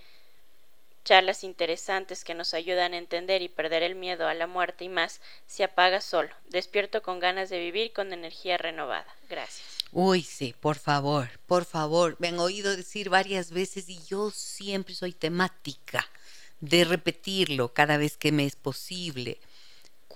charlas 1.06 1.44
interesantes 1.44 2.24
que 2.24 2.34
nos 2.34 2.52
ayudan 2.52 2.92
a 2.92 2.98
entender 2.98 3.40
y 3.40 3.48
perder 3.48 3.84
el 3.84 3.94
miedo 3.94 4.26
a 4.26 4.34
la 4.34 4.48
muerte 4.48 4.84
y 4.84 4.88
más, 4.88 5.20
se 5.46 5.62
apaga 5.62 6.00
solo. 6.00 6.30
Despierto 6.48 7.00
con 7.00 7.20
ganas 7.20 7.48
de 7.48 7.60
vivir 7.60 7.92
con 7.92 8.12
energía 8.12 8.58
renovada. 8.58 9.06
Gracias. 9.30 9.64
Uy, 9.92 10.22
sí, 10.22 10.54
por 10.60 10.76
favor, 10.76 11.28
por 11.46 11.64
favor. 11.64 12.16
Me 12.18 12.28
han 12.28 12.40
oído 12.40 12.76
decir 12.76 13.08
varias 13.08 13.52
veces 13.52 13.88
y 13.88 14.00
yo 14.04 14.32
siempre 14.32 14.94
soy 14.94 15.12
temática 15.12 16.04
de 16.60 16.84
repetirlo 16.84 17.72
cada 17.72 17.98
vez 17.98 18.16
que 18.16 18.32
me 18.32 18.44
es 18.44 18.56
posible. 18.56 19.38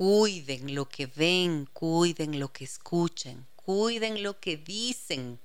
Cuiden 0.01 0.75
lo 0.75 0.89
que 0.89 1.05
ven, 1.05 1.69
cuiden 1.75 2.41
lo 2.41 2.51
que 2.51 2.65
escuchen, 2.65 3.47
cuiden 3.55 4.23
lo 4.23 4.41
que 4.41 4.57
dicen. 4.57 5.39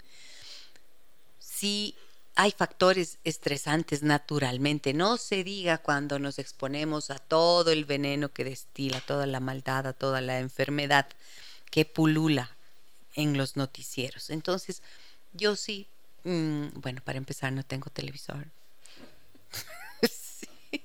Si 1.40 1.94
hay 2.36 2.52
factores 2.52 3.18
estresantes 3.26 4.02
naturalmente, 4.02 4.94
no 4.94 5.18
se 5.18 5.44
diga 5.44 5.80
cuando 5.80 6.20
nos 6.20 6.40
exponemos 6.40 7.10
a 7.10 7.20
todo 7.20 7.70
el 7.72 7.84
veneno 7.84 8.32
que 8.32 8.46
destila, 8.46 9.02
toda 9.02 9.26
la 9.26 9.42
maldad, 9.42 9.88
a 9.88 9.92
toda 9.92 10.22
la 10.22 10.40
enfermedad 10.40 11.06
que 11.70 11.84
pulula 11.84 12.56
en 13.14 13.36
los 13.36 13.58
noticieros. 13.58 14.30
Entonces, 14.30 14.82
yo 15.34 15.58
sí, 15.58 15.86
mm, 16.24 16.68
bueno, 16.76 17.02
para 17.04 17.18
empezar 17.18 17.52
no 17.52 17.64
tengo 17.64 17.90
televisor. 17.90 18.48
Sí. 20.10 20.82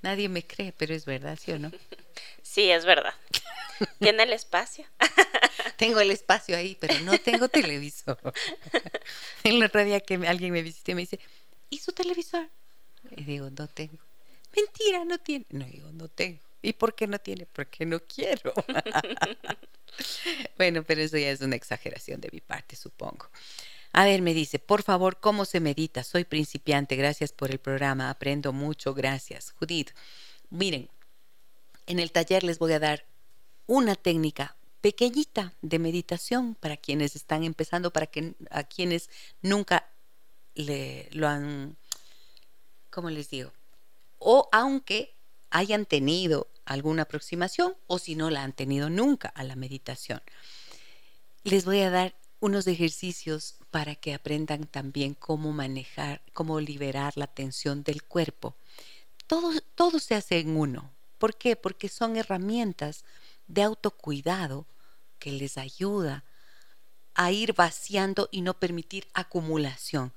Nadie 0.00 0.30
me 0.30 0.46
cree, 0.46 0.72
pero 0.72 0.94
es 0.94 1.04
verdad, 1.04 1.38
¿sí 1.38 1.52
o 1.52 1.58
no? 1.58 1.70
Sí, 2.52 2.70
es 2.70 2.84
verdad. 2.84 3.14
¿Tiene 3.98 4.24
el 4.24 4.32
espacio? 4.34 4.84
Tengo 5.78 6.00
el 6.00 6.10
espacio 6.10 6.54
ahí, 6.54 6.76
pero 6.78 6.98
no 7.00 7.18
tengo 7.18 7.48
televisor. 7.48 8.18
En 9.42 9.58
la 9.58 9.68
radio 9.68 9.98
que 10.04 10.14
alguien 10.26 10.52
me 10.52 10.60
visita 10.60 10.92
y 10.92 10.94
me 10.94 11.00
dice, 11.00 11.18
¿y 11.70 11.78
su 11.78 11.92
televisor? 11.92 12.46
Y 13.16 13.24
digo, 13.24 13.48
no 13.48 13.66
tengo. 13.68 13.98
Mentira, 14.54 15.04
no 15.06 15.16
tiene. 15.18 15.46
No 15.48 15.64
digo, 15.64 15.90
no 15.92 16.08
tengo. 16.08 16.40
¿Y 16.60 16.74
por 16.74 16.94
qué 16.94 17.06
no 17.06 17.18
tiene? 17.18 17.46
Porque 17.46 17.86
no 17.86 18.00
quiero. 18.00 18.52
bueno, 20.58 20.84
pero 20.84 21.00
eso 21.00 21.16
ya 21.16 21.30
es 21.30 21.40
una 21.40 21.56
exageración 21.56 22.20
de 22.20 22.28
mi 22.32 22.42
parte, 22.42 22.76
supongo. 22.76 23.30
A 23.92 24.04
ver, 24.04 24.20
me 24.20 24.34
dice, 24.34 24.58
por 24.58 24.82
favor, 24.82 25.18
¿cómo 25.20 25.46
se 25.46 25.60
medita? 25.60 26.04
Soy 26.04 26.24
principiante, 26.24 26.96
gracias 26.96 27.32
por 27.32 27.50
el 27.50 27.58
programa, 27.58 28.10
aprendo 28.10 28.52
mucho, 28.52 28.92
gracias. 28.92 29.52
Judith, 29.58 29.92
miren, 30.50 30.90
en 31.86 31.98
el 31.98 32.12
taller 32.12 32.44
les 32.44 32.58
voy 32.58 32.72
a 32.72 32.78
dar 32.78 33.04
una 33.66 33.94
técnica 33.94 34.56
pequeñita 34.80 35.54
de 35.62 35.78
meditación 35.78 36.54
para 36.56 36.76
quienes 36.76 37.16
están 37.16 37.44
empezando, 37.44 37.92
para 37.92 38.06
que 38.06 38.34
a 38.50 38.64
quienes 38.64 39.10
nunca 39.40 39.88
le, 40.54 41.08
lo 41.12 41.28
han, 41.28 41.76
¿cómo 42.90 43.08
les 43.10 43.30
digo? 43.30 43.52
O 44.18 44.48
aunque 44.52 45.14
hayan 45.50 45.86
tenido 45.86 46.48
alguna 46.64 47.02
aproximación 47.02 47.76
o 47.86 47.98
si 47.98 48.16
no 48.16 48.30
la 48.30 48.42
han 48.42 48.52
tenido 48.52 48.90
nunca 48.90 49.28
a 49.28 49.44
la 49.44 49.56
meditación. 49.56 50.22
Les 51.44 51.64
voy 51.64 51.80
a 51.80 51.90
dar 51.90 52.14
unos 52.40 52.66
ejercicios 52.66 53.56
para 53.70 53.94
que 53.94 54.14
aprendan 54.14 54.66
también 54.66 55.14
cómo 55.14 55.52
manejar, 55.52 56.22
cómo 56.32 56.60
liberar 56.60 57.16
la 57.16 57.26
tensión 57.26 57.84
del 57.84 58.02
cuerpo. 58.02 58.54
Todo, 59.26 59.52
todo 59.74 59.98
se 59.98 60.14
hace 60.14 60.40
en 60.40 60.56
uno. 60.56 60.90
¿Por 61.22 61.36
qué? 61.36 61.54
Porque 61.54 61.88
son 61.88 62.16
herramientas 62.16 63.04
de 63.46 63.62
autocuidado 63.62 64.66
que 65.20 65.30
les 65.30 65.56
ayuda 65.56 66.24
a 67.14 67.30
ir 67.30 67.52
vaciando 67.52 68.28
y 68.32 68.40
no 68.40 68.54
permitir 68.54 69.06
acumulación. 69.14 70.12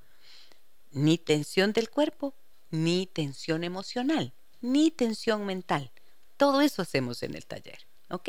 Ni 0.90 1.16
tensión 1.16 1.72
del 1.72 1.90
cuerpo, 1.90 2.34
ni 2.72 3.06
tensión 3.06 3.62
emocional, 3.62 4.32
ni 4.60 4.90
tensión 4.90 5.46
mental. 5.46 5.92
Todo 6.36 6.60
eso 6.60 6.82
hacemos 6.82 7.22
en 7.22 7.36
el 7.36 7.46
taller. 7.46 7.86
¿Ok? 8.10 8.28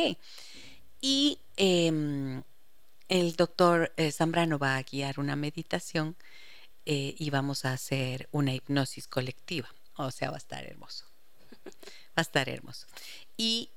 Y 1.01 1.39
em, 1.55 2.43
el 3.07 3.35
doctor 3.35 3.91
eh, 3.97 4.11
Zambrano 4.11 4.59
va 4.59 4.75
a 4.75 4.83
guiar 4.83 5.19
una 5.19 5.35
meditación 5.35 6.15
eh, 6.85 7.15
y 7.17 7.31
vamos 7.31 7.65
a 7.65 7.73
hacer 7.73 8.29
una 8.31 8.53
hipnosis 8.53 9.07
colectiva. 9.07 9.67
O 9.95 10.11
sea, 10.11 10.29
va 10.29 10.35
a 10.35 10.45
estar 10.45 10.63
hermoso. 10.63 11.16
Va 12.17 12.17
a 12.17 12.21
estar 12.21 12.49
hermoso. 12.49 12.87
Y, 13.37 13.69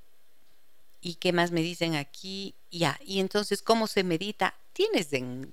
¿y 1.01 1.15
qué 1.15 1.33
más 1.33 1.51
me 1.51 1.63
dicen 1.63 1.95
aquí? 1.95 2.55
Ya, 2.71 2.99
y 3.05 3.21
entonces, 3.21 3.63
¿cómo 3.63 3.87
se 3.87 4.05
medita? 4.05 4.55
Tienes 4.73 5.13
en, 5.13 5.53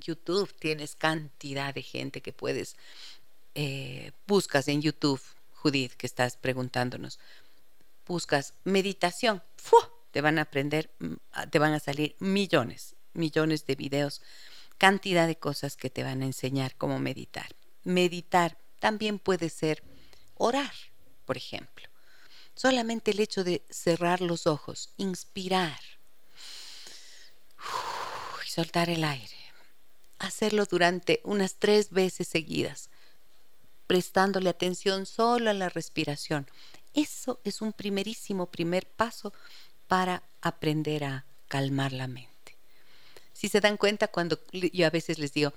YouTube, 0.00 0.52
tienes 0.58 0.96
cantidad 0.96 1.74
de 1.74 1.82
gente 1.82 2.20
que 2.20 2.32
puedes, 2.32 2.76
eh, 3.54 4.12
buscas 4.26 4.68
en 4.68 4.82
YouTube, 4.82 5.20
Judith, 5.54 5.92
que 5.92 6.06
estás 6.06 6.36
preguntándonos, 6.36 7.18
buscas 8.06 8.54
meditación, 8.64 9.42
te 10.10 10.20
van 10.20 10.38
a 10.38 10.42
aprender, 10.42 10.90
mm, 10.98 11.14
te 11.50 11.58
van 11.58 11.72
a 11.72 11.80
salir 11.80 12.16
millones 12.18 12.96
millones 13.16 13.66
de 13.66 13.74
videos, 13.74 14.22
cantidad 14.78 15.26
de 15.26 15.36
cosas 15.36 15.76
que 15.76 15.90
te 15.90 16.04
van 16.04 16.22
a 16.22 16.26
enseñar 16.26 16.76
cómo 16.76 16.98
meditar. 16.98 17.48
Meditar 17.82 18.58
también 18.78 19.18
puede 19.18 19.48
ser 19.48 19.82
orar, 20.36 20.72
por 21.26 21.36
ejemplo. 21.36 21.88
Solamente 22.54 23.10
el 23.10 23.20
hecho 23.20 23.44
de 23.44 23.62
cerrar 23.68 24.22
los 24.22 24.46
ojos, 24.46 24.88
inspirar 24.96 25.78
y 28.46 28.48
soltar 28.48 28.88
el 28.88 29.04
aire. 29.04 29.36
Hacerlo 30.18 30.64
durante 30.64 31.20
unas 31.24 31.56
tres 31.56 31.90
veces 31.90 32.26
seguidas, 32.28 32.88
prestándole 33.86 34.48
atención 34.48 35.04
solo 35.04 35.50
a 35.50 35.54
la 35.54 35.68
respiración. 35.68 36.48
Eso 36.94 37.38
es 37.44 37.60
un 37.60 37.74
primerísimo 37.74 38.46
primer 38.46 38.86
paso 38.86 39.34
para 39.86 40.22
aprender 40.40 41.04
a 41.04 41.24
calmar 41.48 41.92
la 41.92 42.06
mente. 42.06 42.56
Si 43.34 43.50
se 43.50 43.60
dan 43.60 43.76
cuenta 43.76 44.08
cuando 44.08 44.40
yo 44.52 44.86
a 44.86 44.90
veces 44.90 45.18
les 45.18 45.34
digo, 45.34 45.52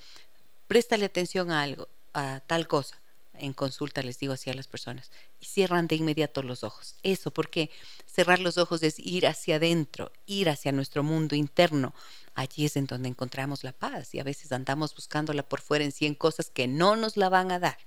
préstale 0.68 1.06
atención 1.06 1.50
a 1.50 1.62
algo, 1.62 1.88
a 2.14 2.42
tal 2.46 2.68
cosa, 2.68 3.00
en 3.40 3.54
consulta 3.54 4.02
les 4.02 4.20
digo 4.20 4.34
así 4.34 4.50
a 4.50 4.54
las 4.54 4.68
personas, 4.68 5.12
y 5.40 5.46
cierran 5.46 5.88
de 5.88 5.96
inmediato 5.96 6.44
los 6.44 6.64
ojos. 6.64 6.96
Eso, 7.04 7.32
porque 7.32 7.70
cerrar 8.06 8.40
los 8.40 8.58
ojos 8.58 8.84
es 8.84 9.00
ir 9.00 9.28
hacia 9.28 9.56
adentro, 9.56 10.12
ir 10.26 10.50
hacia 10.50 10.72
nuestro 10.72 11.04
mundo 11.04 11.36
interno. 11.36 11.94
Allí 12.36 12.66
es 12.66 12.76
en 12.78 12.86
donde 12.86 13.10
encontramos 13.10 13.64
la 13.64 13.72
paz 13.72 14.14
y 14.14 14.20
a 14.20 14.24
veces 14.24 14.52
andamos 14.52 14.96
buscándola 14.96 15.44
por 15.44 15.62
fuera 15.62 15.84
en 15.84 15.92
cien 15.92 16.16
cosas 16.16 16.50
que 16.50 16.68
no 16.68 16.96
nos 16.96 17.18
la 17.18 17.30
van 17.30 17.52
a 17.52 17.60
dar. 17.60 17.78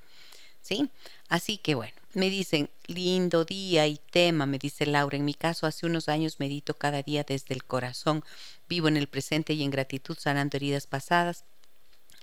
¿Sí? 0.60 0.90
Así 1.28 1.58
que 1.58 1.74
bueno, 1.74 1.94
me 2.14 2.30
dicen, 2.30 2.70
lindo 2.86 3.44
día 3.44 3.86
y 3.88 3.96
tema, 3.96 4.46
me 4.46 4.58
dice 4.58 4.86
Laura. 4.86 5.16
En 5.16 5.24
mi 5.24 5.34
caso, 5.34 5.66
hace 5.66 5.86
unos 5.86 6.08
años 6.08 6.38
medito 6.38 6.74
cada 6.74 7.02
día 7.02 7.24
desde 7.24 7.54
el 7.54 7.64
corazón, 7.64 8.22
vivo 8.68 8.86
en 8.88 8.96
el 8.96 9.08
presente 9.08 9.54
y 9.54 9.62
en 9.64 9.70
gratitud, 9.70 10.16
sanando 10.18 10.56
heridas 10.56 10.86
pasadas. 10.86 11.44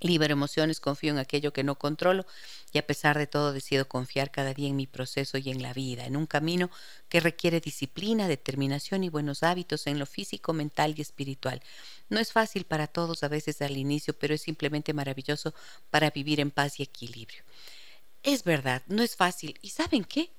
Libero 0.02 0.34
emociones, 0.34 0.80
confío 0.80 1.12
en 1.12 1.18
aquello 1.18 1.52
que 1.52 1.64
no 1.64 1.76
controlo 1.76 2.26
y 2.72 2.78
a 2.78 2.88
pesar 2.88 3.18
de 3.18 3.28
todo 3.28 3.52
decido 3.52 3.88
confiar 3.88 4.32
cada 4.32 4.54
día 4.54 4.70
en 4.70 4.76
mi 4.78 4.88
proceso 4.88 5.38
y 5.38 5.50
en 5.50 5.62
la 5.62 5.74
vida, 5.74 6.06
en 6.06 6.16
un 6.16 6.26
camino 6.26 6.70
que 7.10 7.20
requiere 7.20 7.60
disciplina, 7.60 8.28
determinación 8.28 9.04
y 9.04 9.10
buenos 9.10 9.43
hábitos 9.43 9.88
en 9.88 10.00
lo 10.00 10.06
físico, 10.06 10.54
mental 10.54 10.95
y 10.97 11.02
espiritual. 11.02 11.62
No 12.08 12.20
es 12.20 12.32
fácil 12.32 12.64
para 12.64 12.88
todos 12.88 13.24
a 13.24 13.28
veces 13.28 13.62
al 13.62 13.76
inicio, 13.76 14.18
pero 14.18 14.34
es 14.34 14.41
simplemente 14.41 14.93
maravilloso 14.93 15.54
para 15.89 16.12
vivir 16.12 16.39
en 16.39 16.52
paz 16.52 16.80
y 16.80 16.84
equilibrio. 16.84 17.43
Es 18.24 18.43
verdad, 18.43 18.84
no 18.88 19.04
es 19.04 19.16
fácil. 19.16 19.58
¿Y 19.62 19.70
saben 19.70 20.04
qué? 20.04 20.32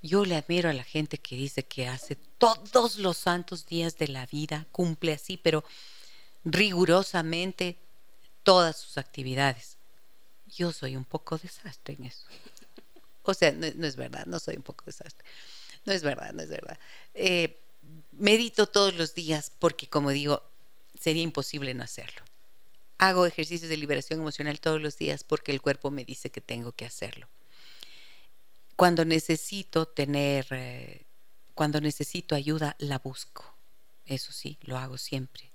Yo 0.00 0.24
le 0.24 0.36
admiro 0.36 0.70
a 0.70 0.74
la 0.74 0.84
gente 0.84 1.18
que 1.18 1.36
dice 1.36 1.64
que 1.64 1.88
hace 1.88 2.16
todos 2.38 2.98
los 2.98 3.16
santos 3.16 3.66
días 3.66 3.98
de 3.98 4.08
la 4.08 4.26
vida, 4.26 4.66
cumple 4.70 5.12
así, 5.12 5.36
pero 5.36 5.64
rigurosamente 6.44 7.78
todas 8.48 8.78
sus 8.78 8.96
actividades. 8.96 9.76
Yo 10.46 10.72
soy 10.72 10.96
un 10.96 11.04
poco 11.04 11.36
desastre 11.36 11.96
en 11.98 12.06
eso. 12.06 12.26
O 13.22 13.34
sea, 13.34 13.52
no, 13.52 13.86
es 13.86 13.96
verdad, 13.96 14.24
no 14.24 14.38
soy 14.38 14.56
un 14.56 14.62
poco 14.62 14.86
desastre. 14.86 15.22
No 15.84 15.92
es 15.92 16.02
verdad, 16.02 16.32
no 16.32 16.40
es 16.40 16.48
verdad. 16.48 16.78
Eh, 17.12 17.60
medito 18.12 18.66
todos 18.66 18.94
los 18.94 19.14
días 19.14 19.52
porque, 19.58 19.86
como 19.86 20.08
digo, 20.12 20.42
sería 20.98 21.20
imposible 21.20 21.74
no 21.74 21.84
hacerlo. 21.84 22.22
Hago 22.96 23.26
ejercicios 23.26 23.68
de 23.68 23.76
liberación 23.76 24.18
emocional 24.18 24.60
todos 24.60 24.80
los 24.80 24.96
días 24.96 25.24
porque 25.24 25.52
el 25.52 25.60
cuerpo 25.60 25.90
me 25.90 26.06
dice 26.06 26.30
que 26.30 26.40
tengo 26.40 26.72
que 26.72 26.86
hacerlo. 26.86 27.28
Cuando 28.76 29.04
necesito 29.04 29.84
tener, 29.84 30.46
eh, 30.52 31.04
cuando 31.54 31.82
necesito 31.82 32.34
ayuda, 32.34 32.76
la 32.78 32.98
busco. 32.98 33.44
Eso 34.06 34.32
sí, 34.32 34.56
lo 34.62 34.78
hago 34.78 34.96
siempre. 34.96 35.52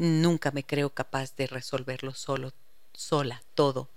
Nunca 0.00 0.50
me 0.50 0.64
creo 0.64 0.88
capaz 0.94 1.36
de 1.36 1.46
resolverlo 1.46 2.14
solo, 2.14 2.54
sola, 2.94 3.42
todo. 3.54 3.90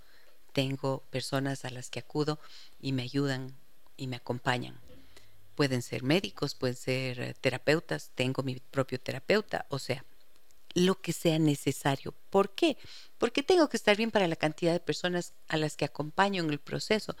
Tengo 0.52 1.02
personas 1.08 1.64
a 1.64 1.70
las 1.70 1.88
que 1.88 1.98
acudo 1.98 2.38
y 2.78 2.92
me 2.92 3.04
ayudan 3.04 3.56
y 3.96 4.06
me 4.06 4.16
acompañan. 4.16 4.78
Pueden 5.54 5.80
ser 5.80 6.02
médicos, 6.02 6.54
pueden 6.54 6.76
ser 6.76 7.20
eh, 7.20 7.34
terapeutas, 7.40 8.10
tengo 8.14 8.42
mi 8.42 8.60
propio 8.70 9.00
terapeuta, 9.00 9.64
o 9.70 9.78
sea, 9.78 10.04
lo 10.74 11.00
que 11.00 11.14
sea 11.14 11.38
necesario. 11.38 12.12
¿Por 12.28 12.50
qué? 12.50 12.76
Porque 13.16 13.42
tengo 13.42 13.70
que 13.70 13.78
estar 13.78 13.96
bien 13.96 14.10
para 14.10 14.28
la 14.28 14.36
cantidad 14.36 14.74
de 14.74 14.80
personas 14.80 15.32
a 15.48 15.56
las 15.56 15.74
que 15.74 15.86
acompaño 15.86 16.44
en 16.44 16.50
el 16.50 16.60
proceso 16.60 17.16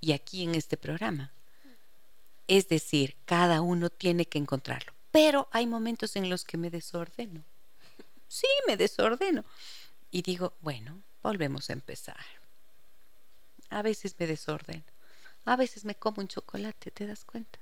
y 0.00 0.12
aquí 0.12 0.44
en 0.44 0.54
este 0.54 0.76
programa. 0.76 1.32
Es 2.46 2.68
decir, 2.68 3.16
cada 3.24 3.62
uno 3.62 3.90
tiene 3.90 4.26
que 4.26 4.38
encontrarlo. 4.38 4.92
Pero 5.10 5.48
hay 5.50 5.66
momentos 5.66 6.14
en 6.14 6.30
los 6.30 6.44
que 6.44 6.56
me 6.56 6.70
desordeno. 6.70 7.42
Sí, 8.28 8.46
me 8.66 8.76
desordeno. 8.76 9.44
Y 10.10 10.22
digo, 10.22 10.54
bueno, 10.60 11.02
volvemos 11.22 11.70
a 11.70 11.72
empezar. 11.72 12.24
A 13.70 13.82
veces 13.82 14.14
me 14.18 14.26
desordeno. 14.26 14.84
A 15.44 15.56
veces 15.56 15.84
me 15.84 15.94
como 15.94 16.20
un 16.20 16.28
chocolate, 16.28 16.90
¿te 16.90 17.06
das 17.06 17.24
cuenta? 17.24 17.58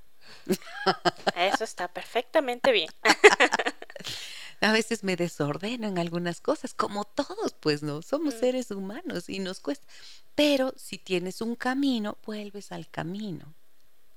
Eso 1.36 1.64
está 1.64 1.88
perfectamente 1.88 2.72
bien. 2.72 2.90
a 4.60 4.72
veces 4.72 5.04
me 5.04 5.16
desordeno 5.16 5.86
en 5.86 5.98
algunas 5.98 6.40
cosas, 6.40 6.74
como 6.74 7.04
todos, 7.04 7.54
pues 7.54 7.82
no, 7.82 8.02
somos 8.02 8.34
mm. 8.34 8.40
seres 8.40 8.70
humanos 8.70 9.28
y 9.28 9.38
nos 9.38 9.60
cuesta. 9.60 9.86
Pero 10.34 10.74
si 10.76 10.98
tienes 10.98 11.40
un 11.40 11.54
camino, 11.56 12.18
vuelves 12.24 12.72
al 12.72 12.88
camino. 12.88 13.54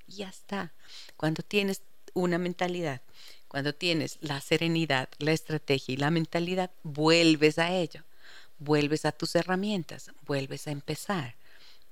Y 0.08 0.18
ya 0.18 0.30
está. 0.30 0.74
Cuando 1.16 1.44
tienes 1.44 1.82
una 2.14 2.38
mentalidad, 2.38 3.02
cuando 3.50 3.76
tienes 3.76 4.18
la 4.22 4.40
serenidad, 4.40 5.10
la 5.18 5.34
estrategia 5.34 5.94
y 5.94 5.98
la 5.98 6.12
mentalidad, 6.12 6.72
vuelves 6.84 7.60
a 7.60 7.76
ello. 7.76 8.06
Vuelves 8.58 9.04
a 9.06 9.12
tus 9.12 9.36
herramientas, 9.36 10.12
vuelves 10.26 10.68
a 10.68 10.72
empezar 10.72 11.36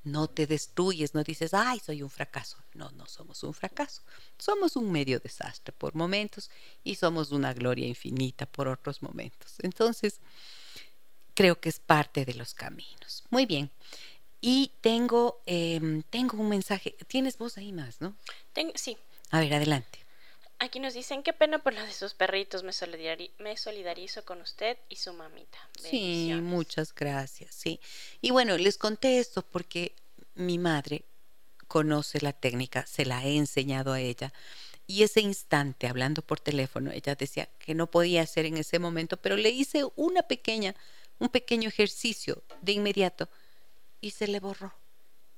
no 0.08 0.28
te 0.28 0.47
destruyes, 0.47 1.14
no 1.14 1.24
dices, 1.24 1.53
ay, 1.53 1.80
soy 1.80 2.01
un 2.01 2.10
fracaso. 2.10 2.58
No, 2.74 2.89
no 2.91 3.05
somos 3.05 3.43
un 3.43 3.53
fracaso. 3.53 4.01
Somos 4.38 4.76
un 4.76 4.91
medio 4.91 5.20
desastre 5.20 5.74
por 5.74 5.95
momentos 5.95 6.49
y 6.84 6.95
somos 6.95 7.32
una 7.32 7.53
gloria 7.53 7.88
infinita 7.88 8.45
por 8.45 8.68
otros 8.68 9.01
momentos. 9.01 9.55
Entonces, 9.60 10.20
creo 11.34 11.60
que 11.60 11.70
es 11.70 11.80
parte 11.80 12.26
de 12.26 12.34
los 12.36 12.53
caminos. 12.53 13.24
Muy 13.30 13.45
bien. 13.45 13.70
Y 14.39 14.72
tengo, 14.82 15.41
em, 15.45 16.03
tengo 16.03 16.38
un 16.38 16.49
mensaje. 16.49 16.95
¿Tienes 17.08 17.38
voz 17.38 17.58
ahí 17.58 17.74
más, 17.74 17.99
no? 17.99 18.16
Sí. 18.76 18.97
A 19.32 19.39
ver, 19.41 19.53
adelante. 19.53 19.99
Aquí 20.60 20.80
nos 20.80 20.95
dicen, 20.95 21.22
qué 21.22 21.34
pena 21.34 21.60
por 21.60 21.74
lo 21.74 21.84
de 21.84 21.93
sus 21.93 22.16
perritos, 22.16 22.64
me, 22.64 22.72
me 23.38 23.58
solidarizo 23.58 24.26
con 24.26 24.41
usted 24.41 24.78
y 24.89 24.95
su 24.95 25.14
mamita. 25.14 25.58
Sí, 25.80 26.34
muchas 26.41 26.95
gracias, 26.95 27.53
sí. 27.53 27.80
Y 28.22 28.32
bueno, 28.32 28.58
les 28.58 28.78
conté 28.78 29.20
esto 29.20 29.43
porque 29.43 29.93
mi 30.34 30.58
madre 30.58 31.03
conoce 31.68 32.22
la 32.22 32.34
técnica, 32.34 32.86
se 32.88 33.05
la 33.05 33.24
he 33.24 33.38
enseñado 33.38 33.93
a 33.93 33.99
ella. 33.99 34.34
Y 34.88 35.03
ese 35.03 35.22
instante, 35.22 35.88
hablando 35.88 36.22
por 36.22 36.39
teléfono, 36.39 36.91
ella 36.91 37.14
decía 37.14 37.49
que 37.60 37.76
no 37.76 37.88
podía 37.88 38.22
hacer 38.24 38.45
en 38.45 38.58
ese 38.58 38.80
momento, 38.80 39.18
pero 39.18 39.36
le 39.36 39.49
hice 39.49 39.84
una 39.95 40.24
pequeña, 40.24 40.76
un 41.20 41.30
pequeño 41.30 41.70
ejercicio 41.70 42.41
de 42.62 42.72
inmediato 42.72 43.30
y 44.01 44.12
se 44.12 44.28
le 44.28 44.39
borró 44.39 44.74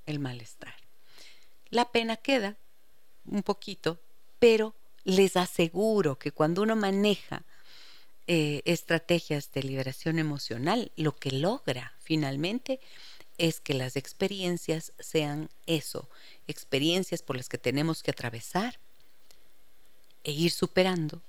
el 0.06 0.20
malestar. 0.20 0.76
La 1.70 1.92
pena 1.92 2.16
queda 2.16 2.58
un 3.26 3.44
poquito, 3.44 4.00
pero 4.40 4.76
les 5.10 5.36
aseguro 5.38 6.18
que 6.18 6.32
cuando 6.32 6.62
uno 6.62 6.76
maneja 6.76 7.44
eh, 8.28 8.62
estrategias 8.66 9.52
de 9.52 9.64
liberación 9.64 10.20
emocional, 10.20 10.92
lo 10.96 11.16
que 11.16 11.32
logra 11.32 11.94
finalmente 12.00 12.80
es 13.38 13.60
que 13.60 13.74
las 13.74 13.96
experiencias 13.96 14.92
sean 15.00 15.50
eso, 15.66 16.10
experiencias 16.48 17.24
por 17.24 17.38
las 17.38 17.50
que 17.50 17.58
tenemos 17.58 18.04
que 18.04 18.12
atravesar 18.12 18.80
e 20.24 20.32
ir 20.32 20.52
superando, 20.52 21.22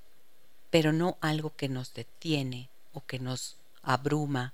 pero 0.70 0.92
no 0.92 1.16
algo 1.20 1.54
que 1.56 1.68
nos 1.68 1.94
detiene 1.94 2.68
o 2.92 3.06
que 3.06 3.18
nos 3.18 3.56
abruma 3.82 4.52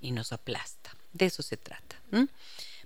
y 0.00 0.12
nos 0.12 0.32
aplasta. 0.32 0.94
De 1.12 1.26
eso 1.26 1.42
se 1.42 1.56
trata. 1.56 1.96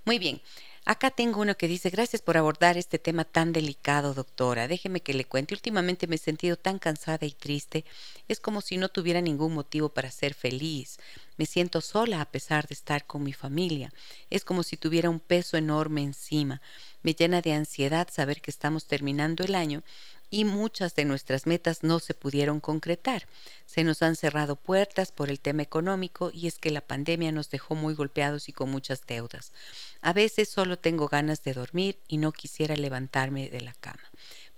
Muy 0.04 0.18
bien. 0.18 0.40
Acá 0.84 1.12
tengo 1.12 1.40
uno 1.40 1.56
que 1.56 1.68
dice, 1.68 1.90
gracias 1.90 2.22
por 2.22 2.36
abordar 2.36 2.76
este 2.76 2.98
tema 2.98 3.24
tan 3.24 3.52
delicado, 3.52 4.14
doctora. 4.14 4.66
Déjeme 4.66 5.00
que 5.00 5.14
le 5.14 5.24
cuente. 5.24 5.54
Últimamente 5.54 6.08
me 6.08 6.16
he 6.16 6.18
sentido 6.18 6.56
tan 6.56 6.80
cansada 6.80 7.24
y 7.24 7.30
triste. 7.30 7.84
Es 8.26 8.40
como 8.40 8.60
si 8.60 8.78
no 8.78 8.88
tuviera 8.88 9.20
ningún 9.20 9.54
motivo 9.54 9.90
para 9.90 10.10
ser 10.10 10.34
feliz. 10.34 10.98
Me 11.36 11.46
siento 11.46 11.80
sola 11.80 12.20
a 12.20 12.30
pesar 12.32 12.66
de 12.66 12.74
estar 12.74 13.06
con 13.06 13.22
mi 13.22 13.32
familia. 13.32 13.92
Es 14.28 14.44
como 14.44 14.64
si 14.64 14.76
tuviera 14.76 15.08
un 15.08 15.20
peso 15.20 15.56
enorme 15.56 16.02
encima. 16.02 16.60
Me 17.04 17.14
llena 17.14 17.42
de 17.42 17.52
ansiedad 17.52 18.08
saber 18.10 18.40
que 18.40 18.50
estamos 18.50 18.86
terminando 18.86 19.44
el 19.44 19.54
año 19.54 19.84
y 20.32 20.46
muchas 20.46 20.94
de 20.94 21.04
nuestras 21.04 21.46
metas 21.46 21.82
no 21.82 22.00
se 22.00 22.14
pudieron 22.14 22.58
concretar. 22.58 23.28
Se 23.66 23.84
nos 23.84 24.00
han 24.00 24.16
cerrado 24.16 24.56
puertas 24.56 25.12
por 25.12 25.28
el 25.28 25.38
tema 25.38 25.62
económico 25.62 26.30
y 26.32 26.46
es 26.46 26.58
que 26.58 26.70
la 26.70 26.80
pandemia 26.80 27.30
nos 27.32 27.50
dejó 27.50 27.74
muy 27.74 27.92
golpeados 27.92 28.48
y 28.48 28.52
con 28.54 28.70
muchas 28.70 29.06
deudas. 29.06 29.52
A 30.00 30.14
veces 30.14 30.48
solo 30.48 30.78
tengo 30.78 31.06
ganas 31.06 31.44
de 31.44 31.52
dormir 31.52 31.98
y 32.08 32.16
no 32.16 32.32
quisiera 32.32 32.74
levantarme 32.76 33.50
de 33.50 33.60
la 33.60 33.74
cama. 33.74 34.02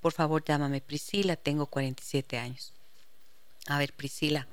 Por 0.01 0.13
favor, 0.13 0.45
llámame 0.45 0.81
Priscila, 0.81 1.35
tengo 1.35 1.67
47 1.67 2.39
años. 2.39 2.73
A 3.67 3.77
ver, 3.77 3.95
Priscila, 3.95 4.47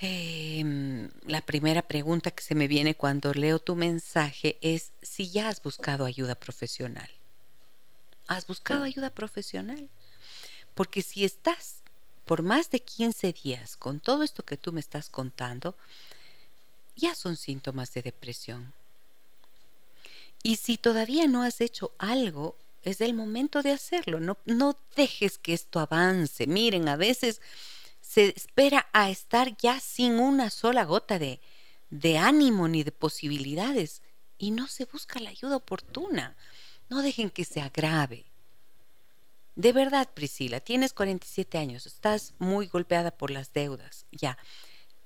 em, 0.00 1.10
la 1.26 1.42
primera 1.42 1.82
pregunta 1.82 2.30
que 2.30 2.42
se 2.42 2.54
me 2.54 2.68
viene 2.68 2.94
cuando 2.94 3.34
leo 3.34 3.58
tu 3.58 3.76
mensaje 3.76 4.56
es 4.62 4.92
si 5.02 5.30
ya 5.30 5.50
has 5.50 5.62
buscado 5.62 6.06
ayuda 6.06 6.36
profesional. 6.36 7.10
¿Has 8.26 8.46
buscado 8.46 8.84
ayuda 8.84 9.10
profesional? 9.10 9.88
Porque 10.74 11.02
si 11.02 11.24
estás 11.24 11.82
por 12.24 12.42
más 12.42 12.70
de 12.70 12.80
15 12.80 13.32
días 13.32 13.76
con 13.76 14.00
todo 14.00 14.22
esto 14.22 14.44
que 14.44 14.56
tú 14.56 14.72
me 14.72 14.80
estás 14.80 15.10
contando, 15.10 15.76
ya 16.96 17.14
son 17.14 17.36
síntomas 17.36 17.92
de 17.92 18.02
depresión. 18.02 18.72
Y 20.42 20.56
si 20.56 20.76
todavía 20.76 21.26
no 21.26 21.42
has 21.42 21.60
hecho 21.60 21.92
algo, 21.98 22.56
es 22.82 23.00
el 23.00 23.14
momento 23.14 23.62
de 23.62 23.72
hacerlo. 23.72 24.20
No, 24.20 24.36
no 24.44 24.76
dejes 24.94 25.38
que 25.38 25.54
esto 25.54 25.80
avance. 25.80 26.46
Miren, 26.46 26.88
a 26.88 26.96
veces 26.96 27.40
se 28.00 28.32
espera 28.36 28.86
a 28.92 29.10
estar 29.10 29.56
ya 29.56 29.80
sin 29.80 30.20
una 30.20 30.50
sola 30.50 30.84
gota 30.84 31.18
de, 31.18 31.40
de 31.90 32.18
ánimo 32.18 32.68
ni 32.68 32.84
de 32.84 32.92
posibilidades 32.92 34.02
y 34.38 34.50
no 34.50 34.68
se 34.68 34.84
busca 34.84 35.20
la 35.20 35.30
ayuda 35.30 35.56
oportuna. 35.56 36.36
No 36.88 37.02
dejen 37.02 37.30
que 37.30 37.44
se 37.44 37.60
agrave. 37.60 38.26
De 39.56 39.72
verdad, 39.72 40.08
Priscila, 40.12 40.60
tienes 40.60 40.92
47 40.92 41.58
años, 41.58 41.86
estás 41.86 42.34
muy 42.38 42.66
golpeada 42.66 43.12
por 43.12 43.30
las 43.30 43.52
deudas, 43.52 44.06
ya. 44.10 44.36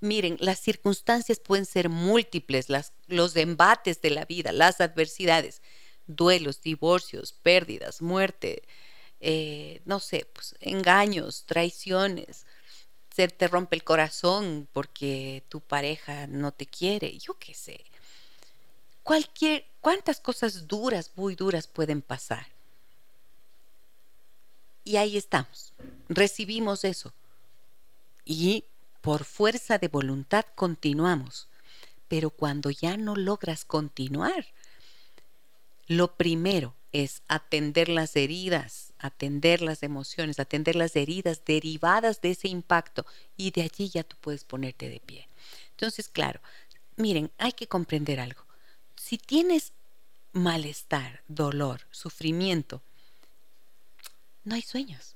Miren, 0.00 0.38
las 0.40 0.60
circunstancias 0.60 1.40
pueden 1.40 1.66
ser 1.66 1.88
múltiples, 1.88 2.70
las, 2.70 2.92
los 3.08 3.36
embates 3.36 4.00
de 4.00 4.10
la 4.10 4.24
vida, 4.24 4.52
las 4.52 4.80
adversidades, 4.80 5.60
duelos, 6.06 6.62
divorcios, 6.62 7.32
pérdidas, 7.32 8.00
muerte, 8.00 8.62
eh, 9.20 9.82
no 9.84 10.00
sé, 10.00 10.26
pues 10.32 10.54
engaños, 10.60 11.44
traiciones, 11.46 12.46
se 13.14 13.28
te 13.28 13.48
rompe 13.48 13.76
el 13.76 13.84
corazón 13.84 14.68
porque 14.72 15.44
tu 15.48 15.60
pareja 15.60 16.26
no 16.28 16.52
te 16.52 16.66
quiere, 16.66 17.18
yo 17.18 17.34
qué 17.38 17.54
sé 17.54 17.84
cualquier, 19.08 19.64
cuántas 19.80 20.20
cosas 20.20 20.68
duras, 20.68 21.12
muy 21.16 21.34
duras 21.34 21.66
pueden 21.66 22.02
pasar. 22.02 22.46
Y 24.84 24.98
ahí 24.98 25.16
estamos, 25.16 25.72
recibimos 26.10 26.84
eso. 26.84 27.14
Y 28.26 28.66
por 29.00 29.24
fuerza 29.24 29.78
de 29.78 29.88
voluntad 29.88 30.44
continuamos. 30.54 31.48
Pero 32.06 32.28
cuando 32.28 32.68
ya 32.68 32.98
no 32.98 33.16
logras 33.16 33.64
continuar, 33.64 34.48
lo 35.86 36.14
primero 36.14 36.74
es 36.92 37.22
atender 37.28 37.88
las 37.88 38.14
heridas, 38.14 38.92
atender 38.98 39.62
las 39.62 39.82
emociones, 39.82 40.38
atender 40.38 40.76
las 40.76 40.96
heridas 40.96 41.46
derivadas 41.46 42.20
de 42.20 42.32
ese 42.32 42.48
impacto 42.48 43.06
y 43.38 43.52
de 43.52 43.62
allí 43.62 43.88
ya 43.88 44.04
tú 44.04 44.16
puedes 44.20 44.44
ponerte 44.44 44.90
de 44.90 45.00
pie. 45.00 45.28
Entonces, 45.70 46.10
claro, 46.10 46.40
miren, 46.96 47.30
hay 47.38 47.52
que 47.52 47.68
comprender 47.68 48.20
algo 48.20 48.47
si 48.98 49.18
tienes 49.18 49.72
malestar, 50.32 51.22
dolor, 51.28 51.86
sufrimiento, 51.90 52.82
no 54.44 54.54
hay 54.54 54.62
sueños. 54.62 55.14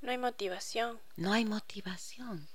No 0.00 0.10
hay 0.10 0.18
motivación. 0.18 1.00
No 1.16 1.32
hay 1.32 1.44
motivación. 1.44 2.46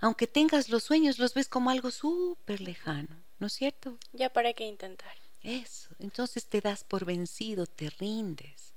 Aunque 0.00 0.26
tengas 0.26 0.68
los 0.68 0.82
sueños, 0.82 1.18
los 1.18 1.32
ves 1.32 1.48
como 1.48 1.70
algo 1.70 1.90
súper 1.90 2.60
lejano, 2.60 3.16
¿no 3.38 3.46
es 3.46 3.52
cierto? 3.52 3.96
Ya 4.12 4.30
para 4.30 4.52
qué 4.52 4.66
intentar. 4.66 5.16
Eso. 5.42 5.88
Entonces 5.98 6.46
te 6.46 6.60
das 6.60 6.84
por 6.84 7.04
vencido, 7.04 7.66
te 7.66 7.88
rindes. 7.90 8.72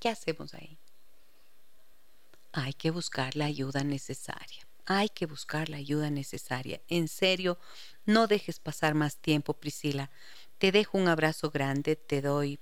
¿Qué 0.00 0.08
hacemos 0.08 0.54
ahí? 0.54 0.78
Hay 2.52 2.74
que 2.74 2.90
buscar 2.90 3.36
la 3.36 3.44
ayuda 3.44 3.84
necesaria. 3.84 4.66
Hay 4.86 5.08
que 5.08 5.26
buscar 5.26 5.68
la 5.68 5.76
ayuda 5.76 6.10
necesaria. 6.10 6.80
En 6.88 7.08
serio, 7.08 7.58
no 8.04 8.26
dejes 8.26 8.58
pasar 8.58 8.94
más 8.94 9.16
tiempo, 9.16 9.54
Priscila. 9.54 10.10
Te 10.58 10.72
dejo 10.72 10.98
un 10.98 11.08
abrazo 11.08 11.50
grande, 11.50 11.96
te 11.96 12.20
doy 12.20 12.58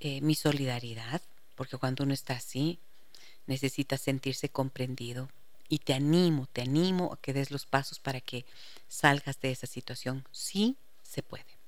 eh, 0.00 0.20
mi 0.20 0.34
solidaridad, 0.34 1.22
porque 1.54 1.78
cuando 1.78 2.04
uno 2.04 2.14
está 2.14 2.34
así, 2.34 2.78
necesita 3.46 3.98
sentirse 3.98 4.48
comprendido. 4.48 5.28
Y 5.68 5.78
te 5.78 5.94
animo, 5.94 6.46
te 6.52 6.62
animo 6.62 7.12
a 7.12 7.20
que 7.20 7.32
des 7.32 7.50
los 7.50 7.66
pasos 7.66 7.98
para 7.98 8.20
que 8.20 8.44
salgas 8.88 9.40
de 9.40 9.50
esa 9.50 9.66
situación. 9.66 10.26
Sí 10.30 10.76
se 11.02 11.22
puede. 11.22 11.58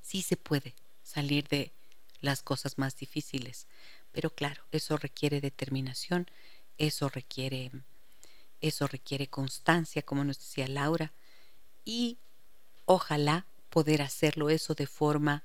Sí 0.00 0.22
se 0.22 0.36
puede 0.36 0.74
salir 1.02 1.48
de 1.48 1.72
las 2.20 2.42
cosas 2.42 2.78
más 2.78 2.96
difíciles. 2.96 3.66
Pero 4.12 4.30
claro, 4.30 4.62
eso 4.70 4.96
requiere 4.96 5.40
determinación, 5.40 6.30
eso 6.78 7.08
requiere, 7.08 7.70
eso 8.62 8.86
requiere 8.86 9.26
constancia, 9.26 10.02
como 10.02 10.24
nos 10.24 10.38
decía 10.38 10.66
Laura, 10.68 11.12
y 11.84 12.16
ojalá 12.86 13.44
poder 13.68 14.02
hacerlo 14.02 14.48
eso 14.50 14.74
de 14.74 14.86
forma 14.86 15.42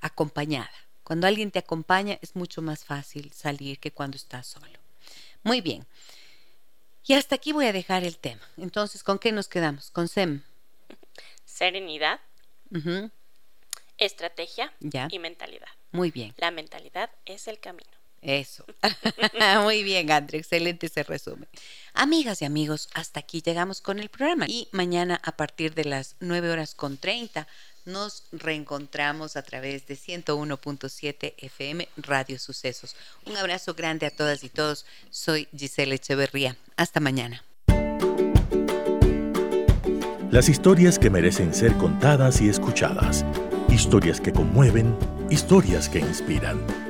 acompañada. 0.00 0.70
Cuando 1.04 1.26
alguien 1.26 1.50
te 1.50 1.58
acompaña 1.58 2.18
es 2.22 2.36
mucho 2.36 2.62
más 2.62 2.84
fácil 2.84 3.32
salir 3.32 3.78
que 3.78 3.90
cuando 3.90 4.16
estás 4.16 4.46
solo. 4.46 4.78
Muy 5.42 5.60
bien. 5.60 5.86
Y 7.04 7.14
hasta 7.14 7.34
aquí 7.34 7.52
voy 7.52 7.66
a 7.66 7.72
dejar 7.72 8.04
el 8.04 8.18
tema. 8.18 8.42
Entonces, 8.56 9.02
¿con 9.02 9.18
qué 9.18 9.32
nos 9.32 9.48
quedamos? 9.48 9.90
Con 9.90 10.08
SEM. 10.08 10.42
Serenidad, 11.44 12.20
estrategia 13.98 14.72
y 15.10 15.18
mentalidad. 15.18 15.68
Muy 15.92 16.10
bien. 16.10 16.34
La 16.36 16.50
mentalidad 16.50 17.10
es 17.24 17.48
el 17.48 17.58
camino. 17.58 17.90
Eso. 18.22 18.64
Muy 19.62 19.82
bien, 19.82 20.10
André. 20.10 20.38
Excelente 20.38 20.86
ese 20.86 21.02
resumen. 21.02 21.48
Amigas 21.94 22.42
y 22.42 22.44
amigos, 22.44 22.88
hasta 22.94 23.20
aquí 23.20 23.42
llegamos 23.42 23.80
con 23.80 23.98
el 23.98 24.08
programa. 24.08 24.46
Y 24.48 24.68
mañana 24.72 25.20
a 25.24 25.32
partir 25.32 25.74
de 25.74 25.84
las 25.84 26.16
9 26.20 26.50
horas 26.50 26.74
con 26.74 26.98
30 26.98 27.46
nos 27.86 28.24
reencontramos 28.32 29.36
a 29.36 29.42
través 29.42 29.86
de 29.86 29.96
101.7 29.96 31.34
FM 31.38 31.88
Radio 31.96 32.38
Sucesos. 32.38 32.94
Un 33.26 33.36
abrazo 33.36 33.74
grande 33.74 34.06
a 34.06 34.10
todas 34.10 34.44
y 34.44 34.48
todos. 34.48 34.84
Soy 35.10 35.48
Giselle 35.56 35.94
Echeverría. 35.94 36.56
Hasta 36.76 37.00
mañana. 37.00 37.42
Las 40.30 40.48
historias 40.48 40.98
que 40.98 41.10
merecen 41.10 41.52
ser 41.52 41.72
contadas 41.76 42.40
y 42.40 42.48
escuchadas. 42.48 43.24
Historias 43.68 44.20
que 44.20 44.32
conmueven, 44.32 44.96
historias 45.28 45.88
que 45.88 45.98
inspiran. 45.98 46.89